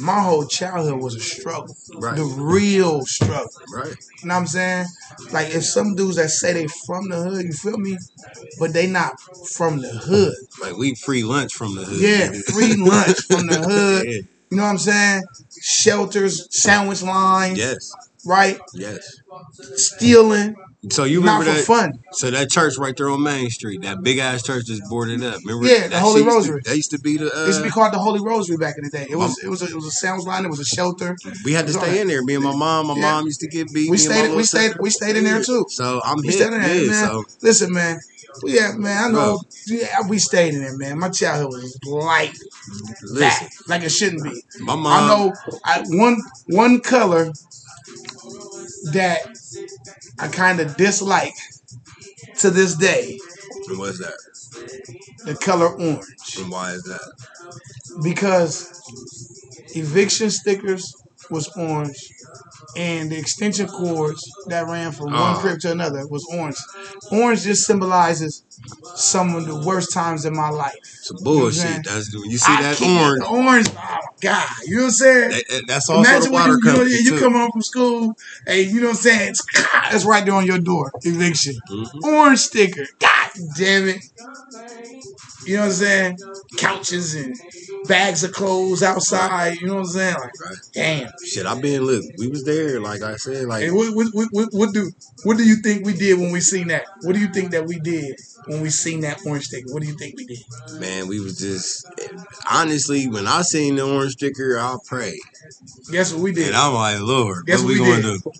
my 0.00 0.20
whole 0.20 0.46
childhood 0.46 1.00
was 1.02 1.14
a 1.16 1.20
struggle, 1.20 1.74
Right. 2.00 2.16
the 2.16 2.24
real 2.24 3.04
struggle. 3.06 3.48
right, 3.72 3.94
You 4.22 4.28
know 4.28 4.34
what 4.34 4.40
I'm 4.40 4.46
saying? 4.46 4.86
Like 5.32 5.54
if 5.54 5.64
some 5.64 5.94
dudes 5.94 6.16
that 6.16 6.30
say 6.30 6.52
they 6.52 6.66
from 6.86 7.08
the 7.08 7.16
hood, 7.16 7.44
you 7.44 7.52
feel 7.52 7.78
me? 7.78 7.96
But 8.58 8.72
they 8.72 8.86
not 8.86 9.12
from 9.52 9.80
the 9.80 9.88
hood. 9.90 10.34
Like, 10.62 10.76
we 10.76 10.94
free 10.94 11.22
lunch 11.24 11.52
from 11.52 11.74
the 11.74 11.84
hood. 11.84 12.00
Yeah, 12.00 12.30
free 12.52 12.76
lunch 12.76 13.18
from 13.30 13.46
the 13.46 13.60
hood. 13.60 14.04
Yeah. 14.06 14.20
You 14.50 14.56
know 14.58 14.62
what 14.64 14.70
I'm 14.70 14.78
saying? 14.78 15.22
Shelters, 15.62 16.46
sandwich 16.50 17.02
lines, 17.02 17.58
Yes, 17.58 17.90
right? 18.24 18.58
yes. 18.74 18.98
Stealing, 19.76 20.54
So 20.90 21.04
you 21.04 21.20
remember 21.20 21.44
for 21.44 21.52
that? 21.52 21.64
fun. 21.64 21.92
So 22.12 22.30
that 22.30 22.50
church 22.50 22.74
right 22.78 22.96
there 22.96 23.08
on 23.08 23.22
Main 23.22 23.48
Street, 23.50 23.82
that 23.82 24.02
big 24.02 24.18
ass 24.18 24.42
church 24.42 24.66
that's 24.68 24.86
boarded 24.88 25.22
up. 25.24 25.40
Remember? 25.44 25.66
Yeah, 25.66 25.88
the 25.88 25.98
Holy 25.98 26.20
used 26.22 26.28
to- 26.28 26.34
Rosary. 26.34 26.60
That 26.64 26.76
used 26.76 26.90
to 26.90 26.98
be 26.98 27.16
the. 27.16 27.34
Uh, 27.34 27.44
It 27.44 27.46
used 27.46 27.58
to 27.60 27.64
be 27.64 27.70
called 27.70 27.92
the 27.92 27.98
Holy 27.98 28.20
Rosary 28.20 28.56
back 28.56 28.76
in 28.78 28.84
the 28.84 28.90
day. 28.90 29.06
It 29.08 29.16
was 29.16 29.38
it 29.42 29.48
was 29.48 29.62
a, 29.62 29.66
it 29.66 29.74
was 29.74 29.86
a 29.86 29.90
sandwich 29.90 30.26
line. 30.26 30.44
It 30.44 30.50
was 30.50 30.60
a 30.60 30.64
shelter. 30.64 31.16
we 31.44 31.52
had 31.52 31.66
to 31.66 31.72
stay 31.72 32.00
in 32.00 32.08
there. 32.08 32.22
Me 32.22 32.34
and 32.34 32.44
my 32.44 32.54
mom. 32.54 32.88
My 32.88 32.94
Yeah. 32.96 33.00
mom 33.00 33.24
used 33.26 33.40
to 33.40 33.48
get 33.48 33.72
beat. 33.72 33.86
We 33.90 33.92
me 33.92 33.96
stayed- 33.98 34.34
we 34.34 34.44
stayed- 34.44 34.60
sister. 34.68 34.78
we 34.82 34.90
stayed 34.90 35.16
in 35.16 35.24
there, 35.24 35.42
too. 35.42 35.64
So 35.70 36.00
I'm 36.04 36.18
We 36.18 36.28
hit. 36.28 36.34
stayed 36.34 36.52
in 36.52 36.62
there, 36.62 36.86
man. 36.90 37.08
So 37.08 37.24
Listen, 37.42 37.72
man. 37.72 37.98
Yeah, 38.44 38.72
man, 38.76 39.04
I 39.04 39.08
know. 39.12 39.40
Yeah, 39.68 40.00
we 40.08 40.18
stayed 40.18 40.54
in 40.54 40.60
there, 40.62 40.76
man. 40.76 40.98
My 40.98 41.08
childhood 41.08 41.52
was 41.52 41.78
like 41.84 42.34
Listen, 43.02 43.20
that, 43.20 43.48
like 43.68 43.82
it 43.84 43.90
shouldn't 43.90 44.24
be. 44.24 44.42
my 44.60 44.74
mom. 44.74 44.86
I 44.86 45.06
know 45.08 45.32
I, 45.64 45.82
one 45.86 46.16
one 46.48 46.80
color 46.80 47.32
that 48.92 49.20
I 50.18 50.28
kind 50.28 50.60
of 50.60 50.76
dislike 50.76 51.34
to 52.40 52.50
this 52.50 52.76
day, 52.76 53.18
And 53.68 53.78
what's 53.78 53.98
that? 53.98 54.18
the 55.24 55.34
color 55.36 55.68
orange, 55.68 56.04
And 56.38 56.50
why 56.50 56.72
is 56.72 56.82
that? 56.84 57.12
because 58.02 58.70
eviction 59.74 60.30
stickers 60.30 60.92
was 61.30 61.48
orange, 61.56 61.96
and 62.76 63.10
the 63.10 63.16
extension 63.18 63.66
cords 63.68 64.22
that 64.46 64.66
ran 64.66 64.92
from 64.92 65.12
one 65.12 65.36
Oh. 65.36 65.38
crib 65.40 65.60
to 65.60 65.70
another 65.72 66.06
was 66.08 66.24
orange. 66.32 66.56
Orange 67.10 67.42
just 67.42 67.64
symbolizes 67.66 68.42
some 68.94 69.34
of 69.34 69.46
the 69.46 69.56
worst 69.56 69.92
times 69.92 70.24
in 70.24 70.34
my 70.36 70.48
life. 70.48 70.74
Some 71.02 71.16
You 71.20 71.24
know 71.24 71.40
bullshit. 71.40 71.84
That's 71.84 72.14
when 72.14 72.30
you 72.30 72.38
see 72.38 72.52
I 72.52 72.62
that 72.62 72.80
orange. 72.82 73.24
orange. 73.46 73.68
Oh 73.76 73.96
god, 74.20 74.48
you 74.66 74.76
know 74.76 74.82
what 74.82 74.86
I'm 74.88 74.90
saying? 74.92 75.30
that- 75.30 75.44
that- 75.50 75.64
that's 75.68 75.88
also 75.90 76.00
Imagine 76.08 76.32
when 76.32 76.48
you, 76.48 76.56
you, 76.56 76.72
know, 76.72 76.82
you 76.82 77.18
come 77.18 77.32
home 77.34 77.50
from 77.52 77.62
school, 77.62 78.16
and 78.46 78.60
you 78.66 78.80
know 78.80 78.88
what 78.88 78.96
I'm 78.96 79.02
saying? 79.02 79.28
It's, 79.30 79.42
it's 79.94 80.04
right 80.04 80.24
there 80.24 80.34
on 80.34 80.46
your 80.46 80.58
door, 80.58 80.92
eviction. 81.02 81.54
Mhm. 81.70 82.02
Orange 82.02 82.38
sticker. 82.40 82.86
God 83.00 83.23
damn 83.56 83.88
it. 83.88 84.00
You 85.46 85.56
know 85.56 85.60
what 85.62 85.66
I'm 85.68 85.72
saying? 85.72 86.18
Couches 86.58 87.14
and 87.14 87.34
bags 87.86 88.24
of 88.24 88.32
clothes 88.32 88.82
outside. 88.82 89.58
You 89.60 89.66
know 89.66 89.74
what 89.74 89.80
I'm 89.80 89.86
saying? 89.86 90.14
Like, 90.14 90.40
Right. 90.40 90.58
damn. 90.74 91.10
Shit, 91.24 91.46
I've 91.46 91.60
been 91.60 91.82
look. 91.84 92.02
We 92.18 92.28
was 92.28 92.44
there, 92.44 92.80
like 92.80 93.02
I 93.02 93.16
said, 93.16 93.46
like 93.46 93.70
what, 93.72 93.94
what, 93.94 94.06
what, 94.32 94.48
what, 94.52 94.72
do 94.74 94.90
what 95.24 95.36
do 95.36 95.44
you 95.44 95.56
think 95.56 95.84
we 95.84 95.92
did 95.94 96.18
when 96.18 96.32
we 96.32 96.40
seen 96.40 96.68
that? 96.68 96.84
What 97.02 97.14
do 97.14 97.20
you 97.20 97.28
think 97.28 97.50
that 97.50 97.66
we 97.66 97.78
did 97.78 98.14
when 98.46 98.62
we 98.62 98.70
seen 98.70 99.00
that 99.00 99.20
orange 99.26 99.44
sticker? 99.44 99.72
What 99.72 99.82
do 99.82 99.88
you 99.88 99.96
think 99.96 100.16
we 100.16 100.26
did? 100.26 100.38
man, 100.80 101.08
we 101.08 101.20
was 101.20 101.38
just 101.38 101.86
honestly 102.50 103.08
when 103.08 103.26
I 103.26 103.42
seen 103.42 103.76
the 103.76 103.82
orange 103.86 104.12
sticker, 104.12 104.58
I 104.58 104.76
prayed, 104.86 105.18
Guess 105.90 106.12
what 106.14 106.22
we 106.22 106.32
did? 106.32 106.48
and 106.48 106.56
I'm 106.56 106.74
like, 106.74 107.00
Lord, 107.00 107.44
Guess 107.46 107.60
what 107.60 107.68
we 107.68 107.80
what 107.80 107.86
we 107.86 108.02
gonna 108.02 108.12
did? 108.14 108.22
do? 108.24 108.32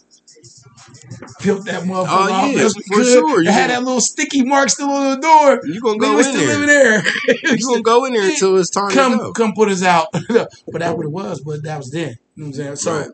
Peeled 1.41 1.67
that 1.67 1.83
motherfucker 1.85 2.07
Oh, 2.09 2.33
off 2.33 2.51
yeah, 2.53 2.63
best 2.65 2.77
we 2.77 2.83
for 2.89 2.95
could. 3.03 3.07
sure. 3.13 3.41
It 3.41 3.45
You 3.47 3.51
had 3.53 3.71
that 3.71 3.83
little 3.85 4.01
sticky 4.01 4.45
mark 4.45 4.69
still 4.71 4.91
on 4.91 5.15
the 5.15 5.21
door. 5.21 5.61
You 5.65 5.81
gonna 5.81 5.99
go 5.99 6.19
in 6.19 6.35
there? 6.37 6.47
living 6.47 6.67
there. 6.67 7.03
You 7.57 7.67
gonna 7.67 7.83
go 7.83 8.05
in 8.07 8.13
there 8.15 8.31
until 8.31 8.57
it's 8.57 8.71
time 8.71 8.89
to 8.91 8.95
come 8.95 9.19
go? 9.19 9.33
come 9.33 9.53
put 9.55 9.69
us 9.69 9.83
out. 9.83 10.09
but 10.29 10.49
that's 10.73 10.95
what 10.97 11.05
it 11.07 11.13
was, 11.13 11.41
but 11.41 11.63
that 11.65 11.79
was 11.79 11.91
then. 11.91 12.17
You 12.37 12.45
know 12.45 12.47
what 12.47 12.47
I'm 12.47 12.53
saying? 12.55 12.77
So 12.77 12.99
Right. 12.99 13.09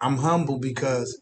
I'm 0.00 0.18
humble 0.18 0.58
because 0.58 1.20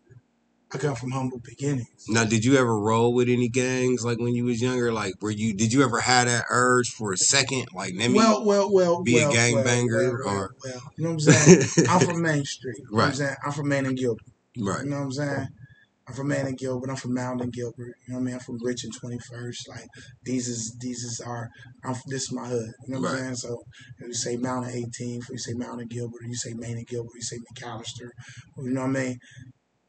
I 0.72 0.78
come 0.78 0.96
from 0.96 1.12
humble 1.12 1.38
beginnings. 1.44 1.86
Now, 2.08 2.24
did 2.24 2.44
you 2.44 2.56
ever 2.56 2.76
roll 2.78 3.14
with 3.14 3.28
any 3.28 3.48
gangs 3.48 4.04
like 4.04 4.18
when 4.18 4.34
you 4.34 4.44
was 4.46 4.60
younger? 4.60 4.92
Like, 4.92 5.14
were 5.22 5.30
you? 5.30 5.54
Did 5.54 5.72
you 5.72 5.82
ever 5.84 6.00
have 6.00 6.26
that 6.26 6.44
urge 6.50 6.88
for 6.88 7.12
a 7.12 7.16
second? 7.16 7.66
Like, 7.74 7.94
let 7.96 8.10
me. 8.10 8.16
well, 8.16 8.44
well, 8.44 8.72
well, 8.72 9.02
be 9.02 9.18
a 9.18 9.22
well, 9.28 9.32
gangbanger 9.32 9.86
well, 9.86 10.18
well, 10.24 10.34
or- 10.36 10.50
well, 10.64 10.82
you 10.98 11.04
know 11.04 11.10
what 11.10 11.12
I'm 11.14 11.20
saying? 11.20 11.68
I'm 11.88 12.00
from 12.00 12.20
Main 12.22 12.44
Street. 12.44 12.76
You 12.78 12.84
know 12.84 12.96
what 12.96 13.02
I'm 13.04 13.08
Right. 13.10 13.16
saying? 13.16 13.36
I'm 13.46 13.52
from 13.52 13.68
Main 13.68 13.86
and 13.86 13.96
Gilbert. 13.96 14.24
right. 14.58 14.84
You 14.84 14.90
know 14.90 14.96
what 14.96 15.02
I'm 15.04 15.12
saying? 15.12 15.48
I'm 16.06 16.14
from 16.14 16.28
Man 16.28 16.46
and 16.46 16.58
Gilbert. 16.58 16.90
I'm 16.90 16.96
from 16.96 17.14
Mound 17.14 17.40
and 17.40 17.52
Gilbert. 17.52 17.94
You 18.06 18.12
know 18.12 18.18
what 18.18 18.20
I 18.20 18.24
mean? 18.24 18.34
I'm 18.34 18.40
from 18.40 18.58
Rich 18.62 18.84
and 18.84 18.92
21st. 18.94 19.68
Like 19.68 19.86
these 20.24 20.48
is 20.48 20.76
these 20.80 21.02
is 21.02 21.20
our. 21.20 21.48
I'm 21.84 21.94
this 22.06 22.24
is 22.24 22.32
my 22.32 22.46
hood. 22.46 22.72
You 22.86 22.94
know 22.94 23.00
what 23.00 23.12
I'm 23.12 23.18
saying? 23.18 23.36
So 23.36 23.62
if 24.00 24.08
you 24.08 24.14
say 24.14 24.36
Mound 24.36 24.66
and 24.66 24.74
18th, 24.74 25.30
you 25.30 25.38
say 25.38 25.54
Mound 25.54 25.80
and 25.80 25.90
Gilbert, 25.90 26.22
you 26.26 26.34
say 26.34 26.52
Main 26.54 26.76
and 26.76 26.86
Gilbert, 26.86 27.12
you 27.14 27.22
say 27.22 27.38
McAllister. 27.54 28.10
You 28.58 28.70
know 28.70 28.82
what 28.82 28.88
I 28.88 28.92
mean? 28.92 29.18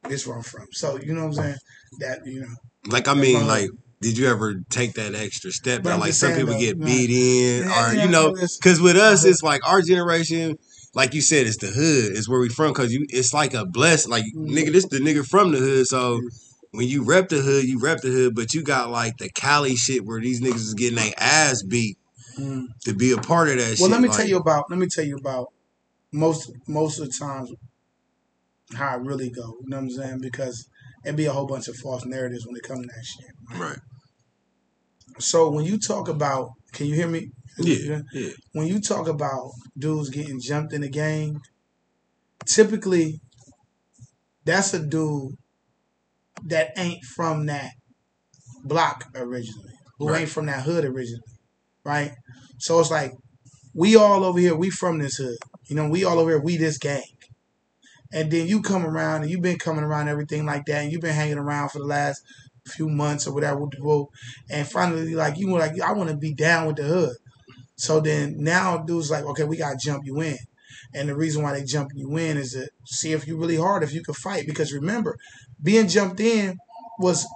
This 0.03 0.21
is 0.21 0.27
where 0.27 0.37
I'm 0.37 0.43
from. 0.43 0.67
So 0.71 0.99
you 0.99 1.13
know 1.13 1.21
what 1.21 1.37
I'm 1.37 1.43
saying? 1.43 1.57
That 1.99 2.25
you 2.25 2.41
know. 2.41 2.55
Like, 2.87 3.07
I 3.07 3.15
mean, 3.15 3.47
like, 3.47 3.69
did 4.01 4.17
you 4.17 4.27
ever 4.27 4.61
take 4.69 4.93
that 4.93 5.15
extra 5.15 5.51
step 5.51 5.81
But 5.81 5.89
that 5.89 5.99
like 5.99 6.13
some 6.13 6.33
people 6.33 6.53
though, 6.53 6.59
get 6.59 6.79
beat 6.79 7.09
in, 7.09 7.67
or 7.67 7.93
you 7.93 8.07
know, 8.07 8.31
because 8.33 8.79
with 8.79 8.95
us, 8.95 9.25
it's 9.25 9.41
like 9.41 9.67
our 9.67 9.81
generation. 9.81 10.57
Like 10.95 11.13
you 11.13 11.21
said, 11.21 11.45
it's 11.45 11.57
the 11.57 11.67
hood. 11.67 12.15
It's 12.17 12.27
where 12.29 12.39
we 12.39 12.49
from. 12.49 12.73
Cause 12.73 12.91
you, 12.91 13.05
it's 13.09 13.33
like 13.33 13.53
a 13.53 13.65
blessing. 13.65 14.09
Like 14.11 14.23
Mhm. 14.35 14.49
nigga, 14.49 14.71
this 14.71 14.87
the 14.87 14.99
nigga 14.99 15.25
from 15.27 15.51
the 15.51 15.57
hood. 15.59 15.87
So 15.87 16.21
when 16.71 16.87
you 16.87 17.03
rep 17.03 17.29
the 17.29 17.41
hood, 17.41 17.65
you 17.65 17.79
rep 17.79 18.01
the 18.01 18.09
hood. 18.09 18.33
But 18.35 18.53
you 18.53 18.63
got 18.63 18.89
like 18.89 19.17
the 19.17 19.29
Cali 19.29 19.75
shit 19.75 20.05
where 20.05 20.21
these 20.21 20.41
niggas 20.41 20.55
is 20.55 20.73
getting 20.73 20.95
their 20.95 21.13
ass 21.17 21.61
beat 21.63 21.97
Mm. 22.39 22.65
to 22.85 22.93
be 22.93 23.11
a 23.11 23.17
part 23.17 23.49
of 23.49 23.57
that 23.57 23.71
shit. 23.71 23.79
Well, 23.81 23.89
let 23.91 24.01
me 24.01 24.07
like, 24.09 24.17
tell 24.17 24.27
you 24.27 24.37
about. 24.37 24.69
Let 24.69 24.79
me 24.79 24.87
tell 24.87 25.05
you 25.05 25.15
about 25.17 25.47
most 26.11 26.51
most 26.67 26.99
of 26.99 27.07
the 27.07 27.13
times 27.17 27.51
how 28.73 28.97
it 28.97 29.03
really 29.03 29.29
go. 29.29 29.57
You 29.61 29.69
know 29.69 29.77
what 29.77 29.83
I'm 29.83 29.89
saying? 29.91 30.19
Because 30.21 30.67
it'd 31.05 31.15
be 31.17 31.25
a 31.25 31.31
whole 31.33 31.45
bunch 31.45 31.67
of 31.67 31.75
false 31.77 32.05
narratives 32.05 32.45
when 32.47 32.55
it 32.55 32.63
comes 32.63 32.81
to 32.81 32.87
that 32.87 33.05
shit. 33.05 33.59
Right. 33.59 33.79
So 35.19 35.49
when 35.49 35.65
you 35.65 35.77
talk 35.79 36.07
about, 36.09 36.49
can 36.75 36.87
you 36.87 36.95
hear 36.95 37.07
me? 37.07 37.31
Yeah. 37.57 38.01
Yeah. 38.13 38.29
When 38.51 38.67
you 38.67 38.79
talk 38.81 39.07
about 39.07 39.51
dudes 39.77 40.09
getting 40.09 40.39
jumped 40.41 40.73
in 40.73 40.81
the 40.81 40.89
game, 40.89 41.39
typically 42.45 43.21
that's 44.43 44.73
a 44.73 44.85
dude 44.85 45.33
that 46.45 46.71
ain't 46.77 47.03
from 47.03 47.45
that 47.47 47.71
block 48.63 49.05
originally, 49.15 49.73
who 49.97 50.09
Right. 50.09 50.21
ain't 50.21 50.29
from 50.29 50.47
that 50.47 50.63
hood 50.63 50.83
originally, 50.85 51.23
right? 51.83 52.11
So 52.59 52.79
it's 52.79 52.91
like 52.91 53.13
we 53.73 53.95
all 53.95 54.23
over 54.25 54.39
here, 54.39 54.55
we 54.55 54.69
from 54.69 54.99
this 54.99 55.15
hood, 55.15 55.37
you 55.67 55.75
know, 55.75 55.87
we 55.89 56.03
all 56.03 56.19
over 56.19 56.31
here, 56.31 56.41
we 56.41 56.57
this 56.57 56.77
gang. 56.77 57.03
And 58.13 58.31
then 58.31 58.47
you 58.47 58.61
come 58.61 58.85
around 58.85 59.23
and 59.23 59.31
you've 59.31 59.41
been 59.41 59.57
coming 59.59 59.83
around 59.83 60.07
everything 60.09 60.45
like 60.45 60.65
that, 60.65 60.83
and 60.83 60.91
you've 60.91 61.01
been 61.01 61.13
hanging 61.13 61.37
around 61.37 61.69
for 61.69 61.79
the 61.79 61.85
last 61.85 62.21
few 62.67 62.89
months 62.89 63.27
or 63.27 63.33
whatever 63.33 63.59
with 63.59 63.71
the 63.71 63.77
group, 63.77 64.09
and 64.49 64.67
finally 64.67 65.15
like 65.15 65.37
you 65.37 65.51
were 65.51 65.59
like, 65.59 65.79
I 65.81 65.93
want 65.93 66.09
to 66.09 66.17
be 66.17 66.33
down 66.33 66.67
with 66.67 66.77
the 66.77 66.83
hood. 66.83 67.15
So 67.77 67.99
then 67.99 68.35
now 68.37 68.77
dudes 68.77 69.11
like, 69.11 69.25
okay, 69.25 69.43
we 69.43 69.57
gotta 69.57 69.77
jump 69.77 70.05
you 70.05 70.21
in. 70.21 70.37
And 70.93 71.09
the 71.09 71.15
reason 71.15 71.43
why 71.43 71.53
they 71.53 71.63
jump 71.63 71.91
you 71.93 72.15
in 72.17 72.37
is 72.37 72.51
to 72.53 72.69
see 72.85 73.11
if 73.11 73.27
you're 73.27 73.37
really 73.37 73.57
hard, 73.57 73.83
if 73.83 73.93
you 73.93 74.01
can 74.01 74.13
fight. 74.13 74.47
Because 74.47 74.71
remember, 74.71 75.17
being 75.61 75.87
jumped 75.87 76.19
in 76.19 76.57
was 76.99 77.27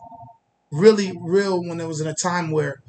really 0.72 1.12
real 1.20 1.62
when 1.62 1.80
it 1.80 1.88
was 1.88 2.00
in 2.00 2.08
a 2.08 2.14
time 2.14 2.52
where 2.52 2.82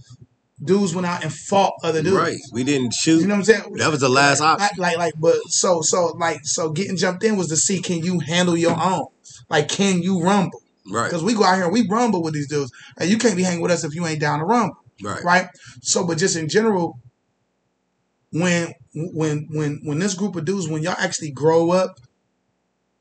dudes 0.62 0.94
went 0.94 1.06
out 1.06 1.24
and 1.24 1.32
fought 1.32 1.74
other 1.82 2.02
dudes. 2.02 2.16
Right. 2.16 2.38
We 2.52 2.64
didn't 2.64 2.92
shoot. 2.94 3.20
You 3.20 3.26
know 3.26 3.34
what 3.34 3.38
I'm 3.38 3.44
saying? 3.44 3.72
that 3.74 3.90
was 3.90 4.00
the 4.00 4.08
last 4.08 4.40
like, 4.40 4.60
option. 4.60 4.78
Like, 4.78 4.98
like, 4.98 5.14
but 5.18 5.38
so, 5.48 5.80
so, 5.82 6.14
like, 6.18 6.40
so 6.44 6.70
getting 6.70 6.96
jumped 6.96 7.24
in 7.24 7.36
was 7.36 7.48
to 7.48 7.56
see 7.56 7.80
can 7.80 8.04
you 8.04 8.20
handle 8.20 8.56
your 8.56 8.78
own? 8.80 9.06
Like, 9.48 9.68
can 9.68 10.02
you 10.02 10.22
rumble? 10.22 10.62
Right. 10.90 11.04
Because 11.08 11.22
we 11.22 11.34
go 11.34 11.44
out 11.44 11.54
here 11.54 11.64
and 11.64 11.72
we 11.72 11.86
rumble 11.88 12.22
with 12.22 12.34
these 12.34 12.48
dudes, 12.48 12.72
and 12.98 13.08
you 13.08 13.18
can't 13.18 13.36
be 13.36 13.42
hanging 13.42 13.62
with 13.62 13.70
us 13.70 13.84
if 13.84 13.94
you 13.94 14.06
ain't 14.06 14.20
down 14.20 14.40
to 14.40 14.44
rumble 14.44 14.76
Right. 15.02 15.24
right? 15.24 15.46
So, 15.82 16.06
but 16.06 16.18
just 16.18 16.36
in 16.36 16.48
general, 16.48 16.98
when 18.32 18.74
when 18.94 19.48
when 19.50 19.80
when 19.84 19.98
this 19.98 20.14
group 20.14 20.36
of 20.36 20.44
dudes, 20.44 20.68
when 20.68 20.82
y'all 20.82 20.96
actually 20.98 21.30
grow 21.30 21.70
up 21.70 21.98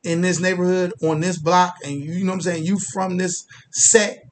in 0.03 0.21
this 0.21 0.39
neighborhood 0.39 0.93
on 1.03 1.19
this 1.19 1.37
block, 1.37 1.75
and 1.83 1.93
you, 1.93 2.13
you 2.13 2.23
know 2.23 2.31
what 2.31 2.35
I'm 2.35 2.41
saying, 2.41 2.63
you 2.63 2.79
from 2.93 3.17
this 3.17 3.45
set, 3.71 4.23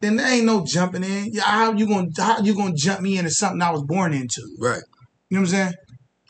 then 0.00 0.16
there 0.16 0.32
ain't 0.32 0.46
no 0.46 0.64
jumping 0.64 1.04
in. 1.04 1.32
Yeah, 1.32 1.42
How 1.42 1.72
you 1.72 1.86
gonna 1.86 2.08
how 2.16 2.40
you 2.40 2.54
gonna 2.54 2.74
jump 2.74 3.00
me 3.00 3.18
into 3.18 3.30
something 3.30 3.60
I 3.60 3.70
was 3.70 3.82
born 3.82 4.14
into? 4.14 4.42
Right. 4.58 4.82
You 5.28 5.36
know 5.36 5.42
what 5.42 5.48
I'm 5.48 5.54
saying? 5.54 5.72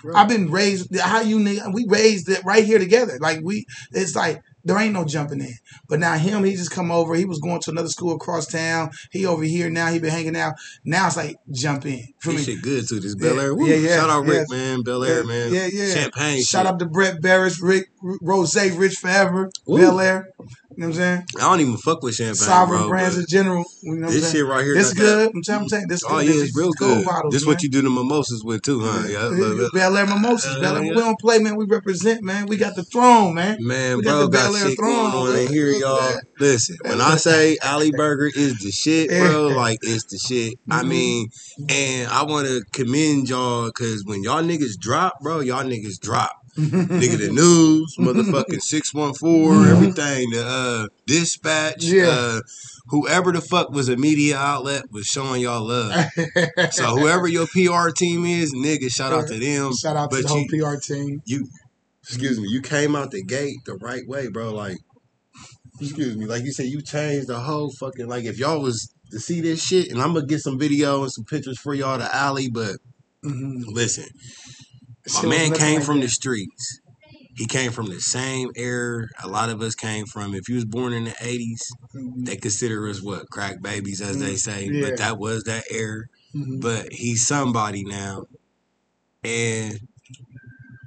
Right. 0.05 0.17
I've 0.17 0.29
been 0.29 0.51
raised. 0.51 0.97
How 0.99 1.21
you? 1.21 1.39
We 1.73 1.87
raised 1.89 2.29
it 2.29 2.45
right 2.45 2.65
here 2.65 2.79
together. 2.79 3.19
Like 3.21 3.41
we, 3.43 3.67
it's 3.93 4.15
like 4.15 4.41
there 4.69 4.79
ain't 4.79 4.93
no 4.93 5.05
jumping 5.05 5.41
in. 5.41 5.55
But 5.89 5.99
now 5.99 6.15
him, 6.19 6.45
he 6.45 6.53
just 6.55 6.71
come 6.71 6.91
over. 6.91 7.15
He 7.15 7.25
was 7.25 7.39
going 7.39 7.61
to 7.63 7.71
another 7.71 7.89
school 7.89 8.15
across 8.15 8.47
town. 8.47 8.91
He 9.11 9.25
over 9.25 9.43
here 9.43 9.71
now. 9.71 9.91
He 9.91 9.99
been 9.99 10.11
hanging 10.11 10.37
out. 10.37 10.55
Now 10.85 11.07
it's 11.07 11.17
like 11.17 11.37
jump 11.51 11.87
in. 11.87 12.05
For 12.21 12.33
me. 12.33 12.39
shit 12.43 12.61
good 12.61 12.87
too. 12.87 13.01
This 13.01 13.17
Belaire. 13.17 13.57
Yeah, 13.67 13.77
yeah, 13.77 13.97
Shout 13.97 14.11
out 14.11 14.27
Rick, 14.27 14.47
yeah. 14.51 14.57
man. 14.57 14.83
Belaire, 14.85 15.23
Yeah, 15.23 15.27
man. 15.27 15.53
yeah, 15.55 15.69
yeah. 15.73 15.95
Champagne. 15.95 16.43
Shout 16.43 16.67
shit. 16.67 16.73
out 16.75 16.79
to 16.81 16.87
Brett 16.87 17.23
Berish, 17.23 17.63
Rick 17.63 17.89
Ross, 18.03 18.55
Rich 18.57 18.97
Forever. 18.97 19.51
Belaire. 19.67 20.25
You 20.79 20.83
know 20.83 20.91
what 20.91 20.97
I'm 20.99 21.01
saying? 21.03 21.23
I 21.39 21.41
don't 21.41 21.61
even 21.61 21.77
fuck 21.79 22.05
with 22.05 22.15
champagne, 22.15 22.37
Sovereign 22.37 22.83
bro. 22.83 22.89
brands 22.91 23.19
in 23.19 23.25
general. 23.29 23.65
You 23.83 23.97
know 23.97 24.09
This 24.13 24.31
shit 24.31 24.47
right 24.47 24.63
here. 24.65 24.75
This 24.75 24.93
got 24.95 25.03
that- 25.03 25.03
good. 25.03 25.31
I'm 25.35 25.43
telling, 25.43 25.69
I'm 25.73 25.81
you, 25.81 25.87
this 25.89 26.03
Oh 26.07 26.09
good. 26.19 26.27
yeah, 26.27 26.33
This 26.35 26.43
it's 26.45 26.57
real 26.57 26.71
gold 26.79 26.99
good. 26.99 27.05
bottles, 27.05 27.35
this 27.35 27.45
man. 27.45 27.53
what 27.55 27.63
you 27.65 27.69
do 27.69 27.83
the 27.83 27.91
mimosas 27.91 28.43
with 28.45 28.63
too, 28.63 28.83
huh? 28.85 29.09
Yeah, 29.09 29.25
look, 29.25 29.59
look. 29.59 29.73
Bel 29.75 29.97
Air 29.97 30.07
mimosas. 30.07 30.55
Belaire. 30.63 30.85
Yeah, 30.87 30.91
We 30.95 31.01
don't 31.01 31.19
play, 31.19 31.41
man. 31.41 31.57
We 31.57 31.65
represent, 31.65 32.23
man. 32.23 32.47
We 32.47 32.57
got 32.59 32.77
the 32.77 32.85
throne, 32.93 33.35
man. 33.35 33.57
Man, 33.59 33.97
We 33.97 34.05
got 34.05 34.11
bro, 34.13 34.27
the 34.27 34.29
got 34.29 34.53
Belaire 34.53 34.69
shit 34.69 34.79
throne, 34.79 35.11
going 35.11 35.27
on 35.31 35.33
man. 35.35 35.47
in 35.49 35.53
here, 35.53 35.71
y'all. 35.73 36.17
Listen, 36.39 36.77
when 36.85 37.01
I 37.01 37.17
say 37.17 37.59
Alley 37.61 37.91
Burger 37.91 38.31
is 38.33 38.57
the 38.61 38.71
shit, 38.71 39.09
bro, 39.19 39.49
like 39.49 39.79
it's 39.83 40.05
the 40.05 40.19
shit. 40.19 40.55
I 40.71 40.85
Mhm. 40.85 40.89
mean, 40.89 41.27
and 41.69 42.09
I 42.09 42.23
want 42.23 42.47
to 42.47 42.63
commend 42.73 43.29
y'all 43.29 43.67
because 43.67 44.05
when 44.07 44.23
y'all 44.23 44.45
niggas 44.45 44.79
drop, 44.81 45.15
bro, 45.25 45.41
y'all 45.41 45.65
niggas 45.65 45.99
drop. 46.01 46.31
Nigga, 46.59 47.19
the 47.19 47.29
news, 47.33 47.95
motherfucking 47.99 48.61
six 48.61 48.93
one 48.93 49.15
four, 49.15 49.67
everything, 49.69 50.31
the 50.31 50.45
uh, 50.45 50.87
dispatch, 51.07 51.85
Yeah. 51.85 52.09
uh, 52.09 52.41
whoever 52.89 53.31
the 53.33 53.41
fuck 53.41 53.71
was 53.71 53.89
a 53.89 53.97
media 53.97 54.37
outlet 54.37 54.91
was 54.91 55.07
showing 55.07 55.43
y'all 55.43 55.67
love. 55.69 56.05
So 56.73 56.85
whoever 56.99 57.29
your 57.29 57.47
PR 57.47 57.91
team 57.91 58.25
is, 58.25 58.53
nigga, 58.55 58.91
shout 58.91 59.13
out 59.13 59.29
to 59.29 59.39
them. 59.39 59.73
Shout 59.81 59.97
out 59.97 60.11
to 60.11 60.17
But 60.17 60.23
the 60.25 60.29
whole 60.29 60.47
PR 60.75 60.81
team. 60.81 61.23
you 61.27 61.47
excuse 62.03 62.41
me, 62.41 62.49
you 62.49 62.61
came 62.63 62.97
out 62.97 63.11
the 63.13 63.23
gate 63.23 63.57
the 63.67 63.75
right 63.75 64.03
way, 64.09 64.29
bro. 64.29 64.53
Like, 64.53 64.79
excuse 65.81 66.17
me, 66.17 66.27
like 66.27 66.43
you 66.45 66.53
said, 66.53 66.67
you 66.67 66.83
changed 66.83 67.29
the 67.29 67.39
whole 67.39 67.71
fucking 67.79 68.09
like 68.09 68.25
if 68.25 68.39
y'all 68.39 68.61
was 68.61 68.93
to 69.13 69.21
see 69.21 69.41
this 69.41 69.63
shit, 69.63 69.91
and 69.91 70.01
I'm 70.03 70.13
gonna 70.15 70.27
get 70.27 70.41
some 70.41 70.59
video 70.59 71.03
and 71.03 71.13
some 71.13 71.25
pictures 71.25 71.59
for 71.59 71.73
y'all 71.75 71.99
to 71.99 72.15
alley. 72.15 72.49
But 72.51 72.77
Mhm. 73.25 73.65
listen, 73.67 74.07
my 75.15 75.27
man 75.27 75.53
came 75.55 75.77
like 75.77 75.85
from 75.85 75.97
that. 76.01 76.07
the 76.07 76.09
streets. 76.09 76.81
He 77.37 77.47
came 77.47 77.71
from 77.71 77.87
the 77.87 78.01
same 78.01 78.51
era 78.57 79.07
a 79.23 79.29
lot 79.29 79.49
of 79.49 79.63
us 79.63 79.75
came 79.75 80.07
from. 80.07 80.35
If 80.35 80.49
you 80.49 80.57
was 80.57 80.65
born 80.65 80.93
in 80.93 81.05
the 81.05 81.15
'80s, 81.21 81.61
Mhm. 81.95 82.27
they 82.27 82.37
consider 82.37 82.89
us 82.89 83.01
what 83.03 83.31
crack 83.31 83.63
babies, 83.63 84.01
as 84.01 84.19
they 84.19 84.35
Mm, 84.35 84.39
say. 84.39 84.71
yeah. 84.73 84.81
But 84.83 84.97
that 84.99 85.19
was 85.19 85.45
that 85.45 85.65
era. 85.71 86.03
Mhm. 86.35 86.61
But 86.61 86.93
he's 86.93 87.27
somebody 87.27 87.85
now, 87.85 88.25
and 89.23 89.79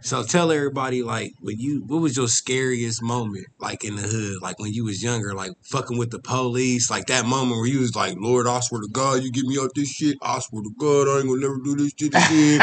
so 0.04 0.24
tell 0.24 0.52
everybody 0.52 1.04
like 1.04 1.32
when 1.42 1.60
you 1.60 1.84
what 1.86 2.02
was 2.02 2.18
your 2.18 2.28
scariest 2.28 3.02
moment 3.04 3.46
like 3.60 3.84
in 3.84 3.96
the 3.96 4.02
hood 4.02 4.42
like 4.42 4.58
when 4.60 4.74
you 4.74 4.84
was 4.84 5.04
younger 5.04 5.34
like 5.34 5.52
fucking 5.64 5.98
with 5.98 6.10
the 6.12 6.20
police 6.20 6.90
like 6.90 7.06
that 7.08 7.26
moment 7.26 7.58
where 7.58 7.68
you 7.68 7.80
was 7.80 7.96
like 7.96 8.16
Lord 8.18 8.48
I 8.48 8.60
swear 8.62 8.82
to 8.82 8.88
God 8.92 9.24
you 9.24 9.32
get 9.32 9.46
me 9.46 9.58
out 9.60 9.72
this 9.76 9.90
shit 9.90 10.18
I 10.22 10.40
swear 10.40 10.64
to 10.64 10.72
God 10.78 11.08
I 11.08 11.20
ain't 11.20 11.28
gonna 11.28 11.42
never 11.42 11.58
do 11.64 11.76
this 11.76 11.92
shit 11.98 12.14
again 12.14 12.62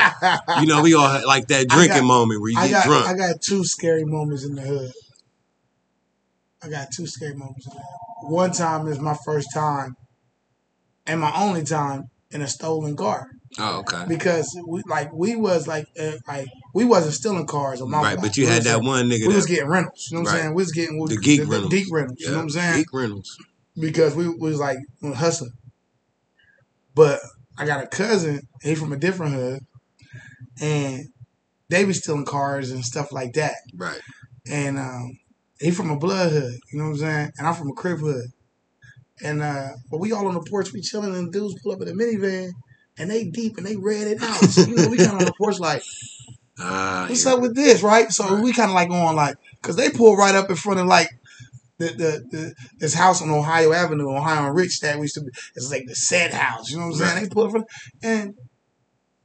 you 0.61 0.67
know 0.67 0.83
we 0.83 0.95
all 0.95 1.09
had 1.09 1.25
like 1.25 1.47
that 1.49 1.69
drinking 1.69 1.99
got- 1.99 2.05
moment 2.05 2.41
where 2.41 2.51
you 2.51 2.59
I 2.59 2.67
get 2.69 2.73
got 2.73 2.87
drunk 2.87 3.07
I 3.07 3.15
got 3.15 3.41
two 3.41 3.65
scary 3.65 4.05
moments 4.05 4.45
in 4.45 4.55
the 4.55 4.63
hood. 4.63 4.91
I 6.63 6.69
got 6.69 6.89
two 6.93 7.07
scary 7.07 7.35
moments. 7.35 7.67
In 7.67 7.73
the 7.75 7.79
hood. 7.79 8.33
One 8.33 8.51
time 8.51 8.89
is 8.89 8.99
my 8.99 9.17
first 9.25 9.49
time, 9.55 9.95
and 11.07 11.21
my 11.21 11.33
only 11.41 11.63
time 11.63 12.11
in 12.33 12.43
a 12.43 12.49
stolen 12.49 12.97
car 12.97 13.29
oh 13.59 13.79
okay 13.81 14.05
because 14.09 14.57
we 14.67 14.83
like 14.87 15.13
we 15.13 15.37
was 15.37 15.67
like 15.67 15.87
uh, 16.01 16.13
like 16.27 16.49
we 16.75 16.85
wasn't 16.85 17.15
stealing 17.15 17.47
cars 17.47 17.83
right 17.83 18.19
but 18.21 18.37
you 18.37 18.47
We 18.47 18.53
had 18.53 18.63
that 18.65 18.83
one 18.83 19.09
nigga 19.09 19.27
We 19.27 19.35
was 19.35 19.47
getting 19.47 19.69
rentals. 19.69 20.09
You 20.11 20.17
know 20.17 20.23
what 20.23 20.31
I'm 20.31 20.35
Right. 20.35 20.43
saying? 20.43 20.55
We 20.55 20.63
was 20.63 20.73
getting 20.73 21.05
the 21.07 21.17
geek 21.19 21.41
the, 21.41 21.47
rentals 21.47 21.73
geek 21.73 21.87
rentals. 21.93 22.19
You 22.21 22.31
know 22.31 22.37
what 22.37 22.43
I'm 22.43 22.51
saying? 22.51 22.77
geek 22.77 22.93
rentals 22.93 23.39
because 23.79 24.15
we 24.15 24.29
was 24.29 24.59
like 24.59 24.79
hustling. 25.03 25.53
But 26.95 27.21
I 27.59 27.65
got 27.67 27.83
a 27.83 27.87
cousin, 27.87 28.41
he 28.63 28.75
from 28.75 28.93
a 28.93 28.97
different 28.97 29.35
hood, 29.35 29.61
and 30.61 31.07
they 31.69 31.85
be 31.85 31.93
stealing 31.93 32.25
cars 32.25 32.71
and 32.71 32.85
stuff 32.85 33.13
like 33.13 33.33
that. 33.35 33.55
right 33.77 34.01
And 34.51 34.79
um, 34.79 35.19
he 35.61 35.71
from 35.71 35.91
a 35.91 35.99
blood 35.99 36.33
hood, 36.33 36.55
you 36.73 36.79
know 36.79 36.85
what 36.85 36.91
I'm 36.91 36.97
saying? 36.99 37.31
And 37.39 37.47
I'm 37.47 37.55
from 37.55 37.71
a 37.71 37.75
Crip 37.75 37.99
hood. 37.99 38.27
And 39.23 39.43
uh, 39.43 39.71
but 39.91 39.99
we 39.99 40.13
all 40.13 40.29
on 40.29 40.35
the 40.35 40.47
porch, 40.49 40.73
we 40.73 40.81
chilling, 40.81 41.15
and 41.15 41.33
dudes 41.33 41.61
pull 41.63 41.73
up 41.73 41.83
in 41.83 41.89
a 41.89 41.93
minivan, 41.93 42.51
and 42.99 43.11
they 43.11 43.25
deep 43.25 43.57
and 43.57 43.67
they 43.67 43.77
read 43.77 44.07
it 44.09 44.23
out. 44.23 44.45
So 44.45 44.63
you 44.63 44.75
know, 44.77 44.89
we 44.89 44.97
kind 44.97 45.11
of 45.11 45.19
on 45.21 45.25
the 45.25 45.33
porch 45.39 45.59
like, 45.59 45.83
ah 46.61 47.07
what's 47.09 47.25
yeah. 47.25 47.33
up 47.33 47.41
with 47.41 47.55
this, 47.55 47.83
right? 47.83 48.11
So 48.11 48.35
Right. 48.35 48.43
we 48.43 48.53
kind 48.53 48.71
of 48.71 48.75
like 48.75 48.89
going 48.89 49.17
like, 49.17 49.37
cause 49.63 49.77
they 49.77 49.91
pull 49.91 50.17
right 50.17 50.35
up 50.35 50.51
in 50.51 50.57
front 50.57 50.81
of 50.81 50.87
like 50.87 51.09
the, 51.79 51.87
the, 51.87 52.25
the 52.37 52.55
this 52.79 52.95
house 52.95 53.23
on 53.23 53.31
Ohio 53.31 53.73
Avenue, 53.73 54.11
Ohio 54.11 54.47
and 54.47 54.57
Rich 54.57 54.81
that 54.81 54.97
we 54.97 55.03
used 55.03 55.15
to 55.15 55.21
be. 55.23 55.31
It's 55.55 55.71
like 55.71 55.87
the 55.87 55.95
said 55.95 56.33
house, 56.35 56.71
you 56.71 56.77
know 56.79 56.87
what 56.87 56.95
I'm 56.95 56.99
saying? 56.99 57.15
Right. 57.15 57.23
They 57.25 57.29
pull 57.29 57.45
up 57.45 57.51
front 57.53 57.67
and 58.03 58.35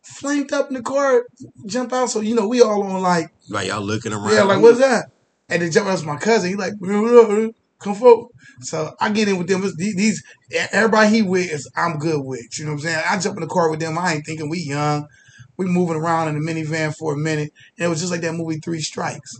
flamed 0.03 0.51
up 0.53 0.67
in 0.67 0.75
the 0.75 0.83
car, 0.83 1.23
jump 1.65 1.93
out. 1.93 2.09
So 2.11 2.19
you 2.21 2.35
know, 2.35 2.47
we 2.47 2.61
all 2.61 2.83
on 2.83 3.01
like, 3.01 3.31
like 3.49 3.67
y'all 3.67 3.81
looking 3.81 4.13
around 4.13 4.33
yeah, 4.33 4.43
like 4.43 4.61
what's 4.61 4.79
that? 4.79 5.05
And 5.49 5.61
then 5.61 5.71
jump 5.71 5.87
out 5.87 5.93
was 5.93 6.05
my 6.05 6.17
cousin. 6.17 6.49
He 6.49 6.55
like, 6.55 6.73
"What 6.79 6.91
up, 6.91 7.29
man? 7.29 7.53
Come 7.83 7.95
forward. 7.95 8.29
So 8.61 8.95
I 8.99 9.11
get 9.11 9.27
in 9.27 9.37
with 9.37 9.47
them. 9.47 9.63
These 9.77 10.23
everybody 10.71 11.09
he 11.09 11.21
with 11.21 11.51
is 11.51 11.69
I'm 11.75 11.97
good 11.97 12.23
with. 12.23 12.57
You 12.57 12.65
know 12.65 12.71
what 12.71 12.77
I'm 12.77 12.83
saying? 12.83 13.03
I 13.09 13.19
jump 13.19 13.37
in 13.37 13.41
the 13.41 13.47
car 13.47 13.69
with 13.69 13.79
them. 13.79 13.97
I 13.97 14.13
ain't 14.13 14.25
thinking 14.25 14.49
we 14.49 14.59
young. 14.59 15.07
We 15.57 15.65
moving 15.65 15.97
around 15.97 16.29
in 16.29 16.35
the 16.35 16.41
minivan 16.41 16.95
for 16.95 17.13
a 17.13 17.17
minute. 17.17 17.51
And 17.77 17.85
it 17.85 17.89
was 17.89 17.99
just 17.99 18.11
like 18.11 18.21
that 18.21 18.33
movie 18.33 18.57
Three 18.57 18.81
Strikes. 18.81 19.39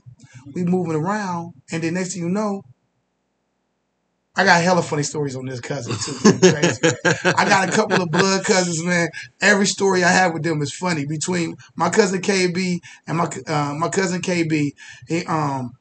We 0.54 0.64
moving 0.64 0.96
around, 0.96 1.54
and 1.72 1.82
then 1.82 1.94
next 1.94 2.14
thing 2.14 2.24
you 2.24 2.30
know, 2.30 2.64
I 4.36 4.44
got 4.46 4.64
hella 4.64 4.82
funny 4.82 5.04
stories 5.04 5.36
on 5.36 5.46
this 5.46 5.60
cousin 5.60 5.94
too. 5.94 6.40
Crazy. 6.40 6.82
I 7.38 7.46
got 7.48 7.70
a 7.70 7.72
couple 7.72 8.02
of 8.02 8.10
blood 8.10 8.44
cousins, 8.44 8.84
man. 8.84 9.10
Every 9.42 9.68
story 9.68 10.04
I 10.04 10.10
have 10.10 10.34
with 10.34 10.44
them 10.44 10.62
is 10.62 10.74
funny. 10.74 11.06
Between 11.06 11.56
my 11.76 11.90
cousin 11.90 12.20
KB 12.20 12.80
and 13.06 13.18
my 13.18 13.30
uh, 13.48 13.76
my 13.76 13.90
cousin 13.90 14.22
KB, 14.22 14.72
he, 15.08 15.26
um, 15.26 15.74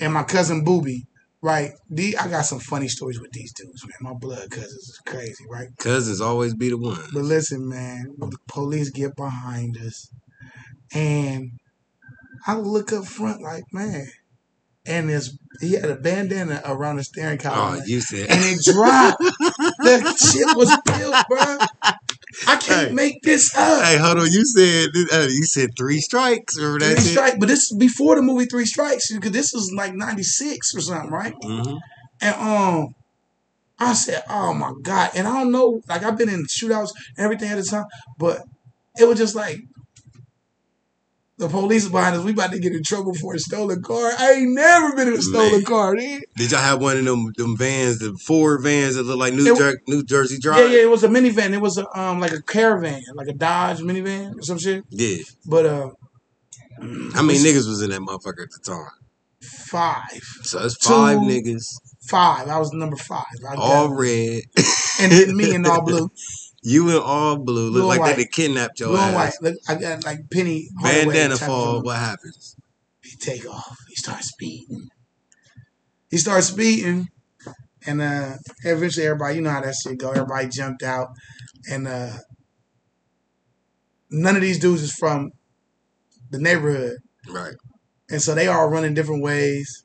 and 0.00 0.12
my 0.12 0.24
cousin 0.24 0.64
Booby, 0.64 1.06
right? 1.42 1.72
The, 1.88 2.16
I 2.16 2.28
got 2.28 2.42
some 2.42 2.60
funny 2.60 2.88
stories 2.88 3.20
with 3.20 3.32
these 3.32 3.52
dudes, 3.52 3.84
man. 3.84 4.12
My 4.12 4.18
blood 4.18 4.50
cousins 4.50 4.88
is 4.88 5.00
crazy, 5.06 5.44
right? 5.50 5.68
cousins 5.78 6.20
always 6.20 6.54
be 6.54 6.70
the 6.70 6.78
one 6.78 6.98
But 7.12 7.22
listen, 7.22 7.68
man, 7.68 8.14
the 8.18 8.36
police 8.48 8.90
get 8.90 9.16
behind 9.16 9.76
us, 9.78 10.10
and 10.94 11.52
I 12.46 12.56
look 12.56 12.92
up 12.92 13.04
front 13.04 13.42
like, 13.42 13.64
man, 13.72 14.06
and 14.86 15.08
this 15.08 15.36
he 15.60 15.74
had 15.74 15.90
a 15.90 15.96
bandana 15.96 16.62
around 16.64 16.96
the 16.96 17.04
steering 17.04 17.38
column, 17.38 17.80
oh 17.80 17.84
you 17.86 18.00
said 18.00 18.30
and 18.30 18.44
it 18.44 18.64
dropped. 18.64 19.22
the 19.82 20.14
shit 20.18 20.56
was 20.56 20.76
built, 20.84 21.16
bro. 21.28 21.58
I 22.46 22.56
can't 22.56 22.88
Hey. 22.88 22.94
make 22.94 23.22
this 23.22 23.54
up. 23.56 23.84
Hey, 23.84 23.98
hold 23.98 24.18
on. 24.18 24.26
You 24.30 24.44
said 24.44 24.88
uh, 25.12 25.26
you 25.28 25.44
said 25.44 25.70
three 25.76 26.00
strikes. 26.00 26.56
Remember 26.58 26.80
that 26.80 26.98
Three 26.98 27.10
strikes, 27.10 27.36
but 27.38 27.48
this 27.48 27.70
is 27.70 27.76
before 27.78 28.16
the 28.16 28.22
movie 28.22 28.46
Three 28.46 28.66
Strikes 28.66 29.12
because 29.12 29.32
this 29.32 29.52
was 29.52 29.72
like 29.76 29.94
'96 29.94 30.74
or 30.74 30.80
something, 30.80 31.10
right? 31.10 31.34
hmm 31.42 31.76
And 32.20 32.34
um, 32.36 32.94
I 33.78 33.92
said, 33.94 34.22
"Oh 34.28 34.54
my 34.54 34.72
god!" 34.82 35.10
And 35.14 35.26
I 35.28 35.32
don't 35.34 35.52
know, 35.52 35.80
like 35.88 36.02
I've 36.02 36.18
been 36.18 36.28
in 36.28 36.44
shootouts 36.46 36.90
and 37.16 37.24
everything 37.24 37.50
at 37.50 37.56
the 37.56 37.62
time, 37.64 37.84
but 38.18 38.42
it 38.98 39.06
was 39.06 39.18
just 39.18 39.34
like 39.34 39.58
the 41.40 41.48
police 41.48 41.88
behind 41.88 42.14
us. 42.14 42.22
We 42.24 42.32
about 42.32 42.52
to 42.52 42.58
get 42.60 42.72
in 42.72 42.82
trouble 42.84 43.14
for 43.14 43.34
a 43.34 43.38
stolen 43.38 43.82
car. 43.82 44.12
I 44.18 44.32
ain't 44.34 44.54
never 44.54 44.94
been 44.94 45.08
in 45.08 45.14
a 45.14 45.22
stolen 45.22 45.52
Man. 45.52 45.64
car. 45.64 45.96
Dude. 45.96 46.22
Did 46.36 46.50
y'all 46.52 46.60
have 46.60 46.80
one 46.80 46.96
of 46.98 47.04
them 47.04 47.32
them 47.36 47.56
vans, 47.56 47.98
the 47.98 48.16
Ford 48.26 48.62
vans 48.62 48.94
that 48.94 49.02
look 49.04 49.18
like 49.18 49.34
New, 49.34 49.52
It- 49.54 49.58
Jer- 49.58 49.80
New 49.88 50.04
Jersey 50.04 50.38
Drive? 50.38 50.58
yeah, 50.70 50.76
yeah. 50.76 50.82
it 50.84 50.90
was 50.90 51.02
a 51.02 51.08
minivan. 51.08 51.52
It 51.52 51.60
was 51.60 51.78
a, 51.78 51.98
um 51.98 52.20
like 52.20 52.32
a 52.32 52.42
caravan, 52.42 53.02
like 53.14 53.28
a 53.28 53.32
Dodge 53.32 53.80
minivan 53.80 54.38
or 54.38 54.42
some 54.42 54.58
shit. 54.58 54.84
Yeah. 54.90 55.16
But 55.46 55.66
uh, 55.66 55.90
How 57.14 57.22
many 57.22 57.38
niggas 57.40 57.66
was 57.68 57.82
in 57.82 57.90
that 57.90 58.00
motherfucker 58.00 58.42
at 58.44 58.50
the 58.50 58.60
time? 58.64 58.86
five, 59.42 60.20
So 60.42 60.62
it's 60.64 60.76
five 60.86 61.18
Two. 61.18 61.24
niggas, 61.24 61.64
five. 62.08 62.48
I 62.48 62.58
was 62.58 62.72
number 62.74 62.96
five. 62.96 63.24
I 63.48 63.54
all 63.56 63.88
red. 63.94 64.42
and 65.00 65.34
me 65.34 65.54
in 65.54 65.64
all 65.70 65.82
blue, 65.82 66.10
You 66.62 66.90
in 66.90 66.96
all 67.02 67.38
blue. 67.38 67.70
Look 67.70 67.82
Blue 67.82 67.86
like 68.04 68.16
they 68.16 68.26
kidnapped 68.26 68.80
your 68.80 68.90
blue 68.90 68.98
and 68.98 69.16
ass. 69.16 69.40
white. 69.40 69.50
Look, 69.52 69.60
I 69.68 69.74
got 69.76 70.04
like 70.04 70.30
Penny 70.30 70.68
Bandana 70.82 71.36
fall. 71.36 71.82
What 71.82 71.96
happens? 71.96 72.54
He 73.02 73.16
take 73.16 73.48
off. 73.48 73.78
He 73.88 73.94
starts 73.94 74.28
speeding. 74.28 74.88
He 76.10 76.18
starts 76.18 76.48
speeding, 76.48 77.08
and 77.86 78.02
uh, 78.02 78.32
eventually 78.64 79.06
everybody, 79.06 79.36
you 79.36 79.40
know 79.42 79.50
how 79.50 79.60
that 79.62 79.74
shit 79.74 79.98
go. 79.98 80.10
Everybody 80.10 80.48
jumped 80.48 80.82
out, 80.82 81.08
and 81.70 81.86
uh, 81.88 82.12
none 84.10 84.36
of 84.36 84.42
these 84.42 84.58
dudes 84.58 84.82
is 84.82 84.92
from 84.92 85.30
the 86.30 86.38
neighborhood, 86.38 86.98
Right. 87.28 87.54
and 88.10 88.20
so 88.20 88.34
they 88.34 88.48
all 88.48 88.68
running 88.68 88.94
different 88.94 89.22
ways. 89.22 89.82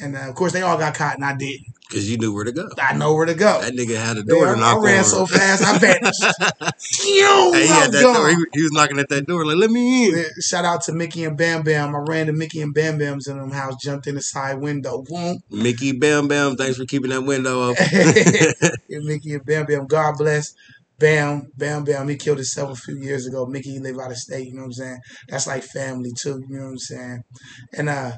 And 0.00 0.16
uh, 0.16 0.28
of 0.28 0.34
course, 0.36 0.52
they 0.52 0.62
all 0.62 0.78
got 0.78 0.94
caught, 0.94 1.16
and 1.16 1.24
I 1.24 1.36
didn't. 1.36 1.66
Because 1.92 2.10
you 2.10 2.16
knew 2.16 2.32
where 2.32 2.44
to 2.44 2.52
go. 2.52 2.70
I 2.78 2.94
know 2.96 3.14
where 3.14 3.26
to 3.26 3.34
go. 3.34 3.60
That 3.60 3.74
nigga 3.74 4.02
had 4.02 4.16
a 4.16 4.22
door 4.22 4.48
I, 4.48 4.54
to 4.54 4.60
knock 4.60 4.78
I 4.78 4.80
ran 4.80 4.98
on. 5.00 5.04
so 5.04 5.26
fast, 5.26 5.62
I 5.62 5.76
vanished. 5.76 6.24
hey, 7.02 7.60
he 7.60 7.66
had 7.68 7.88
was 7.88 7.90
that 7.90 8.02
gone. 8.02 8.14
door. 8.14 8.28
He, 8.30 8.36
he 8.54 8.62
was 8.62 8.72
knocking 8.72 8.98
at 8.98 9.10
that 9.10 9.26
door 9.26 9.44
like, 9.44 9.56
let 9.58 9.70
me 9.70 10.08
in. 10.08 10.24
Shout 10.40 10.64
out 10.64 10.80
to 10.84 10.94
Mickey 10.94 11.24
and 11.24 11.36
Bam 11.36 11.62
Bam. 11.62 11.94
I 11.94 11.98
ran 12.08 12.28
to 12.28 12.32
Mickey 12.32 12.62
and 12.62 12.72
Bam 12.72 12.96
Bam's 12.96 13.26
in 13.26 13.36
them 13.36 13.50
house, 13.50 13.74
jumped 13.82 14.06
in 14.06 14.14
the 14.14 14.22
side 14.22 14.58
window. 14.60 15.02
Boom. 15.06 15.40
Mickey 15.50 15.92
Bam 15.92 16.28
Bam, 16.28 16.56
thanks 16.56 16.78
for 16.78 16.86
keeping 16.86 17.10
that 17.10 17.24
window 17.24 17.70
open. 17.70 17.84
Yeah, 18.88 18.98
Mickey 19.02 19.34
and 19.34 19.44
Bam 19.44 19.66
Bam. 19.66 19.86
God 19.86 20.14
bless 20.16 20.52
Bam 20.98 21.48
Bam 21.56 21.84
Bam. 21.84 22.08
He 22.08 22.16
killed 22.16 22.38
himself 22.38 22.70
a 22.72 22.74
few 22.74 22.96
years 22.96 23.26
ago. 23.26 23.44
Mickey 23.46 23.78
live 23.80 23.98
out 23.98 24.10
of 24.10 24.16
state. 24.16 24.46
You 24.48 24.54
know 24.54 24.62
what 24.62 24.66
I'm 24.66 24.72
saying? 24.72 24.98
That's 25.28 25.46
like 25.46 25.62
family 25.62 26.12
too. 26.18 26.40
You 26.48 26.56
know 26.58 26.64
what 26.64 26.70
I'm 26.70 26.78
saying? 26.78 27.22
And 27.76 27.88
uh, 27.88 28.12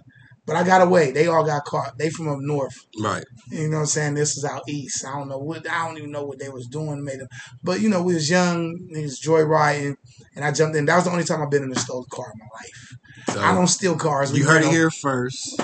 but 0.47 0.57
I 0.57 0.64
got 0.64 0.82
away. 0.82 1.11
They 1.11 1.26
all 1.26 1.45
got 1.45 1.64
caught. 1.64 1.97
They 1.99 2.11
from 2.11 2.28
up 2.28 2.38
north. 2.40 2.74
right. 3.03 3.24
You 3.51 3.68
know 3.68 3.76
what 3.76 3.80
I'm 3.80 3.86
saying? 3.86 4.14
This 4.14 4.36
is 4.36 4.45
out 4.45 4.62
east. 4.68 5.05
I 5.07 5.18
don't 5.18 5.28
know 5.28 5.38
what. 5.38 5.68
I 5.68 5.86
don't 5.86 5.99
even 5.99 6.11
know 6.11 6.24
what 6.24 6.38
they 6.38 6.49
was 6.49 6.66
doing. 6.66 7.05
Made 7.05 7.20
them. 7.20 7.28
But 7.62 7.80
you 7.80 7.88
know, 7.88 8.03
we 8.03 8.14
was 8.14 8.28
young. 8.30 8.78
Was 8.90 9.20
joyriding, 9.20 9.97
and 10.34 10.45
I 10.45 10.53
jumped 10.53 10.76
in. 10.76 10.86
That 10.86 10.97
was 10.97 11.05
the 11.05 11.11
only 11.11 11.24
time 11.24 11.42
I've 11.42 11.51
been 11.51 11.62
in 11.64 11.72
a 11.72 11.78
stolen 11.78 12.05
car 12.11 12.26
in 12.32 12.38
my 12.38 12.47
life. 12.55 12.97
So 13.29 13.41
I 13.41 13.55
don't 13.55 13.66
steal 13.66 13.97
cars. 13.97 14.33
We 14.33 14.41
you 14.41 14.47
heard 14.47 14.62
it 14.64 14.70
here 14.70 14.91
first. 14.91 15.61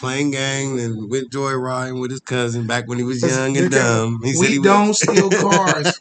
Pain 0.00 0.30
Gang 0.30 0.78
and 0.78 1.10
with 1.10 1.30
Joy 1.30 1.52
joyriding 1.52 2.00
with 2.00 2.10
his 2.10 2.20
cousin 2.20 2.66
back 2.66 2.86
when 2.86 2.98
he 2.98 3.04
was 3.04 3.22
young 3.22 3.56
and 3.56 3.70
dumb. 3.70 4.20
He 4.22 4.32
said 4.32 4.40
We 4.40 4.54
he 4.56 4.62
don't 4.62 4.94
steal 4.94 5.30
cars 5.30 5.98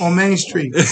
on 0.00 0.16
Main 0.16 0.36
Street. 0.36 0.74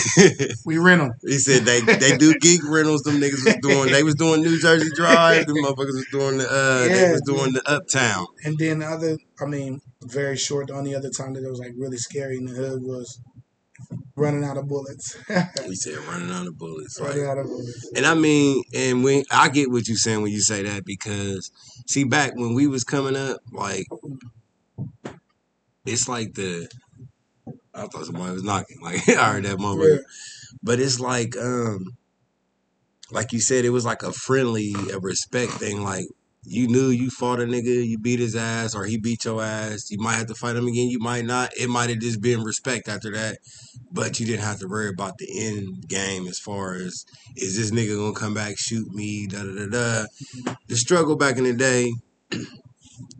We 0.64 0.78
rent 0.78 1.02
them. 1.02 1.12
he 1.22 1.38
said 1.38 1.64
they 1.64 1.80
they 1.80 2.16
do 2.16 2.34
geek 2.40 2.60
rentals. 2.64 3.02
Them 3.02 3.20
niggas 3.20 3.44
was 3.44 3.56
doing. 3.62 3.92
They 3.92 4.02
was 4.02 4.14
doing 4.14 4.40
New 4.42 4.58
Jersey 4.60 4.88
Drive. 4.94 5.46
Them 5.46 5.56
motherfuckers 5.56 5.94
was 5.94 6.06
doing 6.10 6.38
the. 6.38 6.46
Uh, 6.48 6.88
they 6.88 7.12
was 7.12 7.22
doing 7.22 7.52
the 7.52 7.62
Uptown. 7.66 8.26
And 8.44 8.58
then 8.58 8.78
the 8.80 8.86
other, 8.86 9.18
I 9.40 9.46
mean, 9.46 9.80
very 10.02 10.36
short. 10.36 10.68
The 10.68 10.74
only 10.74 10.94
other 10.94 11.10
time 11.10 11.34
that 11.34 11.44
it 11.44 11.50
was 11.50 11.58
like 11.60 11.72
really 11.76 11.98
scary 11.98 12.36
in 12.36 12.46
the 12.46 12.52
hood 12.52 12.82
was 12.82 13.20
running 14.16 14.44
out 14.44 14.56
of 14.56 14.68
bullets. 14.68 15.16
He 15.64 15.74
said 15.74 15.96
running 16.08 16.30
out 16.30 16.46
of 16.46 16.58
bullets. 16.58 17.00
Like, 17.00 17.10
running 17.10 17.26
out 17.26 17.38
of 17.38 17.46
bullets. 17.46 17.90
And 17.96 18.06
I 18.06 18.14
mean, 18.14 18.62
and 18.74 19.04
when 19.04 19.24
I 19.30 19.48
get 19.48 19.70
what 19.70 19.88
you're 19.88 19.96
saying 19.96 20.22
when 20.22 20.32
you 20.32 20.40
say 20.40 20.62
that 20.62 20.84
because 20.84 21.50
see, 21.86 22.04
back 22.04 22.34
when 22.34 22.54
we 22.54 22.66
was 22.66 22.84
coming 22.84 23.16
up, 23.16 23.38
like 23.52 23.86
it's 25.84 26.08
like 26.08 26.34
the 26.34 26.68
I 27.74 27.86
thought 27.86 28.06
somebody 28.06 28.32
was 28.32 28.44
knocking. 28.44 28.80
Like 28.80 29.08
I 29.08 29.32
heard 29.32 29.44
that 29.44 29.58
moment. 29.58 29.90
Yeah. 29.90 29.98
But 30.62 30.80
it's 30.80 31.00
like, 31.00 31.36
um, 31.36 31.96
like 33.10 33.32
you 33.32 33.40
said, 33.40 33.64
it 33.64 33.70
was 33.70 33.84
like 33.84 34.02
a 34.02 34.12
friendly, 34.12 34.74
a 34.92 34.98
respect 34.98 35.52
thing. 35.52 35.82
Like 35.82 36.06
you 36.46 36.68
knew 36.68 36.88
you 36.88 37.10
fought 37.10 37.40
a 37.40 37.44
nigga, 37.44 37.86
you 37.86 37.98
beat 37.98 38.18
his 38.20 38.36
ass, 38.36 38.74
or 38.74 38.84
he 38.84 38.98
beat 38.98 39.24
your 39.24 39.42
ass. 39.42 39.90
You 39.90 39.98
might 39.98 40.14
have 40.16 40.26
to 40.26 40.34
fight 40.34 40.56
him 40.56 40.66
again. 40.66 40.88
You 40.88 40.98
might 40.98 41.24
not. 41.24 41.50
It 41.56 41.68
might 41.68 41.88
have 41.90 42.00
just 42.00 42.20
been 42.20 42.42
respect 42.42 42.88
after 42.88 43.10
that. 43.12 43.38
But 43.92 44.20
you 44.20 44.26
didn't 44.26 44.44
have 44.44 44.58
to 44.60 44.66
worry 44.68 44.88
about 44.88 45.18
the 45.18 45.26
end 45.46 45.88
game 45.88 46.26
as 46.26 46.38
far 46.38 46.74
as 46.74 47.04
is 47.36 47.56
this 47.56 47.70
nigga 47.70 47.96
gonna 47.96 48.12
come 48.14 48.34
back 48.34 48.54
shoot 48.58 48.88
me? 48.92 49.26
Da 49.26 49.42
da 49.42 49.54
da 49.54 49.66
da. 49.66 50.52
The 50.68 50.76
struggle 50.76 51.16
back 51.16 51.38
in 51.38 51.44
the 51.44 51.54
day. 51.54 51.92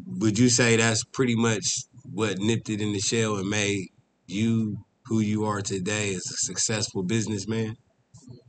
Would 0.07 0.39
you 0.39 0.49
say 0.49 0.77
that's 0.77 1.05
pretty 1.05 1.35
much 1.35 1.65
what 2.13 2.39
nipped 2.39 2.69
it 2.71 2.81
in 2.81 2.93
the 2.93 3.01
shell 3.01 3.37
and 3.37 3.49
made 3.49 3.89
you 4.27 4.79
who 5.07 5.21
you 5.21 5.45
are 5.45 5.61
today 5.61 6.11
as 6.15 6.25
a 6.31 6.37
successful 6.37 7.03
businessman? 7.03 7.77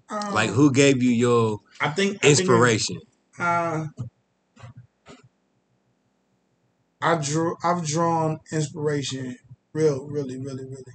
Um, 0.10 0.34
Like 0.34 0.52
who 0.52 0.72
gave 0.72 1.02
you 1.02 1.10
your 1.12 1.60
I 1.82 1.90
think 1.90 2.18
I 2.18 2.20
think- 2.20 2.40
inspiration? 2.40 2.98
Uh, 3.40 3.88
I 7.02 7.18
drew. 7.22 7.56
I've 7.64 7.86
drawn 7.86 8.40
inspiration. 8.52 9.38
Real, 9.74 10.06
really, 10.08 10.38
really, 10.38 10.66
really. 10.66 10.94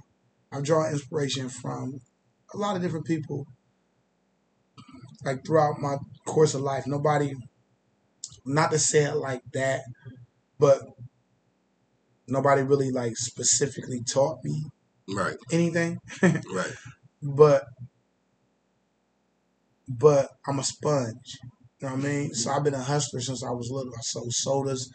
I've 0.51 0.63
drawn 0.63 0.91
inspiration 0.91 1.49
from 1.49 1.99
a 2.53 2.57
lot 2.57 2.75
of 2.75 2.81
different 2.81 3.05
people. 3.05 3.45
Like 5.23 5.45
throughout 5.45 5.79
my 5.79 5.97
course 6.25 6.53
of 6.53 6.61
life, 6.61 6.85
nobody. 6.87 7.33
Not 8.45 8.71
to 8.71 8.79
say 8.79 9.03
it 9.05 9.15
like 9.15 9.41
that, 9.53 9.81
but 10.59 10.81
nobody 12.27 12.61
really 12.61 12.91
like 12.91 13.15
specifically 13.17 14.01
taught 14.03 14.39
me 14.43 14.65
Right, 15.13 15.35
anything. 15.51 15.99
right. 16.21 16.73
but 17.21 17.65
but 19.87 20.29
I'm 20.47 20.59
a 20.59 20.63
sponge. 20.63 21.37
You 21.81 21.87
know 21.89 21.95
what 21.95 22.05
I 22.05 22.07
mean? 22.07 22.33
So 22.33 22.51
I've 22.51 22.63
been 22.63 22.73
a 22.75 22.83
hustler 22.83 23.19
since 23.19 23.43
I 23.43 23.49
was 23.51 23.69
little. 23.71 23.91
I 23.93 24.01
sold 24.01 24.31
sodas 24.31 24.89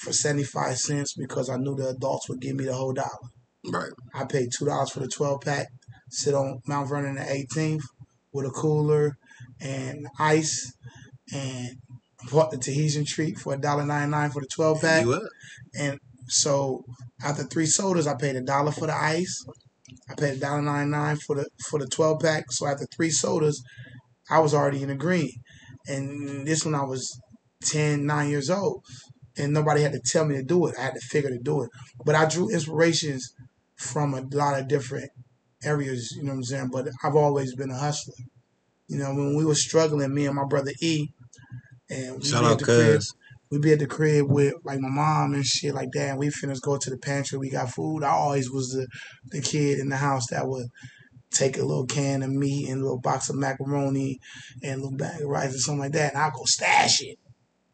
for 0.00 0.12
75 0.12 0.76
cents 0.76 1.14
because 1.14 1.50
I 1.50 1.56
knew 1.56 1.74
the 1.74 1.88
adults 1.88 2.28
would 2.28 2.40
give 2.40 2.56
me 2.56 2.64
the 2.64 2.74
whole 2.74 2.92
dollar. 2.92 3.08
Right. 3.70 3.92
I 4.14 4.24
paid 4.24 4.48
$2 4.50 4.90
for 4.90 5.00
the 5.00 5.08
12 5.08 5.40
pack, 5.42 5.66
sit 6.10 6.34
on 6.34 6.60
Mount 6.66 6.88
Vernon 6.88 7.16
the 7.16 7.22
18th 7.22 7.82
with 8.32 8.46
a 8.46 8.50
cooler 8.50 9.16
and 9.60 10.06
ice 10.18 10.72
and 11.32 11.76
bought 12.30 12.50
the 12.50 12.58
Tahitian 12.58 13.04
treat 13.04 13.38
for 13.38 13.56
$1.99 13.56 14.32
for 14.32 14.40
the 14.40 14.48
12 14.54 14.80
pack. 14.80 15.06
And 15.78 15.98
so 16.28 16.84
after 17.22 17.42
three 17.44 17.66
sodas, 17.66 18.06
I 18.06 18.14
paid 18.14 18.36
a 18.36 18.40
dollar 18.40 18.72
for 18.72 18.86
the 18.86 18.94
ice. 18.94 19.44
I 20.08 20.14
paid 20.14 20.36
a 20.36 20.40
dollar 20.40 20.62
ninety 20.62 20.90
nine 20.90 21.16
for 21.16 21.36
the 21.36 21.46
for 21.68 21.78
the 21.78 21.86
twelve 21.86 22.20
pack. 22.20 22.50
So 22.50 22.66
after 22.66 22.86
three 22.86 23.10
sodas, 23.10 23.62
I 24.30 24.38
was 24.38 24.54
already 24.54 24.82
in 24.82 24.88
the 24.88 24.94
green. 24.94 25.32
And 25.86 26.46
this 26.46 26.64
when 26.64 26.74
I 26.74 26.84
was 26.84 27.20
10, 27.64 28.06
9 28.06 28.28
years 28.30 28.50
old. 28.50 28.82
And 29.40 29.52
nobody 29.52 29.82
had 29.82 29.92
to 29.92 30.00
tell 30.00 30.24
me 30.24 30.36
to 30.36 30.42
do 30.42 30.66
it. 30.66 30.74
I 30.78 30.82
had 30.82 30.94
to 30.94 31.00
figure 31.00 31.30
to 31.30 31.38
do 31.38 31.62
it. 31.62 31.70
But 32.04 32.14
I 32.14 32.26
drew 32.26 32.50
inspirations 32.50 33.32
from 33.76 34.14
a 34.14 34.20
lot 34.32 34.60
of 34.60 34.68
different 34.68 35.10
areas, 35.64 36.14
you 36.16 36.22
know 36.22 36.30
what 36.30 36.36
I'm 36.36 36.44
saying? 36.44 36.68
But 36.72 36.88
I've 37.02 37.16
always 37.16 37.54
been 37.54 37.70
a 37.70 37.78
hustler. 37.78 38.14
You 38.88 38.98
know, 38.98 39.14
when 39.14 39.36
we 39.36 39.44
were 39.44 39.54
struggling, 39.54 40.12
me 40.12 40.26
and 40.26 40.36
my 40.36 40.44
brother 40.44 40.72
E, 40.82 41.08
and 41.88 42.16
we 42.16 42.24
Shout 42.24 42.42
be 42.42 42.46
at 42.46 42.52
out, 42.52 42.58
the 42.58 42.64
crib, 42.64 43.02
we 43.50 43.58
be 43.58 43.72
at 43.72 43.78
the 43.78 43.86
crib 43.86 44.30
with 44.30 44.54
like 44.64 44.80
my 44.80 44.88
mom 44.88 45.34
and 45.34 45.44
shit 45.44 45.74
like 45.74 45.90
that. 45.94 46.10
And 46.10 46.18
we 46.18 46.30
finished 46.30 46.62
go 46.62 46.76
to 46.76 46.90
the 46.90 46.98
pantry. 46.98 47.38
We 47.38 47.50
got 47.50 47.70
food. 47.70 48.04
I 48.04 48.10
always 48.10 48.50
was 48.50 48.70
the, 48.70 48.86
the 49.26 49.40
kid 49.40 49.78
in 49.78 49.88
the 49.88 49.96
house 49.96 50.26
that 50.30 50.48
would 50.48 50.66
take 51.32 51.56
a 51.56 51.64
little 51.64 51.86
can 51.86 52.22
of 52.22 52.30
meat 52.30 52.68
and 52.68 52.80
a 52.80 52.82
little 52.82 53.00
box 53.00 53.30
of 53.30 53.36
macaroni 53.36 54.18
and 54.62 54.80
a 54.80 54.82
little 54.82 54.96
bag 54.96 55.22
of 55.22 55.28
rice 55.28 55.54
or 55.54 55.58
something 55.58 55.80
like 55.80 55.92
that. 55.92 56.14
And 56.14 56.22
I'll 56.22 56.30
go 56.30 56.44
stash 56.44 57.00
it 57.02 57.18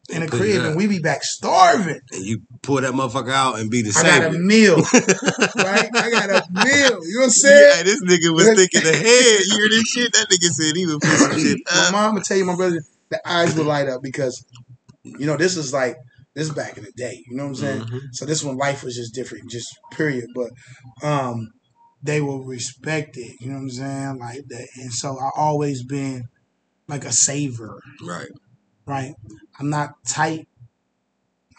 in 0.09 0.21
the 0.21 0.25
it 0.27 0.31
crib 0.31 0.63
and 0.65 0.75
we 0.77 0.87
be 0.87 0.99
back 0.99 1.23
starving. 1.23 1.99
And 2.11 2.23
you 2.23 2.41
pull 2.61 2.81
that 2.81 2.93
motherfucker 2.93 3.31
out 3.31 3.59
and 3.59 3.69
be 3.69 3.81
the 3.81 3.91
same. 3.91 4.05
I 4.05 4.19
got 4.19 4.35
a 4.35 4.37
meal, 4.39 4.77
right? 5.57 5.89
I 5.95 6.09
got 6.09 6.29
a 6.29 6.43
meal. 6.51 6.99
You 7.03 7.13
know 7.15 7.19
what 7.19 7.23
I'm 7.25 7.29
saying? 7.29 7.65
Yeah, 7.77 7.83
this 7.83 8.01
nigga 8.03 8.33
was 8.33 8.47
thinking 8.55 8.87
ahead. 8.87 9.39
You 9.45 9.57
hear 9.57 9.69
this 9.69 9.87
shit? 9.87 10.13
That 10.13 10.27
nigga 10.29 10.49
said 10.49 10.75
he 10.75 10.85
would 10.85 11.01
put 11.01 11.17
some 11.19 11.37
shit 11.37 11.57
my 11.73 11.81
up. 11.87 11.91
mom 11.91 12.13
would 12.15 12.23
tell 12.23 12.37
you, 12.37 12.45
my 12.45 12.55
brother, 12.55 12.81
the 13.09 13.19
eyes 13.29 13.55
would 13.55 13.65
light 13.67 13.89
up 13.89 14.01
because, 14.01 14.43
you 15.03 15.25
know, 15.25 15.37
this 15.37 15.57
is 15.57 15.73
like 15.73 15.95
this 16.35 16.47
is 16.47 16.53
back 16.53 16.77
in 16.77 16.83
the 16.83 16.91
day. 16.95 17.23
You 17.27 17.35
know 17.35 17.43
what 17.43 17.49
I'm 17.49 17.55
saying? 17.55 17.81
Mhm. 17.81 17.99
So 18.13 18.25
this 18.25 18.43
one 18.43 18.57
life 18.57 18.83
was 18.83 18.95
just 18.95 19.13
different, 19.13 19.49
just 19.49 19.69
period. 19.91 20.27
But 20.33 20.51
um, 21.03 21.49
they 22.03 22.21
will 22.21 22.45
respect 22.45 23.17
it. 23.17 23.35
You 23.41 23.47
know 23.47 23.55
what 23.55 23.61
I'm 23.61 23.69
saying? 23.71 24.17
Like 24.19 24.41
that, 24.49 24.67
and 24.77 24.93
so 24.93 25.19
I 25.19 25.31
always 25.35 25.83
been 25.83 26.23
like 26.87 27.03
a 27.03 27.11
saver, 27.11 27.81
Right. 28.01 28.29
Right? 28.87 29.13
I'm 29.59 29.69
not 29.69 29.89
tight. 30.07 30.47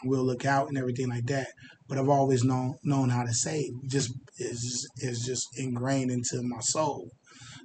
I 0.02 0.08
will 0.08 0.24
look 0.24 0.44
out 0.44 0.68
and 0.68 0.78
everything 0.78 1.08
like 1.08 1.26
that. 1.26 1.48
But 1.88 1.98
I've 1.98 2.08
always 2.08 2.44
known 2.44 2.74
known 2.82 3.10
how 3.10 3.22
to 3.24 3.32
save. 3.32 3.70
Just 3.88 4.12
is 4.38 4.60
just, 4.62 4.86
is 4.98 5.24
just 5.24 5.46
ingrained 5.56 6.10
into 6.10 6.42
my 6.42 6.60
soul. 6.60 7.10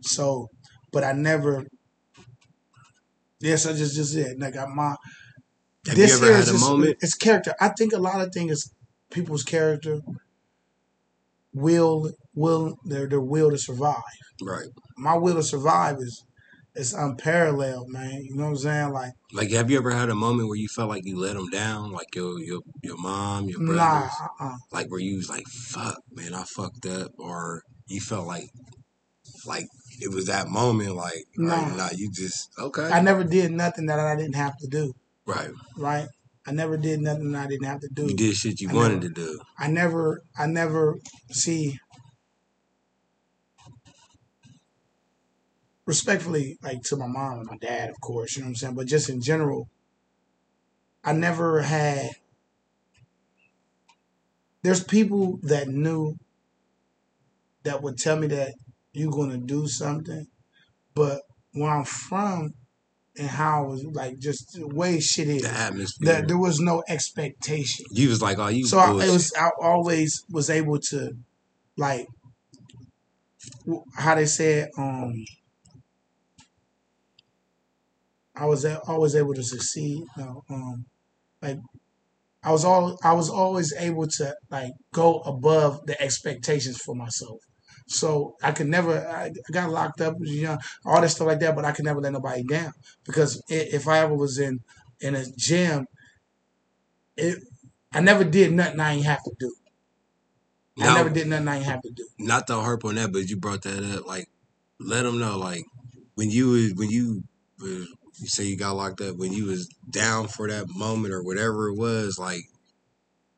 So, 0.02 0.48
but 0.92 1.04
I 1.04 1.14
never. 1.14 1.66
Yes, 3.40 3.66
I 3.66 3.74
just 3.74 3.96
just 3.96 4.16
it. 4.16 4.40
Like 4.40 4.56
I, 4.56 4.66
my 4.68 4.96
Have 5.88 5.96
this 5.96 6.20
you 6.20 6.26
ever 6.26 6.34
had 6.36 6.44
is 6.44 6.50
a 6.50 6.54
just, 6.54 6.70
moment? 6.70 6.98
It's 7.02 7.16
character. 7.16 7.54
I 7.60 7.70
think 7.70 7.94
a 7.94 8.00
lot 8.00 8.22
of 8.22 8.34
things, 8.34 8.70
people's 9.12 9.44
character, 9.44 10.00
will 11.54 12.12
will 12.34 12.78
their 12.86 13.08
their 13.08 13.22
will 13.22 13.52
to 13.52 13.58
survive. 13.58 14.02
Right. 14.42 14.68
My 14.98 15.18
will 15.18 15.36
to 15.36 15.44
survive 15.44 15.98
is 16.00 16.24
is 16.76 16.94
unparalleled, 16.94 17.90
man. 17.90 18.24
You 18.24 18.36
know 18.36 18.44
what 18.46 18.50
I'm 18.52 18.58
saying? 18.58 18.92
Like, 18.92 19.14
Like, 19.32 19.52
have 19.52 19.70
you 19.70 19.78
ever 19.78 19.92
had 19.92 20.10
a 20.10 20.16
moment 20.16 20.48
where 20.48 20.58
you 20.58 20.68
felt 20.68 20.90
like 20.90 21.06
you 21.06 21.18
let 21.18 21.36
them 21.36 21.50
down? 21.50 21.92
Like 21.92 22.16
your 22.16 22.40
your 22.40 22.62
your 22.82 22.98
mom, 22.98 23.50
your 23.50 23.60
brothers? 23.60 23.78
nah, 23.78 24.08
uh-uh. 24.40 24.56
Like 24.72 24.90
where 24.90 25.00
you 25.00 25.18
was 25.18 25.30
like, 25.30 25.48
"Fuck, 25.48 26.00
man, 26.12 26.34
I 26.34 26.44
fucked 26.44 26.86
up," 26.86 27.12
or 27.18 27.62
you 27.88 28.02
felt 28.02 28.26
like, 28.28 28.50
like 29.46 29.66
it 30.00 30.12
was 30.14 30.26
that 30.28 30.48
moment. 30.50 30.96
Like, 30.96 31.26
Nah. 31.38 31.68
nah, 31.70 31.76
nah 31.76 31.90
you 31.96 32.10
just 32.12 32.50
okay. 32.60 32.90
I 32.90 33.02
never 33.02 33.24
did 33.24 33.52
nothing 33.52 33.86
that 33.88 34.00
I 34.00 34.16
didn't 34.16 34.36
have 34.36 34.58
to 34.58 34.68
do. 34.68 34.94
right. 35.26 35.52
Right? 35.78 36.08
I 36.46 36.52
never 36.52 36.76
did 36.76 37.00
nothing 37.00 37.32
that 37.32 37.46
I 37.46 37.48
didn't 37.48 37.68
have 37.68 37.80
to 37.80 37.88
do. 37.94 38.08
You 38.08 38.16
did 38.18 38.36
shit 38.36 38.60
you 38.60 38.70
I 38.70 38.74
wanted 38.74 38.96
never- 39.02 39.08
to 39.08 39.14
do. 39.14 39.40
I 39.58 39.68
never, 39.70 40.22
I 40.38 40.46
never 40.46 40.98
see. 41.32 41.80
Respectfully, 45.86 46.58
like 46.64 46.82
to 46.84 46.96
my 46.96 47.08
mom 47.08 47.40
and 47.40 47.48
my 47.48 47.58
dad, 47.58 47.90
of 47.90 48.00
course, 48.00 48.36
you 48.36 48.42
know 48.42 48.48
what 48.48 48.50
I'm 48.52 48.56
saying. 48.56 48.76
But 48.76 48.88
just 48.88 49.10
in 49.10 49.22
general, 49.22 49.68
I 51.04 51.12
never 51.14 51.62
had. 51.62 52.12
There's 54.62 54.82
people 54.84 55.40
that 55.44 55.68
knew 55.68 56.16
that 57.64 57.82
would 57.84 57.98
tell 57.98 58.16
me 58.18 58.28
that 58.28 58.54
you're 58.94 59.12
gonna 59.12 59.38
do 59.38 59.68
something, 59.68 60.28
but 60.94 61.22
where 61.52 61.70
I'm 61.70 61.84
from 61.84 62.54
and 63.18 63.28
how 63.28 63.64
I 63.66 63.68
was 63.68 63.84
like 63.84 64.20
just 64.20 64.54
the 64.54 64.66
way 64.68 65.02
shit 65.02 65.28
is, 65.28 65.42
The 65.44 65.50
atmosphere. 65.50 66.14
that 66.14 66.28
there 66.30 66.38
was 66.38 66.60
no 66.62 66.82
expectation. 66.88 67.86
you 67.92 68.08
was 68.08 68.22
like, 68.22 68.40
"Oh, 68.40 68.48
you." 68.48 68.66
So 68.66 68.80
I, 68.80 68.92
bullshit. 68.92 69.10
it 69.10 69.12
was 69.12 69.34
I 69.38 69.50
always 69.62 70.24
was 70.32 70.50
able 70.50 70.80
to 70.92 71.12
like 71.78 72.08
how 73.98 74.16
they 74.16 74.26
said 74.26 74.70
um 74.78 75.14
I 78.36 78.46
was 78.46 78.66
always 78.66 79.16
able 79.16 79.34
to 79.34 79.44
succeed. 79.44 80.04
Um 80.50 80.86
like 81.42 81.60
I 82.44 82.52
was 82.52 82.66
all 82.66 82.98
I 83.04 83.14
was 83.14 83.30
always 83.30 83.74
able 83.74 84.08
to 84.08 84.36
like 84.50 84.74
go 84.94 85.20
above 85.22 85.86
the 85.86 86.02
expectations 86.02 86.78
for 86.78 86.96
myself. 86.96 87.40
So 87.88 88.36
I 88.42 88.52
could 88.52 88.68
never 88.68 89.08
I 89.08 89.32
got 89.52 89.70
locked 89.70 90.02
up, 90.02 90.16
you 90.22 90.44
know, 90.44 90.58
all 90.86 91.02
that 91.02 91.10
stuff 91.10 91.28
like 91.28 91.40
that, 91.40 91.56
but 91.56 91.66
I 91.66 91.72
could 91.72 91.86
never 91.86 92.02
let 92.02 92.14
nobody 92.14 92.44
down 92.44 92.74
because 93.06 93.42
if 93.50 93.88
I 93.88 94.00
ever 94.00 94.16
was 94.16 94.40
in 94.40 94.60
in 95.02 95.16
a 95.16 95.26
gym, 95.38 95.86
it 97.18 97.40
I 97.94 98.02
never 98.02 98.24
did 98.24 98.52
nothing 98.54 98.80
I 98.80 98.94
ain't 98.94 99.06
have 99.06 99.24
to 99.24 99.32
do. 99.40 99.54
I 100.80 100.94
never 100.94 101.10
did 101.10 101.28
nothing 101.28 101.48
I 101.48 101.58
ain't 101.58 101.66
have 101.66 101.82
to 101.82 101.92
do. 101.92 102.08
not 102.18 102.48
to 102.48 102.56
harp 102.56 102.84
on 102.86 102.96
that, 102.96 103.12
but 103.12 103.30
you 103.30 103.38
brought 103.38 103.62
that 103.64 103.84
up. 103.84 104.08
Like, 104.08 104.28
let 104.80 105.04
them 105.04 105.20
know, 105.20 105.38
like, 105.38 105.64
when 106.16 106.32
you 106.32 106.50
was 106.50 106.74
when 106.74 106.90
you 106.90 107.24
you 108.20 108.28
say 108.28 108.46
you 108.46 108.58
got 108.58 108.76
locked 108.76 109.02
up, 109.02 109.18
when 109.18 109.34
you 109.34 109.46
was 109.46 109.68
down 109.90 110.28
for 110.28 110.48
that 110.48 110.68
moment 110.70 111.14
or 111.14 111.24
whatever 111.24 111.70
it 111.70 111.76
was, 111.76 112.18
like, 112.20 112.42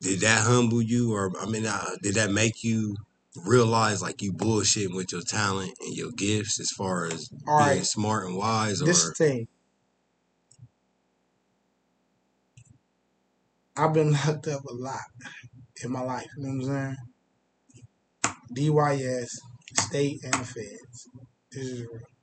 did 0.02 0.22
that 0.22 0.44
humble 0.46 0.82
you, 0.82 1.14
or 1.14 1.32
I 1.42 1.46
mean, 1.46 1.66
uh, 1.66 1.84
did 2.02 2.16
that 2.16 2.32
make 2.32 2.64
you 2.64 2.96
realize 3.46 4.02
like 4.02 4.22
you 4.22 4.32
bullshitting 4.32 4.96
with 4.96 5.12
your 5.12 5.22
talent 5.22 5.74
and 5.82 5.96
your 5.96 6.12
gifts 6.12 6.60
as 6.60 6.70
far 6.72 7.06
as 7.06 7.30
All 7.48 7.58
being 7.58 7.70
right, 7.70 7.86
smart 7.86 8.28
and 8.28 8.38
wise, 8.38 8.82
or 8.82 8.86
this 8.86 9.12
thing. 9.18 9.48
I've 13.78 13.94
been 13.94 14.12
locked 14.14 14.48
up 14.48 14.64
a 14.66 14.74
lot 14.74 15.00
in 15.84 15.92
my 15.92 16.02
life. 16.02 16.28
You 16.38 16.44
know 16.44 16.66
what 16.66 16.76
I'm 16.76 16.96
saying? 18.56 18.68
DYS, 18.72 19.30
state, 19.80 20.20
and 20.24 20.34
the 20.34 20.46
feds. 20.46 21.10
This 21.52 21.66
is 21.66 21.82
real. 21.82 22.15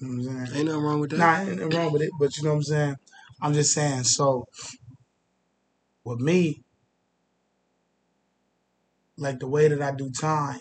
You 0.00 0.08
know 0.08 0.32
what 0.32 0.40
I'm 0.40 0.46
saying? 0.46 0.58
Ain't 0.58 0.66
nothing 0.66 0.82
wrong 0.82 1.00
with 1.00 1.10
that. 1.10 1.18
Nah, 1.18 1.40
ain't 1.40 1.60
nothing 1.60 1.76
wrong 1.78 1.92
with 1.92 2.02
it, 2.02 2.10
but 2.18 2.36
you 2.36 2.44
know 2.44 2.50
what 2.50 2.56
I'm 2.56 2.62
saying? 2.62 2.96
I'm 3.40 3.52
just 3.54 3.72
saying, 3.72 4.04
so 4.04 4.46
with 6.04 6.20
me, 6.20 6.62
like 9.16 9.38
the 9.38 9.48
way 9.48 9.68
that 9.68 9.82
I 9.82 9.92
do 9.92 10.10
time, 10.10 10.60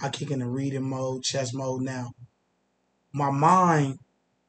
I 0.00 0.08
kick 0.10 0.30
in 0.30 0.40
the 0.40 0.46
reading 0.46 0.88
mode, 0.88 1.22
chess 1.22 1.52
mode 1.52 1.82
now. 1.82 2.12
My 3.12 3.30
mind, 3.30 3.98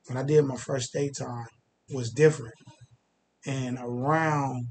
when 0.07 0.17
I 0.17 0.23
did 0.23 0.45
my 0.45 0.57
first 0.57 0.93
daytime, 0.93 1.47
was 1.91 2.11
different. 2.11 2.53
And 3.45 3.79
around 3.81 4.67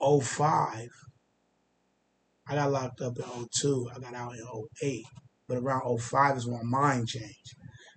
05, 0.00 0.88
I 2.48 2.54
got 2.54 2.70
locked 2.70 3.00
up 3.00 3.16
in 3.18 3.46
02. 3.60 3.90
I 3.94 3.98
got 4.00 4.14
out 4.14 4.34
in 4.34 4.46
08. 4.82 5.04
But 5.48 5.58
around 5.58 5.98
05 6.00 6.36
is 6.36 6.46
when 6.46 6.60
my 6.68 6.80
mind 6.80 7.08
changed. 7.08 7.54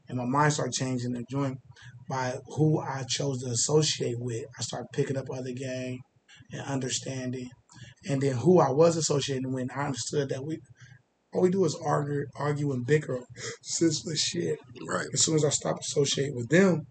And 0.07 0.17
my 0.17 0.25
mind 0.25 0.53
started 0.53 0.73
changing 0.73 1.13
the 1.13 1.23
joint 1.29 1.57
by 2.09 2.37
who 2.55 2.79
I 2.79 3.03
chose 3.07 3.43
to 3.43 3.49
associate 3.49 4.17
with. 4.19 4.45
I 4.57 4.61
started 4.61 4.87
picking 4.93 5.17
up 5.17 5.25
other 5.31 5.51
game 5.51 5.99
and 6.51 6.61
understanding. 6.61 7.49
And 8.07 8.21
then 8.21 8.37
who 8.37 8.59
I 8.59 8.69
was 8.69 8.97
associating 8.97 9.51
with, 9.51 9.67
I 9.75 9.85
understood 9.85 10.29
that 10.29 10.45
we 10.45 10.59
all 11.33 11.41
we 11.41 11.49
do 11.49 11.65
is 11.65 11.77
argue, 11.83 12.25
argue 12.37 12.71
and 12.71 12.85
bicker 12.85 13.19
senseless 13.61 14.21
shit. 14.21 14.57
Right. 14.87 15.07
As 15.13 15.23
soon 15.23 15.35
as 15.35 15.43
I 15.43 15.49
stopped 15.49 15.81
associating 15.81 16.35
with 16.35 16.47
them, 16.47 16.83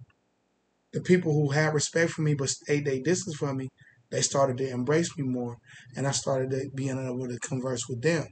the 0.92 1.00
people 1.00 1.32
who 1.32 1.50
had 1.50 1.72
respect 1.72 2.10
for 2.10 2.22
me 2.22 2.34
but 2.34 2.50
stayed 2.50 2.84
they 2.84 3.00
distance 3.00 3.36
from 3.36 3.56
me, 3.56 3.68
they 4.10 4.20
started 4.20 4.58
to 4.58 4.68
embrace 4.68 5.16
me 5.16 5.24
more, 5.26 5.56
and 5.96 6.06
I 6.06 6.10
started 6.10 6.50
to 6.50 6.70
being 6.74 6.90
able 6.90 7.26
to 7.26 7.38
converse 7.38 7.88
with 7.88 8.02
them. 8.02 8.26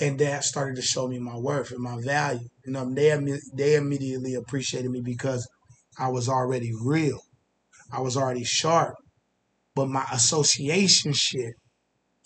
And 0.00 0.18
that 0.20 0.44
started 0.44 0.76
to 0.76 0.82
show 0.82 1.06
me 1.06 1.18
my 1.18 1.36
worth 1.36 1.70
and 1.70 1.80
my 1.80 2.00
value. 2.00 2.48
You 2.64 2.72
know, 2.72 2.92
they 2.92 3.16
they 3.54 3.74
immediately 3.76 4.34
appreciated 4.34 4.90
me 4.90 5.00
because 5.02 5.46
I 5.98 6.08
was 6.08 6.28
already 6.28 6.72
real. 6.82 7.20
I 7.92 8.00
was 8.00 8.16
already 8.16 8.44
sharp. 8.44 8.94
But 9.74 9.88
my 9.88 10.04
association 10.12 11.12
shit 11.14 11.54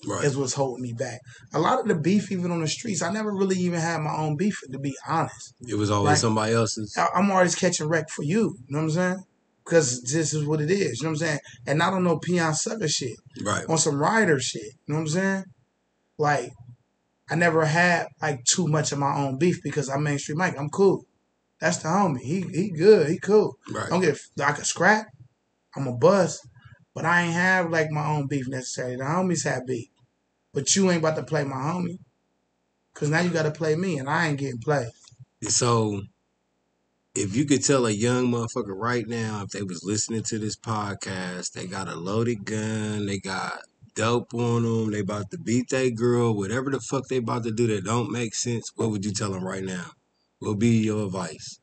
Right. 0.06 0.24
is 0.24 0.36
what's 0.36 0.52
holding 0.54 0.82
me 0.82 0.92
back. 0.92 1.20
A 1.54 1.58
lot 1.58 1.80
of 1.80 1.86
the 1.88 1.94
beef, 1.94 2.30
even 2.30 2.50
on 2.50 2.60
the 2.60 2.68
streets, 2.68 3.02
I 3.02 3.10
never 3.10 3.32
really 3.32 3.56
even 3.56 3.80
had 3.80 4.00
my 4.02 4.14
own 4.14 4.36
beef, 4.36 4.58
to 4.70 4.78
be 4.78 4.94
honest. 5.08 5.54
It 5.66 5.74
was 5.76 5.90
always 5.90 6.10
Right. 6.10 6.18
somebody 6.18 6.52
else's. 6.54 6.94
I- 6.96 7.08
I'm 7.14 7.30
always 7.30 7.54
catching 7.54 7.88
wreck 7.88 8.10
for 8.10 8.22
you. 8.22 8.56
You 8.58 8.64
know 8.68 8.78
what 8.78 8.84
I'm 8.84 8.90
saying? 8.90 9.24
Because 9.64 10.02
this 10.02 10.32
is 10.34 10.44
what 10.44 10.60
it 10.60 10.70
is. 10.70 10.98
You 11.00 11.04
know 11.04 11.10
what 11.10 11.22
I'm 11.22 11.26
saying? 11.26 11.38
And 11.66 11.82
I 11.82 11.90
don't 11.90 12.04
know 12.04 12.14
no 12.14 12.18
peon 12.18 12.54
sucker 12.54 12.86
shit. 12.88 13.16
Right. 13.42 13.64
On 13.68 13.78
some 13.78 13.96
rider 13.96 14.38
shit. 14.38 14.62
You 14.62 14.70
know 14.88 14.94
what 14.96 15.00
I'm 15.02 15.08
saying? 15.08 15.44
Like, 16.18 16.52
I 17.28 17.34
never 17.34 17.64
had 17.64 18.06
like 18.22 18.44
too 18.44 18.66
much 18.68 18.92
of 18.92 18.98
my 18.98 19.16
own 19.16 19.38
beef 19.38 19.62
because 19.62 19.88
I'm 19.88 20.02
Main 20.04 20.18
Street 20.18 20.38
Mike. 20.38 20.58
I'm 20.58 20.70
cool. 20.70 21.04
That's 21.60 21.78
the 21.78 21.88
homie. 21.88 22.20
He 22.20 22.42
he 22.42 22.70
good. 22.70 23.08
He 23.08 23.18
cool. 23.18 23.56
Right. 23.72 23.88
Don't 23.88 24.00
get 24.00 24.18
I 24.42 24.52
could 24.52 24.66
scrap. 24.66 25.06
I'm 25.74 25.86
a 25.86 25.92
bust. 25.92 26.46
But 26.94 27.04
I 27.04 27.22
ain't 27.22 27.34
have 27.34 27.70
like 27.70 27.90
my 27.90 28.06
own 28.06 28.26
beef 28.26 28.48
necessarily. 28.48 28.96
The 28.96 29.04
homies 29.04 29.44
have 29.44 29.66
beef. 29.66 29.88
But 30.54 30.74
you 30.74 30.90
ain't 30.90 31.00
about 31.00 31.16
to 31.16 31.24
play 31.24 31.44
my 31.44 31.56
homie. 31.56 31.98
Cause 32.94 33.10
now 33.10 33.20
you 33.20 33.28
gotta 33.28 33.50
play 33.50 33.74
me 33.74 33.98
and 33.98 34.08
I 34.08 34.28
ain't 34.28 34.38
getting 34.38 34.58
played. 34.58 34.88
So, 35.42 36.00
if 37.14 37.36
you 37.36 37.44
could 37.44 37.62
tell 37.62 37.84
a 37.84 37.90
young 37.90 38.28
motherfucker 38.28 38.74
right 38.74 39.06
now, 39.06 39.42
if 39.42 39.50
they 39.50 39.62
was 39.62 39.84
listening 39.84 40.22
to 40.24 40.38
this 40.38 40.56
podcast, 40.56 41.52
they 41.52 41.66
got 41.66 41.88
a 41.88 41.94
loaded 41.94 42.46
gun, 42.46 43.04
they 43.04 43.18
got 43.18 43.60
dope 43.96 44.32
on 44.34 44.62
them, 44.62 44.92
they 44.92 45.00
about 45.00 45.30
to 45.32 45.38
beat 45.38 45.70
that 45.70 45.96
girl, 45.96 46.36
whatever 46.36 46.70
the 46.70 46.78
fuck 46.78 47.08
they 47.08 47.16
about 47.16 47.42
to 47.44 47.50
do 47.50 47.66
that 47.68 47.84
don't 47.84 48.12
make 48.12 48.34
sense, 48.34 48.70
what 48.76 48.90
would 48.90 49.04
you 49.04 49.12
tell 49.12 49.32
them 49.32 49.44
right 49.44 49.64
now? 49.64 49.90
What 50.38 50.50
would 50.50 50.58
be 50.60 50.84
your 50.84 51.06
advice? 51.06 51.58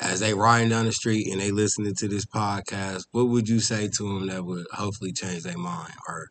As 0.00 0.20
they 0.20 0.32
riding 0.34 0.70
down 0.70 0.86
the 0.86 0.92
street 0.92 1.30
and 1.30 1.40
they 1.40 1.50
listening 1.50 1.94
to 1.98 2.08
this 2.08 2.24
podcast, 2.24 3.02
what 3.10 3.28
would 3.28 3.48
you 3.48 3.60
say 3.60 3.88
to 3.88 4.02
them 4.02 4.28
that 4.28 4.44
would 4.44 4.66
hopefully 4.72 5.12
change 5.12 5.42
their 5.42 5.58
mind 5.58 5.92
or 6.08 6.28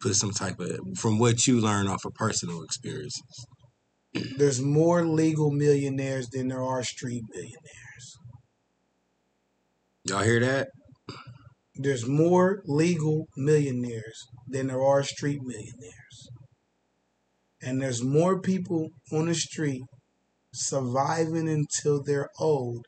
put 0.00 0.16
some 0.16 0.32
type 0.32 0.58
of 0.58 0.80
from 0.96 1.18
what 1.18 1.46
you 1.46 1.60
learn 1.60 1.86
off 1.86 2.04
of 2.04 2.14
personal 2.14 2.62
experiences? 2.62 3.46
There's 4.36 4.60
more 4.60 5.06
legal 5.06 5.50
millionaires 5.50 6.28
than 6.28 6.48
there 6.48 6.62
are 6.62 6.82
street 6.82 7.22
millionaires. 7.32 8.18
Y'all 10.04 10.22
hear 10.22 10.40
that? 10.40 10.68
There's 11.74 12.06
more 12.06 12.62
legal 12.66 13.26
millionaires 13.36 14.26
than 14.46 14.66
there 14.68 14.82
are 14.82 15.02
street 15.02 15.40
millionaires. 15.42 16.28
And 17.62 17.80
there's 17.80 18.02
more 18.02 18.40
people 18.40 18.88
on 19.12 19.26
the 19.26 19.34
street 19.34 19.82
surviving 20.52 21.48
until 21.48 22.02
they're 22.02 22.28
old 22.38 22.84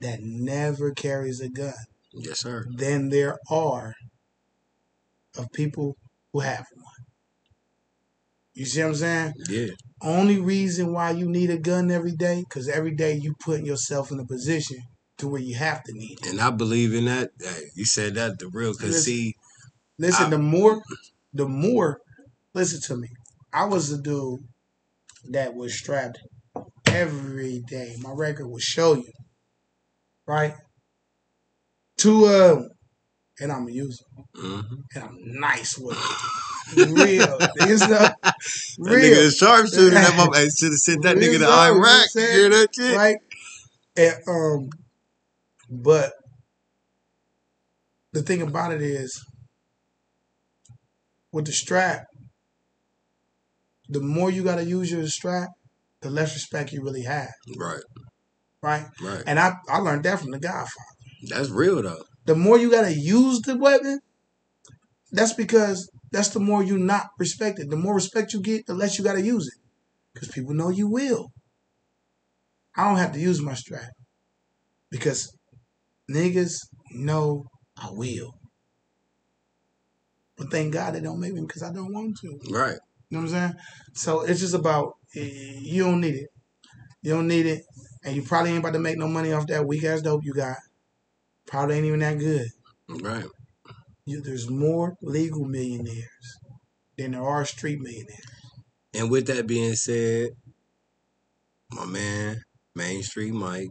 that 0.00 0.18
never 0.20 0.92
carries 0.92 1.40
a 1.40 1.48
gun 1.48 1.72
Yes, 2.12 2.40
sir. 2.40 2.64
than 2.76 3.08
there 3.08 3.38
are 3.50 3.94
of 5.38 5.46
people 5.54 5.96
who 6.32 6.40
have 6.40 6.66
one. 6.74 7.06
You 8.54 8.66
see 8.66 8.80
what 8.82 8.88
I'm 8.88 8.94
saying? 8.96 9.32
Yeah. 9.48 9.66
Only 10.02 10.38
reason 10.38 10.92
why 10.92 11.12
you 11.12 11.30
need 11.30 11.48
a 11.48 11.58
gun 11.58 11.90
every 11.90 12.12
day, 12.12 12.42
because 12.46 12.68
every 12.68 12.94
day 12.94 13.14
you 13.14 13.34
put 13.42 13.62
yourself 13.64 14.10
in 14.10 14.20
a 14.20 14.26
position 14.26 14.78
to 15.22 15.28
where 15.28 15.40
you 15.40 15.54
have 15.54 15.84
to 15.84 15.92
need 15.92 16.18
it. 16.20 16.26
And 16.30 16.40
I 16.40 16.50
believe 16.50 16.92
in 16.94 17.04
that. 17.04 17.30
Hey, 17.40 17.62
you 17.76 17.84
said 17.84 18.16
that 18.16 18.40
the 18.40 18.48
real. 18.48 18.72
Cause 18.74 18.88
Listen. 18.90 19.02
see, 19.02 19.34
Listen, 19.98 20.26
I- 20.26 20.30
the 20.30 20.38
more, 20.38 20.82
the 21.32 21.46
more, 21.48 22.00
listen 22.54 22.80
to 22.82 23.00
me. 23.00 23.08
I 23.52 23.66
was 23.66 23.92
a 23.92 23.98
dude 24.02 24.40
that 25.30 25.54
was 25.54 25.78
strapped 25.78 26.18
every 26.86 27.60
day. 27.60 27.94
My 28.02 28.10
record 28.12 28.48
will 28.48 28.58
show 28.58 28.94
you, 28.94 29.12
right? 30.26 30.54
To 31.98 32.24
uh, 32.26 32.62
and 33.38 33.52
I'm 33.52 33.68
a 33.68 33.70
user, 33.70 34.04
mhm. 34.36 34.64
and 34.96 35.04
I'm 35.04 35.16
nice 35.40 35.78
with 35.78 35.96
it. 35.96 36.90
Real, 36.90 37.38
niggas 37.60 37.88
know. 37.88 37.98
that 38.22 38.36
Real. 38.78 38.96
nigga 38.96 39.16
is 39.18 39.36
sharpshooter. 39.36 39.90
That 39.90 40.16
mother 40.16 40.40
should 40.50 40.72
have 40.72 40.78
sent 40.78 41.02
that 41.04 41.16
nigga 41.16 41.38
to 41.38 41.38
Real 41.38 41.48
talk, 41.48 41.68
you 41.68 41.74
know 41.74 41.78
what 41.80 41.88
I'm 41.88 41.94
Iraq. 41.94 42.06
You 42.16 42.20
hear 42.22 42.48
that 42.50 42.68
shit? 42.74 42.96
right? 42.96 43.16
And 43.94 44.14
um, 44.26 44.70
but 45.72 46.12
the 48.12 48.22
thing 48.22 48.42
about 48.42 48.72
it 48.72 48.82
is, 48.82 49.24
with 51.32 51.46
the 51.46 51.52
strap, 51.52 52.04
the 53.88 54.00
more 54.00 54.30
you 54.30 54.44
got 54.44 54.56
to 54.56 54.64
use 54.64 54.92
your 54.92 55.06
strap, 55.06 55.48
the 56.02 56.10
less 56.10 56.34
respect 56.34 56.72
you 56.72 56.82
really 56.82 57.04
have, 57.04 57.30
Right, 57.56 57.80
right? 58.62 58.86
right. 59.00 59.22
And 59.26 59.38
I 59.38 59.54
I 59.68 59.78
learned 59.78 60.04
that 60.04 60.20
from 60.20 60.30
the 60.30 60.38
Godfather. 60.38 60.68
That's 61.28 61.48
real 61.48 61.82
though. 61.82 62.04
The 62.26 62.34
more 62.34 62.58
you 62.58 62.70
got 62.70 62.82
to 62.82 62.92
use 62.92 63.40
the 63.40 63.56
weapon, 63.56 64.00
that's 65.10 65.32
because 65.32 65.90
that's 66.10 66.28
the 66.30 66.40
more 66.40 66.62
you 66.62 66.76
not 66.78 67.08
respected. 67.18 67.70
The 67.70 67.76
more 67.76 67.94
respect 67.94 68.34
you 68.34 68.42
get, 68.42 68.66
the 68.66 68.74
less 68.74 68.98
you 68.98 69.04
got 69.04 69.14
to 69.14 69.22
use 69.22 69.46
it, 69.46 69.58
because 70.12 70.28
people 70.28 70.52
know 70.54 70.68
you 70.68 70.88
will. 70.88 71.28
I 72.76 72.84
don't 72.88 72.98
have 72.98 73.12
to 73.12 73.18
use 73.20 73.40
my 73.40 73.54
strap 73.54 73.90
because 74.90 75.34
niggas 76.10 76.54
know 76.90 77.44
I 77.76 77.88
will. 77.90 78.34
But 80.36 80.50
thank 80.50 80.72
God 80.72 80.94
they 80.94 81.00
don't 81.00 81.20
make 81.20 81.34
me 81.34 81.42
because 81.42 81.62
I 81.62 81.72
don't 81.72 81.92
want 81.92 82.18
to. 82.18 82.38
Right. 82.50 82.76
You 83.10 83.18
know 83.18 83.24
what 83.24 83.34
I'm 83.34 83.52
saying? 83.52 83.54
So 83.94 84.22
it's 84.22 84.40
just 84.40 84.54
about 84.54 84.94
eh, 85.14 85.58
you 85.60 85.84
don't 85.84 86.00
need 86.00 86.14
it. 86.14 86.30
You 87.02 87.12
don't 87.14 87.28
need 87.28 87.46
it, 87.46 87.64
and 88.04 88.14
you 88.14 88.22
probably 88.22 88.50
ain't 88.50 88.60
about 88.60 88.72
to 88.72 88.78
make 88.78 88.96
no 88.96 89.08
money 89.08 89.32
off 89.32 89.46
that 89.48 89.66
weak 89.66 89.84
ass 89.84 90.02
dope 90.02 90.24
you 90.24 90.32
got. 90.32 90.56
Probably 91.46 91.76
ain't 91.76 91.86
even 91.86 92.00
that 92.00 92.18
good. 92.18 92.48
Right. 92.88 93.24
You, 94.06 94.20
there's 94.20 94.48
more 94.48 94.94
legal 95.02 95.44
millionaires 95.44 96.38
than 96.96 97.12
there 97.12 97.22
are 97.22 97.44
street 97.44 97.80
millionaires. 97.80 98.20
And 98.94 99.10
with 99.10 99.26
that 99.26 99.46
being 99.46 99.74
said, 99.74 100.30
my 101.70 101.86
man, 101.86 102.42
Main 102.74 103.02
Street 103.02 103.32
Mike, 103.32 103.70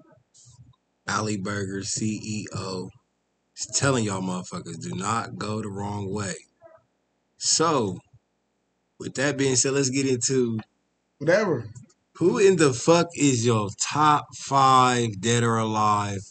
Alley 1.11 1.35
Burger 1.35 1.81
CEO, 1.81 2.89
is 3.57 3.65
telling 3.75 4.05
y'all 4.05 4.21
motherfuckers 4.21 4.81
do 4.81 4.95
not 4.95 5.37
go 5.37 5.61
the 5.61 5.67
wrong 5.67 6.09
way. 6.09 6.35
So, 7.37 7.97
with 8.97 9.15
that 9.15 9.35
being 9.37 9.57
said, 9.57 9.73
let's 9.73 9.89
get 9.89 10.07
into 10.07 10.59
Whatever. 11.17 11.65
who 12.15 12.37
in 12.37 12.55
the 12.55 12.71
fuck 12.71 13.07
is 13.15 13.45
your 13.45 13.69
top 13.77 14.25
five 14.37 15.19
dead 15.19 15.43
or 15.43 15.57
alive 15.57 16.21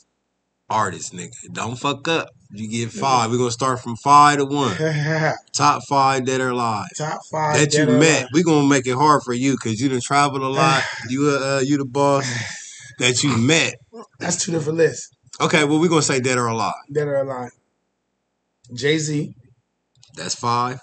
artists, 0.71 1.11
nigga. 1.11 1.53
Don't 1.53 1.77
fuck 1.77 2.09
up. 2.09 2.31
You 2.51 2.69
get 2.69 2.91
five. 2.91 3.31
We're 3.31 3.37
gonna 3.39 3.51
start 3.51 3.81
from 3.81 3.97
five 3.97 4.39
to 4.39 4.47
one. 4.47 4.77
Top 5.53 5.83
five 5.89 6.25
dead 6.25 6.41
or 6.41 6.49
alive. 6.49 6.89
Top 6.97 7.21
five 7.31 7.57
that 7.57 7.75
you 7.75 7.87
met. 7.87 8.23
alive. 8.23 8.29
We 8.33 8.43
gonna 8.43 8.67
make 8.67 8.87
it 8.87 8.97
hard 8.97 9.23
for 9.25 9.35
you 9.35 9.53
because 9.53 9.79
you 9.79 9.89
done 9.91 10.01
traveled 10.01 10.43
a 10.43 10.49
lot. 10.49 10.83
you 11.09 11.29
uh 11.29 11.61
you 11.63 11.77
the 11.77 11.85
boss 11.85 12.27
that 13.01 13.23
you 13.25 13.37
met. 13.37 13.75
That's 14.19 14.45
two 14.45 14.53
different 14.53 14.79
lists. 14.79 15.09
Okay, 15.41 15.65
well 15.65 15.81
we're 15.81 15.89
gonna 15.89 16.03
say 16.03 16.21
dead 16.21 16.39
or 16.39 16.47
alive. 16.47 16.75
Dead 16.93 17.09
or 17.09 17.17
alive. 17.17 17.51
Jay 18.73 18.99
Z, 18.99 19.35
That's 20.17 20.35
five. 20.37 20.79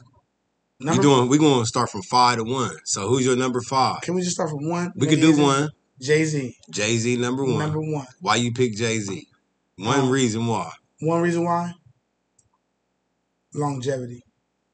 Number, 0.80 1.02
doing 1.02 1.30
We're 1.30 1.40
going 1.40 1.62
to 1.62 1.66
start 1.66 1.90
from 1.90 2.04
five 2.04 2.38
to 2.38 2.44
one. 2.44 2.76
So 2.86 3.08
who's 3.08 3.26
your 3.26 3.36
number 3.36 3.62
five? 3.62 4.02
Can 4.02 4.14
we 4.14 4.22
just 4.22 4.34
start 4.36 4.52
from 4.52 4.70
one? 4.70 4.92
We 4.96 5.08
could 5.08 5.22
do 5.22 5.36
one. 5.42 5.70
Jay 6.00 6.24
Z, 6.26 6.56
Jay 6.70 6.98
Z 6.98 7.18
number 7.18 7.44
one. 7.44 7.58
number 7.58 7.80
one. 7.80 8.06
Why 8.22 8.36
you 8.36 8.52
pick 8.54 8.76
Jay 8.76 9.00
Z? 9.00 9.26
One 9.78 10.02
Um, 10.02 10.10
reason 10.12 10.46
why. 10.46 10.72
One 11.00 11.22
reason 11.24 11.44
why? 11.46 11.74
Longevity, 13.54 14.22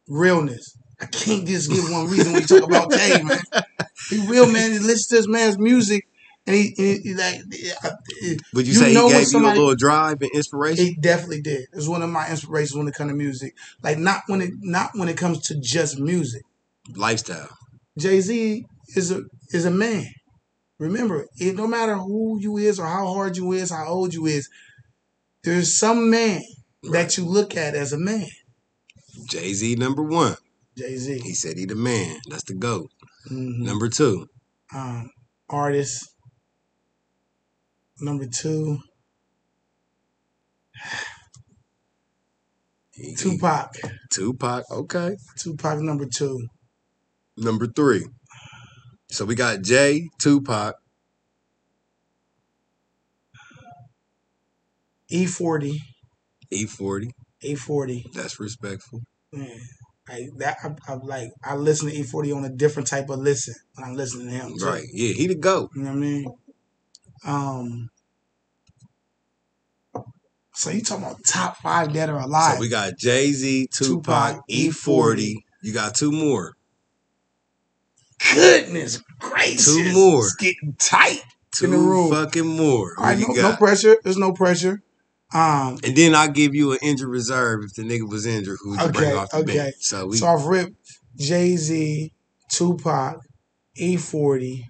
realness. 0.08 0.76
I 1.00 1.06
can't 1.06 1.46
just 1.48 1.70
give 1.72 1.90
one 1.90 2.08
reason 2.08 2.34
when 2.34 2.42
you 2.42 2.48
talk 2.48 2.64
about 2.64 2.92
Jay, 2.92 3.22
man. 3.24 3.40
He 4.10 4.28
real 4.28 4.52
man. 4.52 4.72
He 4.74 4.80
listens 4.80 5.08
to 5.08 5.16
this 5.16 5.28
man's 5.30 5.58
music, 5.58 6.06
and 6.46 6.56
he, 6.56 6.74
he, 6.76 6.98
he 7.00 7.14
like. 7.16 7.42
Would 8.54 8.68
you, 8.68 8.74
you 8.74 8.74
say 8.74 8.90
he 8.94 8.96
gave 9.10 9.28
somebody- 9.28 9.58
you 9.60 9.64
a 9.64 9.66
little 9.66 9.76
drive 9.76 10.22
and 10.22 10.32
inspiration? 10.34 10.86
He 10.86 10.96
definitely 10.96 11.42
did. 11.42 11.68
It's 11.74 11.88
one 11.88 12.02
of 12.02 12.10
my 12.10 12.30
inspirations 12.30 12.78
when 12.78 12.88
it 12.88 12.94
comes 12.96 13.12
to 13.12 13.16
music. 13.16 13.56
Like 13.82 13.98
not 13.98 14.22
when 14.28 14.42
it 14.42 14.52
not 14.60 14.92
when 14.96 15.08
it 15.10 15.18
comes 15.18 15.42
to 15.48 15.60
just 15.60 16.00
music. 16.00 16.44
Lifestyle. 16.96 17.50
Jay 17.98 18.20
Z 18.22 18.66
is 18.96 19.12
a 19.12 19.22
is 19.52 19.66
a 19.66 19.72
man. 19.72 20.08
Remember, 20.80 21.28
it 21.38 21.56
no 21.56 21.68
matter 21.68 21.96
who 21.96 22.40
you 22.40 22.58
is 22.58 22.80
or 22.80 22.88
how 22.88 23.08
hard 23.14 23.38
you 23.38 23.52
is, 23.54 23.72
how 23.72 23.86
old 23.88 24.14
you 24.14 24.26
is, 24.26 24.50
there's 25.44 25.78
some 25.78 26.10
man 26.10 26.42
that 26.92 27.18
you 27.18 27.26
look 27.26 27.56
at 27.56 27.74
as 27.76 27.94
a 27.94 27.98
man. 28.00 28.28
Jay 29.30 29.54
Z 29.54 29.76
number 29.76 30.04
one. 30.04 30.36
Jay 30.76 30.98
Z. 30.98 31.20
He 31.20 31.34
said 31.34 31.58
he 31.58 31.66
the 31.66 31.76
man. 31.76 32.20
That's 32.30 32.44
the 32.44 32.56
GOAT. 32.56 32.90
hmm 33.28 33.64
Number 33.64 33.88
two. 33.88 34.28
Um, 34.74 35.12
artist. 35.50 36.10
Number 38.00 38.26
two, 38.26 38.80
Tupac. 43.18 43.76
Tupac. 44.12 44.64
Okay. 44.72 45.16
Tupac 45.38 45.80
number 45.80 46.06
two. 46.06 46.48
Number 47.38 47.68
three. 47.68 48.06
So 49.10 49.26
we 49.26 49.36
got 49.36 49.62
Jay, 49.62 50.10
Tupac, 50.20 50.76
E40. 55.12 55.78
E40. 56.52 57.12
E40. 57.44 58.04
That's 58.14 58.40
respectful. 58.40 59.02
Man, 59.32 59.60
like 60.10 60.30
that. 60.38 60.58
I, 60.64 60.92
I 60.92 60.96
like. 60.96 61.32
I 61.44 61.56
listen 61.56 61.90
to 61.90 61.96
E40 61.96 62.36
on 62.36 62.46
a 62.46 62.50
different 62.50 62.88
type 62.88 63.10
of 63.10 63.20
listen 63.20 63.54
when 63.76 63.88
I'm 63.90 63.96
listening 63.96 64.28
to 64.28 64.34
him. 64.34 64.54
too. 64.58 64.66
Right. 64.66 64.86
Yeah, 64.92 65.14
he 65.14 65.28
the 65.28 65.36
GOAT. 65.36 65.70
You 65.76 65.84
know 65.84 65.90
what 65.90 65.98
I 65.98 66.00
mean? 66.00 66.26
Um. 67.26 67.90
So 70.56 70.70
you 70.70 70.82
talking 70.82 71.04
about 71.06 71.18
top 71.26 71.58
five 71.58 71.92
dead 71.94 72.10
or 72.10 72.18
alive? 72.20 72.56
So 72.56 72.60
we 72.60 72.70
got 72.70 72.98
Jay 72.98 73.32
Z, 73.32 73.68
Tupac, 73.74 74.36
Tupac, 74.36 74.48
E40. 74.50 75.36
You 75.64 75.74
got 75.74 75.96
two 75.96 76.12
more. 76.12 76.54
Goodness 78.34 79.02
gracious! 79.20 79.66
Two 79.66 79.94
more. 79.94 80.26
It's 80.26 80.36
getting 80.36 80.76
tight. 80.80 81.22
Two 81.56 81.66
In 81.66 81.72
the 81.72 81.78
room. 81.78 82.10
fucking 82.12 82.46
more. 82.48 82.94
All 82.98 83.04
right, 83.06 83.18
no, 83.18 83.28
no 83.34 83.56
pressure. 83.56 83.98
There's 84.04 84.18
no 84.18 84.32
pressure. 84.34 84.82
Um. 85.34 85.80
and 85.84 85.96
then 85.96 86.14
I'll 86.14 86.30
give 86.30 86.54
you 86.54 86.74
an 86.74 86.80
injured 86.84 87.10
reserve 87.10 87.64
if 87.64 87.74
the 87.74 87.82
nigga 87.82 88.08
was 88.08 88.26
injured 88.28 88.58
who 88.62 88.74
you 88.74 88.92
bring 88.92 89.08
Okay, 89.08 89.14
off 89.14 89.32
the 89.32 89.38
okay. 89.40 89.56
bench. 89.58 89.76
So 89.80 90.06
we 90.08 90.18
So 90.18 90.28
I've 90.28 90.46
ripped 90.46 90.76
Jay 91.18 91.56
Z, 91.58 92.12
Tupac, 92.50 93.18
E40. 93.80 94.66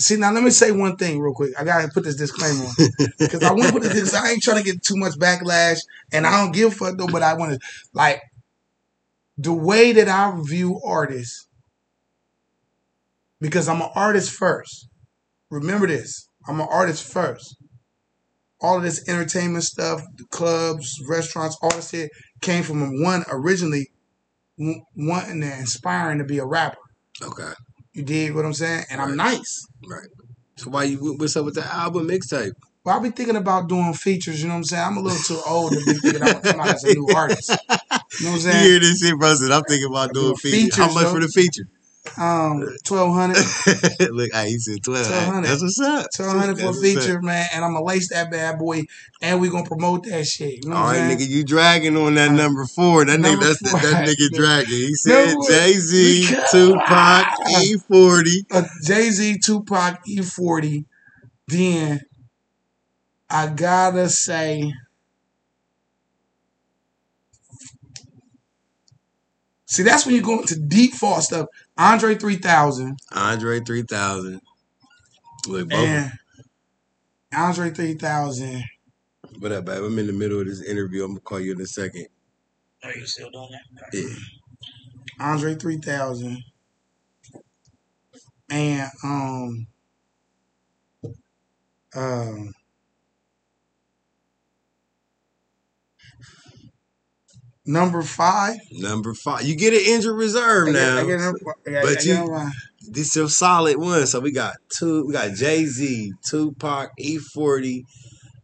See 0.00 0.16
now, 0.16 0.32
let 0.32 0.42
me 0.42 0.50
say 0.50 0.72
one 0.72 0.96
thing 0.96 1.20
real 1.20 1.34
quick. 1.34 1.52
I 1.60 1.64
gotta 1.64 1.88
put 1.88 2.04
this 2.04 2.16
disclaimer 2.16 2.64
on 2.64 2.74
because 3.18 3.42
I 3.42 3.52
want 3.52 3.64
to 3.64 3.72
put 3.72 3.82
this. 3.82 4.14
I 4.14 4.30
ain't 4.30 4.42
trying 4.42 4.56
to 4.56 4.64
get 4.64 4.82
too 4.82 4.96
much 4.96 5.18
backlash, 5.18 5.80
and 6.10 6.26
I 6.26 6.42
don't 6.42 6.52
give 6.52 6.72
a 6.72 6.74
fuck 6.74 6.96
though. 6.96 7.06
But 7.06 7.22
I 7.22 7.34
want 7.34 7.52
to 7.52 7.68
like 7.92 8.22
the 9.36 9.52
way 9.52 9.92
that 9.92 10.08
I 10.08 10.34
view 10.42 10.80
artists 10.82 11.46
because 13.42 13.68
I'm 13.68 13.82
an 13.82 13.90
artist 13.94 14.30
first. 14.30 14.88
Remember 15.50 15.86
this: 15.86 16.28
I'm 16.48 16.60
an 16.60 16.68
artist 16.70 17.04
first. 17.04 17.56
All 18.62 18.78
of 18.78 18.82
this 18.82 19.06
entertainment 19.06 19.64
stuff, 19.64 20.02
the 20.16 20.24
clubs, 20.30 20.98
restaurants, 21.08 21.58
all 21.60 21.70
this 21.70 21.90
shit 21.90 22.10
came 22.40 22.62
from 22.62 23.02
one 23.02 23.24
originally 23.30 23.90
wanting 24.56 25.42
and 25.42 25.60
inspiring 25.60 26.18
to 26.18 26.24
be 26.24 26.38
a 26.38 26.44
rapper. 26.44 26.78
Okay. 27.22 27.52
You 27.92 28.02
dig 28.02 28.34
what 28.34 28.44
I'm 28.44 28.54
saying? 28.54 28.84
And 28.90 29.00
I'm 29.00 29.16
nice. 29.16 29.66
Right. 29.86 30.06
So 30.56 30.70
why 30.70 30.84
you 30.84 31.16
what's 31.18 31.36
up 31.36 31.44
with 31.44 31.54
the 31.54 31.64
album 31.64 32.08
mixtape? 32.08 32.52
But 32.84 32.92
I'll 32.92 33.00
be 33.00 33.10
thinking 33.10 33.36
about 33.36 33.68
doing 33.68 33.92
features, 33.92 34.40
you 34.40 34.48
know 34.48 34.54
what 34.54 34.58
I'm 34.58 34.64
saying? 34.64 34.84
I'm 34.84 34.96
a 34.96 35.00
little 35.00 35.18
too 35.18 35.40
old 35.46 35.72
to 35.72 35.84
be 35.84 35.94
thinking 35.94 36.22
about 36.22 36.46
somebody 36.46 36.72
as 36.72 36.84
a 36.84 36.94
new 36.94 37.08
artist. 37.08 37.50
You 37.50 38.26
know 38.26 38.30
what 38.30 38.36
I'm 38.36 38.40
saying? 38.40 38.64
You 38.64 38.70
hear 38.70 38.80
this 38.80 39.00
shit, 39.00 39.18
bro? 39.18 39.28
I'm 39.28 39.62
thinking 39.64 39.88
about 39.90 40.12
doing 40.14 40.26
Doing 40.26 40.36
features. 40.36 40.76
How 40.76 40.86
features, 40.86 40.94
much 40.94 41.04
though. 41.04 41.12
for 41.12 41.20
the 41.20 41.28
feature? 41.28 41.64
Um, 42.18 42.60
1200 42.86 44.10
Look, 44.12 44.34
I 44.34 44.46
he 44.46 44.58
said 44.58 44.86
1200. 44.86 45.46
That's 45.46 45.62
what's 45.62 45.80
up. 45.80 46.06
1200 46.16 46.58
for 46.58 46.62
a 46.62 46.66
That's 46.66 46.78
up. 46.78 47.02
feature, 47.02 47.22
man. 47.22 47.46
And 47.54 47.64
I'm 47.64 47.74
to 47.74 47.82
lace 47.82 48.10
that 48.10 48.30
bad 48.30 48.58
boy 48.58 48.82
and 49.22 49.40
we 49.40 49.48
to 49.50 49.62
promote 49.64 50.04
that 50.04 50.26
shit. 50.26 50.64
You 50.64 50.70
know 50.70 50.76
All 50.76 50.84
right, 50.84 50.98
I'm 51.00 51.16
nigga, 51.16 51.28
you 51.28 51.44
dragging 51.44 51.96
on 51.96 52.14
that 52.14 52.30
Uh, 52.30 52.34
number 52.34 52.64
four. 52.66 53.04
That 53.04 53.20
nigga, 53.20 53.22
number 53.22 53.46
that's 53.46 53.60
the, 53.62 53.70
four. 53.70 53.80
that 53.80 54.08
nigga 54.08 54.30
dragging. 54.36 54.68
He 54.68 54.94
said 54.94 55.34
Jay 55.48 55.72
Z, 55.74 56.34
Tupac, 56.50 57.26
E40. 57.48 58.26
uh, 58.52 58.62
Jay 58.84 59.10
Z, 59.10 59.38
Tupac, 59.44 60.04
E40. 60.06 60.84
Then 61.48 62.00
I 63.28 63.46
gotta 63.48 64.08
say, 64.08 64.72
see, 69.66 69.82
that's 69.82 70.06
when 70.06 70.14
you 70.14 70.22
go 70.22 70.40
into 70.40 70.58
deep 70.58 70.92
fall 70.92 71.20
stuff. 71.20 71.46
Andre 71.80 72.14
3000 72.14 72.98
Andre 73.12 73.60
3000. 73.60 74.40
Look, 75.48 75.70
both. 75.70 75.78
and 75.78 76.12
Andre 77.34 77.70
3000. 77.70 78.62
What 79.38 79.52
up, 79.52 79.64
babe? 79.64 79.82
I'm 79.82 79.98
in 79.98 80.06
the 80.06 80.12
middle 80.12 80.40
of 80.40 80.46
this 80.46 80.62
interview. 80.62 81.04
I'm 81.04 81.12
gonna 81.12 81.20
call 81.20 81.40
you 81.40 81.52
in 81.52 81.60
a 81.62 81.66
second. 81.66 82.06
Are 82.84 82.94
you 82.94 83.06
still 83.06 83.30
doing 83.30 83.48
that? 83.52 83.94
Yeah. 83.94 84.14
Andre 85.20 85.54
3000 85.54 86.42
and 88.50 88.90
um 89.02 89.66
um 91.96 92.52
number 97.70 98.02
five. 98.02 98.56
Number 98.72 99.14
five. 99.14 99.44
You 99.44 99.56
get 99.56 99.72
an 99.72 99.80
injured 99.84 100.16
reserve 100.16 100.68
I 100.68 100.72
now. 100.72 101.04
Get 101.04 101.20
I 101.20 101.82
But 101.82 102.04
you-. 102.04 102.50
This 102.88 103.16
is 103.16 103.22
a 103.22 103.28
solid 103.28 103.78
one. 103.78 104.06
So 104.06 104.20
we 104.20 104.32
got 104.32 104.56
two. 104.76 105.06
We 105.06 105.12
got 105.12 105.34
Jay 105.34 105.64
Z, 105.64 106.12
Tupac, 106.28 106.90
E40, 106.98 107.82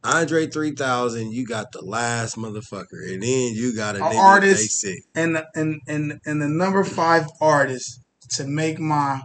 Andre 0.04 0.46
3000. 0.46 1.32
You 1.32 1.46
got 1.46 1.72
the 1.72 1.84
last 1.84 2.36
motherfucker, 2.36 3.12
and 3.12 3.22
then 3.22 3.54
you 3.54 3.74
got 3.74 3.96
a 3.96 4.04
A 4.04 4.16
artist. 4.16 4.86
And 5.14 5.36
the, 5.36 5.46
and 5.54 5.80
and 5.88 6.20
and 6.24 6.40
the 6.40 6.48
number 6.48 6.84
five 6.84 7.26
artist 7.40 8.00
to 8.36 8.44
make 8.44 8.78
my 8.78 9.22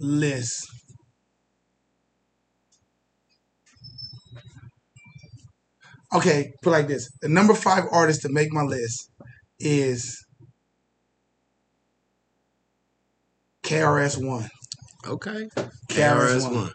list. 0.00 0.66
Okay, 6.14 6.52
put 6.62 6.70
it 6.70 6.72
like 6.72 6.88
this: 6.88 7.10
the 7.20 7.28
number 7.28 7.54
five 7.54 7.84
artist 7.90 8.22
to 8.22 8.28
make 8.28 8.52
my 8.52 8.62
list 8.62 9.10
is 9.58 10.26
KRS 13.62 14.22
One. 14.24 14.48
Okay. 15.06 15.48
KRS 15.88 16.52
One. 16.52 16.70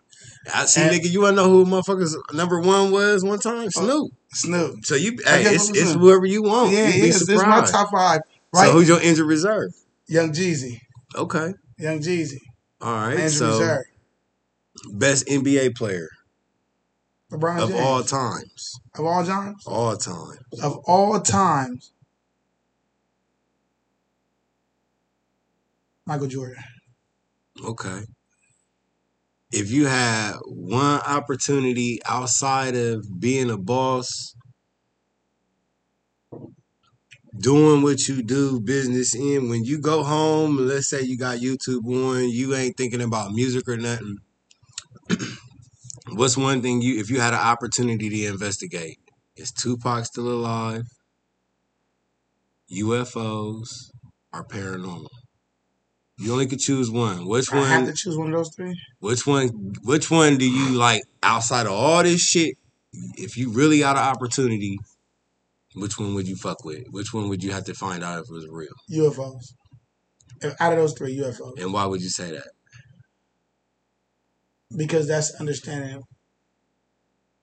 I 0.53 0.65
see, 0.65 0.81
And- 0.81 0.91
nigga. 0.91 1.09
You 1.11 1.21
wanna 1.21 1.35
know 1.35 1.49
who 1.49 1.65
motherfuckers 1.65 2.15
number 2.33 2.59
one 2.59 2.91
was 2.91 3.23
one 3.23 3.39
time? 3.39 3.67
Uh, 3.67 3.71
Snoop. 3.71 4.11
Snoop. 4.33 4.85
So 4.85 4.95
you, 4.95 5.17
hey, 5.25 5.43
it's, 5.43 5.69
it's 5.69 5.93
whoever 5.93 6.25
you 6.25 6.43
want. 6.43 6.71
Yeah, 6.71 6.87
You'd 6.87 6.95
yeah. 6.95 7.01
be 7.01 7.07
This 7.11 7.21
is 7.29 7.43
my 7.43 7.61
top 7.65 7.91
five. 7.91 8.21
So 8.55 8.61
Right, 8.61 8.71
who's 8.71 8.87
your 8.87 9.01
injured 9.01 9.27
reserve? 9.27 9.71
Young 10.07 10.31
Jeezy. 10.31 10.79
Okay. 11.15 11.53
Young 11.77 11.99
Jeezy. 11.99 12.39
All 12.81 12.93
right. 12.93 13.11
Andrew 13.13 13.29
so 13.29 13.49
Reserve. 13.59 13.85
best 14.93 15.27
NBA 15.27 15.75
player 15.75 16.09
LeBron 17.31 17.61
of 17.61 17.69
James. 17.69 17.81
all 17.81 18.03
times. 18.03 18.79
of 18.97 19.05
all 19.05 19.25
times. 19.25 19.63
All 19.67 19.97
time. 19.97 20.37
Of 20.63 20.77
all 20.85 21.19
times. 21.19 21.91
Michael 26.05 26.27
Jordan. 26.27 26.63
Okay. 27.65 28.01
If 29.51 29.71
you 29.71 29.87
had 29.87 30.33
one 30.45 31.01
opportunity 31.01 31.99
outside 32.05 32.75
of 32.75 33.05
being 33.19 33.49
a 33.49 33.57
boss, 33.57 34.35
doing 37.37 37.81
what 37.81 38.07
you 38.07 38.23
do, 38.23 38.59
business 38.61 39.15
in, 39.15 39.49
when 39.49 39.63
you 39.65 39.79
go 39.79 40.03
home, 40.03 40.57
let's 40.57 40.89
say 40.89 41.01
you 41.01 41.17
got 41.17 41.39
YouTube 41.39 41.85
on, 41.85 42.29
you 42.29 42.55
ain't 42.55 42.77
thinking 42.77 43.01
about 43.01 43.31
music 43.31 43.67
or 43.67 43.77
nothing. 43.77 44.17
What's 46.13 46.37
one 46.37 46.61
thing 46.61 46.81
you, 46.81 46.99
if 46.99 47.09
you 47.09 47.19
had 47.19 47.33
an 47.33 47.39
opportunity 47.39 48.09
to 48.09 48.25
investigate? 48.27 48.97
Is 49.35 49.51
Tupac 49.51 50.05
still 50.05 50.29
alive? 50.29 50.83
UFOs, 52.71 53.67
or 54.33 54.43
paranormal? 54.45 55.09
You 56.17 56.31
only 56.31 56.47
could 56.47 56.59
choose 56.59 56.89
one. 56.89 57.27
Which 57.27 57.51
I 57.53 57.57
have 57.57 57.83
one? 57.83 57.91
to 57.91 57.93
choose 57.93 58.17
one 58.17 58.27
of 58.27 58.33
those 58.33 58.53
three. 58.55 58.75
Which 58.99 59.27
one? 59.27 59.73
Which 59.83 60.09
one 60.09 60.37
do 60.37 60.49
you 60.49 60.69
like 60.71 61.03
outside 61.21 61.67
of 61.67 61.73
all 61.73 62.01
this 62.03 62.21
shit? 62.21 62.55
If 62.91 63.37
you 63.37 63.51
really 63.51 63.79
got 63.79 63.97
an 63.97 64.03
opportunity, 64.03 64.79
which 65.75 65.99
one 65.99 66.15
would 66.15 66.27
you 66.27 66.35
fuck 66.35 66.65
with? 66.65 66.85
Which 66.89 67.13
one 67.13 67.29
would 67.29 67.43
you 67.43 67.51
have 67.51 67.65
to 67.65 67.73
find 67.75 68.03
out 68.03 68.23
if 68.23 68.29
it 68.29 68.33
was 68.33 68.47
real? 68.49 68.73
UFOs. 68.91 69.53
Out 70.59 70.73
of 70.73 70.79
those 70.79 70.93
three, 70.93 71.15
UFOs, 71.17 71.59
And 71.59 71.71
why 71.71 71.85
would 71.85 72.01
you 72.01 72.09
say 72.09 72.31
that? 72.31 72.47
Because 74.75 75.07
that's 75.07 75.33
understanding 75.35 76.03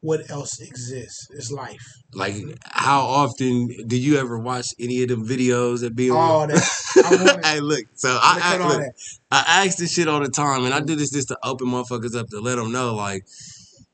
what 0.01 0.31
else 0.31 0.61
exists. 0.61 1.29
It's 1.31 1.51
life. 1.51 1.83
Like, 2.13 2.35
how 2.65 3.01
often 3.01 3.69
do 3.87 3.97
you 3.99 4.19
ever 4.19 4.39
watch 4.39 4.67
any 4.79 5.03
of 5.03 5.09
them 5.09 5.27
videos 5.27 5.81
that 5.81 5.97
be 5.97 6.11
All 6.11 6.43
on? 6.43 6.49
that. 6.49 6.63
I 6.97 7.41
hey, 7.55 7.61
look. 7.61 7.85
So 7.95 8.13
Look 8.13 8.21
I, 8.23 8.59
I 8.61 8.69
look. 8.69 8.83
I 9.31 9.65
ask 9.65 9.79
this 9.79 9.95
shit 9.95 10.07
all 10.09 10.21
the 10.21 10.29
time, 10.29 10.65
and 10.65 10.75
I 10.75 10.81
do 10.81 10.95
this 10.95 11.11
just 11.11 11.29
to 11.29 11.39
open 11.43 11.69
motherfuckers 11.69 12.15
up 12.15 12.29
to 12.29 12.41
let 12.41 12.57
them 12.57 12.71
know, 12.71 12.95
like, 12.95 13.25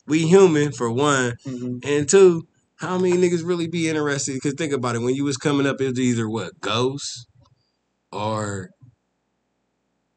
we 0.07 0.27
human 0.27 0.73
for 0.73 0.91
one, 0.91 1.37
Mhm. 1.47 1.85
and 1.85 2.09
two, 2.09 2.49
how 2.77 2.99
many 2.99 3.17
niggas 3.17 3.47
really 3.47 3.69
be 3.69 3.89
interested? 3.89 4.35
Because 4.35 4.55
think 4.55 4.73
about 4.73 4.97
it, 4.97 5.03
when 5.03 5.15
you 5.15 5.23
was 5.25 5.37
coming 5.37 5.67
up, 5.67 5.81
it 5.81 5.91
was 5.91 6.01
either 6.01 6.29
what 6.29 6.61
ghosts 6.61 7.27
or, 8.11 8.71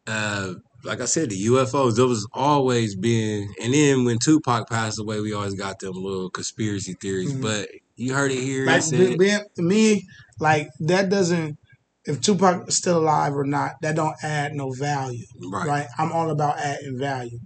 uh, 0.07 0.53
like 0.83 1.01
I 1.01 1.05
said, 1.05 1.29
the 1.29 1.45
UFOs. 1.45 1.95
There 1.95 2.05
was 2.07 2.27
always 2.33 2.95
been, 2.95 3.49
and 3.61 3.73
then 3.73 4.05
when 4.05 4.19
Tupac 4.19 4.69
passed 4.69 4.99
away, 4.99 5.19
we 5.21 5.33
always 5.33 5.53
got 5.53 5.79
them 5.79 5.93
little 5.95 6.29
conspiracy 6.29 6.93
theories. 6.93 7.33
Mhm. 7.33 7.41
But 7.41 7.69
you 7.95 8.13
heard 8.13 8.31
it 8.31 8.41
here. 8.41 8.65
Like 8.65 8.81
said, 8.81 9.17
being, 9.17 9.41
me, 9.57 10.05
like 10.39 10.69
that 10.81 11.09
doesn't. 11.09 11.57
If 12.05 12.19
Tupac 12.19 12.67
is 12.67 12.77
still 12.77 12.97
alive 12.97 13.33
or 13.33 13.45
not, 13.45 13.75
that 13.81 13.95
don't 13.95 14.15
add 14.23 14.53
no 14.53 14.71
value. 14.73 15.23
right, 15.49 15.65
Right? 15.67 15.87
I'm 15.97 16.11
all 16.11 16.29
about 16.31 16.59
adding 16.59 16.97
value. 16.99 17.39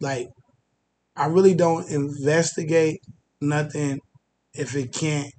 Like 0.00 0.28
I 1.16 1.26
really 1.26 1.54
don't 1.54 1.88
investigate 1.88 3.00
nothing 3.40 4.00
if 4.54 4.74
it 4.74 4.92
can't 4.92 5.32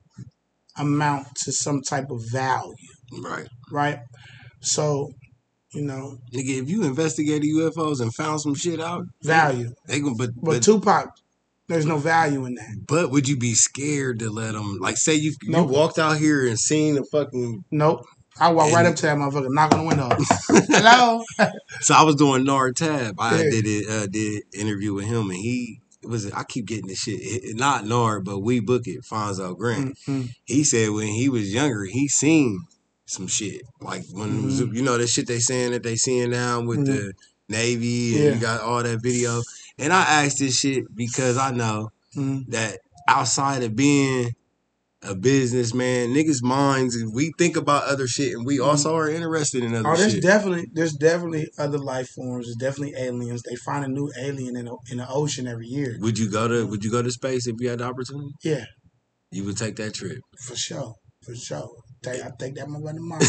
amount 0.78 1.28
to 1.44 1.52
some 1.52 1.82
type 1.82 2.10
of 2.12 2.22
value. 2.32 2.74
right. 3.22 3.48
Right? 3.72 4.00
So, 4.62 5.12
you 5.74 5.82
know, 5.84 6.18
Nigga, 6.34 6.62
if 6.62 6.70
you 6.70 6.84
investigated 6.84 7.44
UFOs 7.56 8.02
and 8.02 8.14
found 8.14 8.42
some 8.42 8.56
shit 8.56 8.80
out, 8.82 9.06
value. 9.24 9.74
they 9.88 10.00
gonna. 10.00 10.16
But 10.16 10.32
But 10.36 10.44
but, 10.46 10.64
Tupac, 10.64 11.10
there's 11.68 11.86
no 11.86 11.98
value 11.98 12.46
in 12.46 12.56
that. 12.56 12.86
but 12.88 13.12
would 13.12 13.28
you 13.30 13.38
be 13.38 13.54
scared 13.54 14.20
to 14.20 14.30
let 14.30 14.54
them? 14.54 14.78
Like, 14.80 14.98
say 14.98 15.16
you 15.16 15.34
you 15.44 15.64
walked 15.64 15.98
out 16.00 16.18
here 16.18 16.46
and 16.48 16.60
seen 16.60 16.98
a 16.98 17.04
fucking. 17.06 17.64
Nope. 17.72 18.06
I 18.40 18.52
walk 18.52 18.72
right 18.74 18.86
up 18.86 18.96
to 18.96 19.02
that 19.04 19.18
motherfucker, 19.18 19.48
knock 19.50 19.74
on 19.74 19.80
the 19.82 19.88
window. 19.88 20.10
Hello. 20.70 21.24
So 21.82 21.94
I 21.96 22.04
was 22.04 22.16
doing 22.16 22.44
Nard 22.44 22.76
Tab. 22.76 23.16
I 23.20 23.38
Yeah. 23.44 23.50
did 23.50 23.66
it. 23.68 23.90
Uh, 23.90 24.08
did 24.08 24.44
interview 24.54 24.94
with 24.94 25.06
him, 25.06 25.30
and 25.30 25.40
he 25.40 25.80
it 26.04 26.08
was. 26.10 26.32
I 26.32 26.44
keep 26.44 26.66
getting 26.66 26.88
this 26.88 27.00
shit. 27.00 27.20
It- 27.22 27.56
not 27.58 27.86
Nard, 27.86 28.26
but 28.26 28.40
we 28.40 28.60
book 28.60 28.84
it. 28.88 29.04
Fonzo 29.04 29.56
Grant. 29.58 29.98
Mhm. 30.08 30.30
He 30.46 30.64
said 30.64 30.90
when 30.92 31.08
he 31.08 31.30
was 31.30 31.54
younger, 31.54 31.86
he 31.86 32.08
seen 32.08 32.62
some 33.12 33.28
shit 33.28 33.62
like 33.82 34.04
when 34.14 34.44
Mm-hmm. 34.44 34.74
you 34.74 34.82
know 34.82 34.98
the 34.98 35.06
shit 35.06 35.28
they 35.28 35.40
saying 35.40 35.72
that 35.74 35.84
they 35.84 35.98
seeing 35.98 36.32
now 36.32 36.62
with 36.62 36.86
the 36.86 37.14
Navy 37.50 38.16
and 38.16 38.24
Yeah. 38.24 38.34
you 38.36 38.40
got 38.40 38.62
all 38.62 38.82
that 38.82 39.02
video. 39.04 39.42
And 39.78 39.92
I 39.92 40.04
asked 40.24 40.40
this 40.40 40.58
shit 40.58 40.86
because 40.96 41.38
I 41.38 41.52
know 41.52 41.90
Mhm. 42.16 42.46
that 42.50 42.80
outside 43.10 43.64
of 43.64 43.76
being 43.76 44.32
a 45.04 45.14
businessman, 45.16 46.14
niggas' 46.14 46.42
minds 46.44 46.96
we 47.14 47.34
think 47.38 47.58
about 47.58 47.84
other 47.86 48.08
shit 48.08 48.32
and 48.34 48.46
we 48.46 48.60
also 48.62 48.96
are 48.96 49.10
interested 49.10 49.62
in 49.64 49.74
other 49.74 49.84
Mm-hmm. 49.84 49.94
Oh, 49.94 49.98
there's 49.98 50.14
shit. 50.14 50.24
definitely 50.24 50.68
there's 50.74 50.94
definitely 50.94 51.48
other 51.58 51.80
life 51.80 52.08
forms. 52.16 52.46
There's 52.46 52.56
definitely 52.56 52.96
aliens. 52.98 53.42
They 53.42 53.58
find 53.58 53.84
a 53.84 53.90
new 53.90 54.10
alien 54.18 54.56
in 54.56 54.66
the, 54.66 54.78
in 54.90 54.98
the 55.00 55.10
ocean 55.10 55.48
every 55.48 55.68
year. 55.68 55.98
would 56.00 56.18
you 56.18 56.30
go 56.30 56.48
to 56.48 56.66
Would 56.66 56.86
you 56.86 56.92
go 56.92 57.02
to 57.02 57.12
space 57.12 57.46
if 57.48 57.56
you 57.60 57.68
had 57.70 57.80
the 57.80 57.86
opportunity? 57.86 58.32
Yeah, 58.42 58.66
You 59.32 59.44
would 59.46 59.58
take 59.58 59.76
that 59.78 59.94
trip. 59.96 60.20
for 60.48 60.56
sure, 60.56 60.94
for 61.26 61.36
sure. 61.36 61.68
Take, 62.04 62.24
I 62.24 62.32
take 62.40 62.56
that 62.56 62.68
motherfucker 62.68 62.96
tomorrow. 62.96 63.22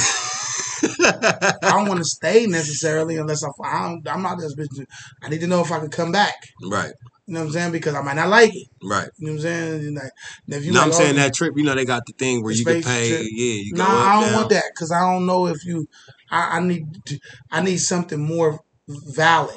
I 1.63 1.77
don't 1.79 1.89
want 1.89 1.99
to 2.01 2.05
stay 2.05 2.47
necessarily 2.47 3.17
unless 3.17 3.45
I, 3.45 3.49
I 3.65 3.89
don't, 3.89 4.09
I'm 4.09 4.23
not 4.23 4.39
this 4.39 4.55
bitch. 4.57 4.87
I 5.23 5.29
need 5.29 5.41
to 5.41 5.47
know 5.47 5.61
if 5.61 5.71
I 5.71 5.79
can 5.79 5.91
come 5.91 6.11
back. 6.13 6.35
right, 6.71 6.93
You 7.27 7.35
know 7.35 7.41
what 7.41 7.47
I'm 7.47 7.53
saying? 7.53 7.73
Because 7.73 7.95
I 7.95 8.03
might 8.03 8.17
not 8.17 8.29
like 8.29 8.55
it. 8.55 8.69
right. 8.83 9.09
You 9.19 9.27
know 9.27 9.33
what 9.33 9.37
I'm 9.37 9.43
saying? 9.43 9.95
Like, 9.95 10.11
if 10.49 10.65
you 10.65 10.73
no, 10.73 10.79
like, 10.81 10.87
I'm 10.89 10.93
saying 10.95 11.15
oh, 11.17 11.19
that 11.19 11.35
trip. 11.35 11.53
You 11.57 11.65
know, 11.65 11.75
they 11.75 11.85
got 11.85 12.03
the 12.07 12.13
thing 12.15 12.43
where 12.43 12.53
The 12.53 12.59
you 12.59 12.65
can 12.65 12.83
pay. 12.83 13.09
trip? 13.09 13.27
Yeah, 13.31 13.55
you 13.55 13.73
No, 13.77 13.85
up 13.85 13.91
I 14.07 14.13
don't 14.15 14.25
down. 14.25 14.35
want 14.35 14.51
that 14.51 14.65
because 14.75 14.91
I 14.93 15.01
don't 15.01 15.27
know 15.27 15.47
if 15.47 15.65
you. 15.65 15.87
I, 16.31 16.59
I 16.59 16.61
need. 16.61 16.85
To, 17.07 17.19
I 17.51 17.63
need 17.63 17.77
something 17.79 18.21
more 18.21 18.61
valid. 18.89 19.57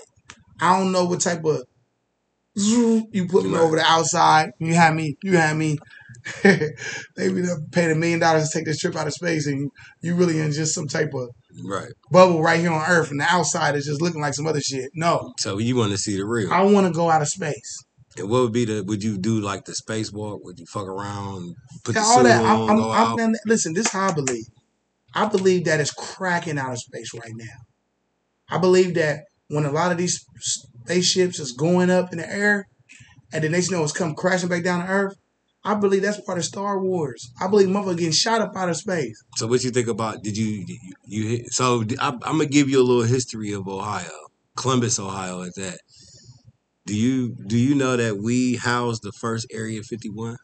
I 0.60 0.78
don't 0.78 0.92
know 0.92 1.06
what 1.06 1.22
type 1.22 1.44
of. 1.46 1.64
You 2.56 3.28
put 3.30 3.46
me 3.46 3.52
Right. 3.56 3.62
over 3.62 3.76
the 3.78 3.84
outside. 3.84 4.52
You 4.60 4.74
had 4.74 4.94
me. 4.94 5.16
You 5.24 5.38
had 5.38 5.58
me. 5.58 5.78
Maybe 6.44 6.66
they 7.42 7.50
paid 7.72 7.92
a 7.92 7.96
million 7.96 8.20
dollars 8.20 8.50
to 8.50 8.58
take 8.58 8.66
this 8.66 8.80
trip 8.80 8.96
out 8.96 9.08
of 9.08 9.14
space, 9.14 9.48
and 9.48 9.70
you 10.02 10.16
really 10.16 10.40
in 10.40 10.52
just 10.52 10.74
some 10.74 10.88
type 10.88 11.12
of 11.14 11.30
Right. 11.64 11.92
bubble 12.12 12.42
right 12.44 12.60
here 12.60 12.72
on 12.72 12.90
Earth, 12.90 13.12
and 13.12 13.20
the 13.20 13.26
outside 13.30 13.76
is 13.76 13.86
just 13.86 14.02
looking 14.02 14.20
like 14.22 14.34
some 14.34 14.46
other 14.48 14.60
shit. 14.60 14.90
No, 14.94 15.32
So 15.40 15.58
you 15.58 15.76
want 15.78 15.92
to 15.92 15.98
see 15.98 16.18
the 16.18 16.26
real. 16.26 16.52
I 16.52 16.64
want 16.64 16.86
to 16.88 16.92
go 16.94 17.10
out 17.10 17.22
of 17.22 17.30
space. 17.30 17.84
And 18.18 18.30
what 18.30 18.42
would 18.42 18.52
be 18.54 18.66
the? 18.66 18.84
Would 18.84 19.04
you 19.04 19.18
do 19.18 19.40
like 19.40 19.66
the 19.66 19.74
spacewalk? 19.74 20.40
Would 20.44 20.60
you 20.60 20.66
fuck 20.66 20.88
around? 20.88 21.56
Put 21.84 21.96
Yeah, 21.96 22.02
the 22.02 22.08
all 22.08 22.24
that. 22.24 22.44
on, 22.44 22.50
I'm, 22.50 22.70
I'm, 22.70 22.78
go 22.78 22.92
I'm, 22.92 23.08
out? 23.08 23.18
man, 23.18 23.36
listen, 23.46 23.74
this 23.74 23.86
is 23.88 23.92
how 23.92 24.10
I 24.10 24.14
believe. 24.14 24.46
I 25.14 25.28
believe 25.28 25.64
that 25.66 25.80
it's 25.80 25.92
cracking 25.94 26.58
out 26.58 26.72
of 26.74 26.80
space 26.80 27.14
right 27.14 27.34
now. 27.36 27.46
I 28.50 28.58
believe 28.58 28.94
that 28.96 29.22
when 29.48 29.66
a 29.66 29.72
lot 29.72 29.92
of 29.92 29.98
these 29.98 30.26
spaceships 30.40 31.40
is 31.40 31.52
going 31.54 31.90
up 31.90 32.12
in 32.12 32.18
the 32.18 32.30
air, 32.30 32.66
and 33.32 33.44
the 33.44 33.50
next 33.50 33.70
you 33.70 33.78
know 33.78 33.84
it's 33.84 33.94
come 33.94 34.14
crashing 34.14 34.50
back 34.50 34.64
down 34.64 34.82
to 34.86 34.92
Earth, 34.92 35.16
I 35.66 35.74
believe 35.74 36.04
that's 36.04 36.22
part 36.22 36.38
of 36.38 36.46
Star 36.46 36.80
Wars. 36.80 37.32
I 37.42 37.48
believe 37.48 37.68
motherfucker 37.68 37.98
getting 37.98 38.12
shot 38.12 38.40
up 38.40 38.56
out 38.56 38.70
of 38.70 38.78
space. 38.78 39.22
So 39.36 39.48
what 39.48 39.64
you 39.64 39.72
think 39.72 39.88
about? 39.88 40.22
Did 40.22 40.38
you 40.38 40.64
you, 40.68 41.24
you? 41.24 41.44
So 41.50 41.84
I, 42.00 42.10
I'm 42.10 42.20
gonna 42.38 42.46
give 42.46 42.70
you 42.70 42.80
a 42.80 42.84
little 42.84 43.04
history 43.04 43.52
of 43.52 43.68
Ohio, 43.68 44.12
Columbus, 44.56 45.00
Ohio, 45.00 45.42
at 45.42 45.56
that. 45.56 45.80
Do 46.86 46.96
you 46.96 47.36
do 47.48 47.58
you 47.58 47.74
know 47.74 47.98
that 47.98 48.18
we 48.18 48.58
housed 48.58 49.02
the 49.02 49.12
first 49.12 49.48
Area 49.52 49.82
51? 49.82 50.38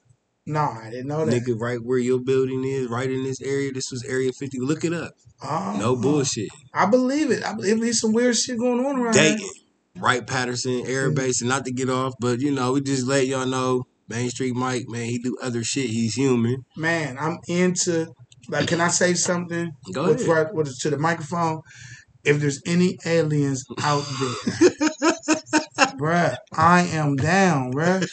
No, 0.47 0.61
I 0.61 0.89
didn't 0.89 1.07
know 1.07 1.23
that. 1.23 1.43
Nigga, 1.43 1.59
right 1.59 1.77
where 1.81 1.99
your 1.99 2.19
building 2.19 2.63
is, 2.65 2.87
right 2.87 3.09
in 3.09 3.23
this 3.23 3.39
area. 3.41 3.71
This 3.71 3.91
was 3.91 4.03
Area 4.03 4.31
50. 4.33 4.59
Look 4.59 4.83
it 4.83 4.91
up. 4.91 5.13
Oh, 5.43 5.77
No 5.79 5.95
bullshit. 5.95 6.49
I 6.73 6.87
believe 6.87 7.29
it. 7.29 7.43
I 7.45 7.53
believe 7.53 7.79
there's 7.79 8.01
some 8.01 8.11
weird 8.11 8.35
shit 8.35 8.57
going 8.57 8.83
on 8.83 8.99
around 8.99 9.13
here. 9.13 9.33
Dayton, 9.37 9.49
Wright 9.97 10.25
Patterson 10.25 10.83
Air. 10.87 11.11
Base, 11.11 11.41
and 11.41 11.49
not 11.49 11.65
to 11.65 11.71
get 11.71 11.91
off, 11.91 12.15
but 12.19 12.39
you 12.39 12.49
know, 12.49 12.73
we 12.73 12.81
just 12.81 13.05
let 13.05 13.27
y'all 13.27 13.45
know 13.45 13.85
Main 14.11 14.29
Street 14.29 14.55
Mike, 14.55 14.85
man, 14.87 15.05
he 15.05 15.17
do 15.17 15.37
other 15.41 15.63
shit. 15.63 15.89
He's 15.89 16.15
human. 16.15 16.65
Man, 16.75 17.17
I'm 17.19 17.37
into. 17.47 18.07
Like, 18.49 18.67
can 18.67 18.81
I 18.81 18.89
say 18.89 19.13
something? 19.13 19.71
Go 19.93 20.05
ahead. 20.05 20.21
for- 20.21 20.49
with- 20.53 20.77
to 20.79 20.89
the 20.89 20.97
microphone. 20.97 21.61
If 22.23 22.39
there's 22.39 22.61
any 22.67 22.97
aliens 23.05 23.65
out 23.81 24.03
there, 24.19 24.69
bruh, 25.97 26.35
I 26.55 26.81
am 26.81 27.15
down, 27.15 27.71
bruh. 27.73 28.07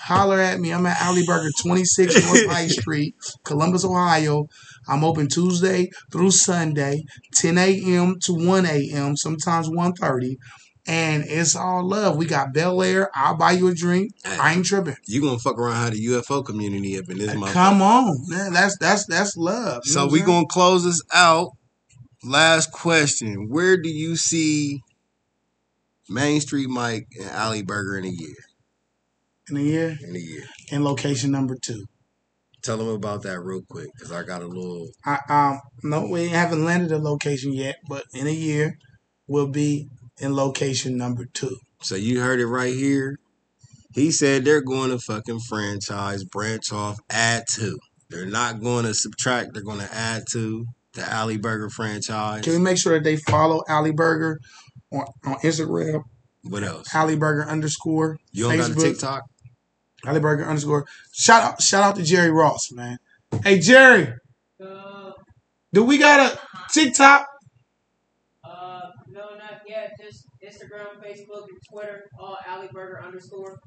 Holler 0.00 0.40
at 0.40 0.58
me. 0.58 0.72
I'm 0.72 0.86
at 0.86 1.00
Alley 1.00 1.24
Burger, 1.24 1.50
26 1.62 2.14
North 2.26 2.46
High 2.50 2.66
Street, 2.66 3.14
Columbus, 3.44 3.84
Ohio. 3.84 4.46
I'm 4.88 5.04
open 5.04 5.28
Tuesday 5.28 5.88
through 6.10 6.30
Sunday, 6.32 7.02
10 7.34 7.58
a.m. 7.58 8.16
to 8.24 8.32
1 8.32 8.66
a.m., 8.66 9.16
sometimes 9.16 9.68
1.30. 9.68 10.36
And 10.88 11.24
it's 11.26 11.54
all 11.54 11.86
love. 11.86 12.16
We 12.16 12.24
got 12.24 12.54
Belaire. 12.54 13.08
I'll 13.14 13.36
buy 13.36 13.52
you 13.52 13.68
a 13.68 13.74
drink. 13.74 14.12
I 14.24 14.54
ain't 14.54 14.64
tripping. 14.64 14.96
You 15.06 15.20
gonna 15.20 15.38
fuck 15.38 15.58
around 15.58 15.76
how 15.76 15.90
the 15.90 16.04
UFO 16.06 16.42
community 16.44 16.98
up 16.98 17.10
in 17.10 17.18
this 17.18 17.34
motherfucker. 17.34 17.52
Come 17.52 17.82
on, 17.82 18.16
man. 18.26 18.52
That's 18.54 18.78
that's 18.78 19.04
that's 19.06 19.36
love. 19.36 19.82
You 19.84 19.92
So 19.92 20.06
we 20.06 20.22
gonna 20.22 20.46
close 20.46 20.84
this 20.84 21.02
out. 21.12 21.50
Last 22.24 22.72
question: 22.72 23.48
Where 23.50 23.76
do 23.76 23.88
you 23.90 24.16
see 24.16 24.80
Main 26.08 26.40
Street 26.40 26.68
Mike 26.70 27.06
and 27.20 27.28
Alley 27.30 27.62
Burger 27.62 27.98
in 27.98 28.04
a 28.06 28.08
year? 28.08 28.34
in 29.50 29.56
a 29.56 29.60
year 29.60 29.96
In 30.02 30.14
a 30.14 30.18
year. 30.18 30.44
in 30.70 30.84
location 30.84 31.30
number 31.30 31.56
two. 31.56 31.84
Tell 32.62 32.76
them 32.76 32.88
about 32.88 33.22
that 33.22 33.40
real 33.40 33.62
quick, 33.68 33.88
cause 34.00 34.10
I 34.12 34.22
got 34.24 34.42
a 34.42 34.46
little. 34.46 34.88
I 35.04 35.18
um 35.28 35.60
no 35.82 36.06
we 36.08 36.28
haven't 36.28 36.64
landed 36.64 36.92
a 36.92 36.98
location 36.98 37.52
yet, 37.52 37.76
but 37.88 38.04
in 38.14 38.26
a 38.26 38.30
year 38.32 38.76
we'll 39.26 39.48
be 39.48 39.88
in 40.20 40.34
location 40.34 40.96
number 40.96 41.26
two. 41.26 41.56
So 41.80 41.94
you 41.94 42.20
heard 42.20 42.40
it 42.40 42.46
right 42.46 42.74
here. 42.74 43.18
He 43.94 44.10
said 44.10 44.44
they're 44.44 44.60
going 44.60 44.90
to 44.90 44.98
fucking 44.98 45.40
franchise, 45.48 46.24
branch 46.24 46.72
off, 46.72 46.98
add 47.10 47.44
to. 47.54 47.78
They're 48.10 48.26
not 48.26 48.60
going 48.60 48.84
to 48.84 48.94
subtract. 48.94 49.54
They're 49.54 49.62
going 49.62 49.80
to 49.80 49.94
add 49.94 50.24
to 50.32 50.66
the 50.94 51.10
Alley 51.10 51.36
Burger 51.36 51.68
franchise. 51.70 52.42
Can 52.44 52.54
we 52.54 52.58
make 52.58 52.78
sure 52.78 52.94
that 52.94 53.04
they 53.04 53.16
follow 53.16 53.62
Alley 53.68 53.92
Burger 53.92 54.38
on, 54.92 55.06
on 55.24 55.34
Instagram, 55.36 56.02
What 56.42 56.62
else? 56.62 56.94
Alley 56.94 57.16
Burger 57.16 57.48
underscore 57.48 58.18
You 58.32 58.44
don't 58.44 58.56
got 58.56 58.70
a 58.70 58.74
TikTok? 58.74 59.22
Alley 60.06 60.20
Burger 60.20 60.44
underscore. 60.44 60.86
Shout 61.12 61.42
out 61.42 61.62
shout 61.62 61.82
out 61.82 61.96
to 61.96 62.02
Jerry 62.02 62.30
Ross, 62.30 62.70
man. 62.72 62.98
Hey 63.44 63.58
Jerry, 63.58 64.14
Do 65.72 65.84
we 65.84 65.98
got 65.98 66.32
a 66.32 66.38
TikTok? 66.72 67.26
Uh, 68.44 68.80
no, 69.08 69.20
not 69.36 69.60
yet. 69.66 69.92
Just 70.00 70.24
Instagram, 70.78 71.02
Facebook, 71.04 71.44
and 71.48 71.58
Twitter. 71.70 72.04
All 72.18 72.36
Alley 72.46 72.68
Burger 72.72 73.02
underscore. 73.04 73.58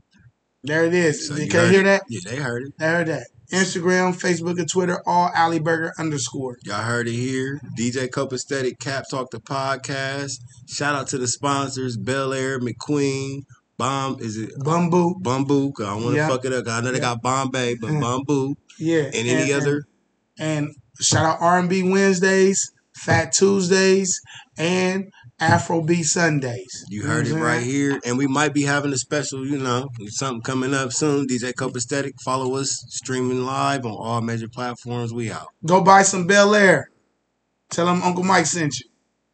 There 0.64 0.86
it 0.86 0.94
is. 0.94 1.28
So 1.28 1.36
you 1.36 1.44
you 1.44 1.50
can 1.50 1.60
heard 1.62 1.72
hear 1.72 1.82
it. 1.82 1.86
that? 1.86 2.04
Yeah, 2.10 2.20
they 2.26 2.36
heard 2.38 2.64
it. 2.68 2.74
They 2.78 2.86
heard 2.86 3.08
that. 3.08 3.28
Instagram, 3.52 4.14
Facebook, 4.20 4.60
and 4.60 4.70
Twitter, 4.70 5.02
all 5.06 5.30
Alley 5.36 5.60
Burger 5.60 5.92
underscore. 6.00 6.58
Y'all 6.64 6.84
heard 6.84 7.08
it 7.08 7.14
here. 7.14 7.60
DJ 7.78 8.10
Cup 8.12 8.30
Copaesthetic 8.30 8.80
Cap 8.80 9.06
Talk 9.10 9.32
the 9.32 9.40
podcast. 9.40 10.34
Shout 10.70 10.96
out 10.96 11.08
to 11.10 11.18
the 11.18 11.28
sponsors: 11.28 11.98
Belaire, 11.98 12.60
McQueen, 12.60 13.42
Bomb. 13.78 14.20
Is 14.22 14.38
it 14.38 14.52
Bamboo. 14.64 15.16
Bamboo? 15.22 15.72
'Cause 15.74 15.86
I 15.88 15.90
don't 15.96 16.04
want 16.04 16.14
to 16.14 16.18
Yeah. 16.22 16.28
fuck 16.30 16.46
it 16.46 16.54
up. 16.54 16.68
I 16.68 16.80
know 16.82 16.92
they 16.92 16.98
Yeah. 16.98 17.02
got 17.02 17.22
Bombay, 17.22 17.76
but 17.76 17.90
Mm. 17.90 18.02
Bamboo. 18.02 18.56
Yeah. 18.80 19.04
And 19.14 19.28
any 19.28 19.52
other? 19.52 19.84
And, 20.40 20.70
shout 21.02 21.26
out 21.26 21.38
R&B 21.42 21.84
Wednesdays, 21.84 22.72
Fat 22.96 23.34
Tuesdays, 23.34 24.22
and 24.58 25.12
Afrobeat 25.42 26.06
Sundays. 26.06 26.86
You 26.90 27.02
heard 27.02 27.28
what 27.28 27.40
it 27.40 27.44
right 27.44 27.64
here. 27.64 28.00
And 28.06 28.16
we 28.18 28.28
might 28.28 28.54
be 28.54 28.62
having 28.62 28.94
a 28.94 28.98
special, 28.98 29.46
you 29.46 29.58
know, 29.58 29.90
something 30.08 30.42
coming 30.42 30.76
up 30.76 30.92
soon. 30.94 31.26
DJ 31.26 31.52
Copaesthetic. 31.54 32.12
Follow 32.24 32.56
us 32.58 32.86
streaming 32.90 33.44
live 33.44 33.84
on 33.84 33.92
all 33.92 34.22
major 34.22 34.48
platforms. 34.48 35.14
We 35.14 35.32
out. 35.32 35.48
Go 35.66 35.84
buy 35.84 36.04
some 36.04 36.28
Belaire. 36.28 36.86
Tell 37.72 37.88
them 37.88 38.04
Uncle 38.04 38.24
Mike 38.24 38.46
sent 38.46 38.80
you. 38.80 38.91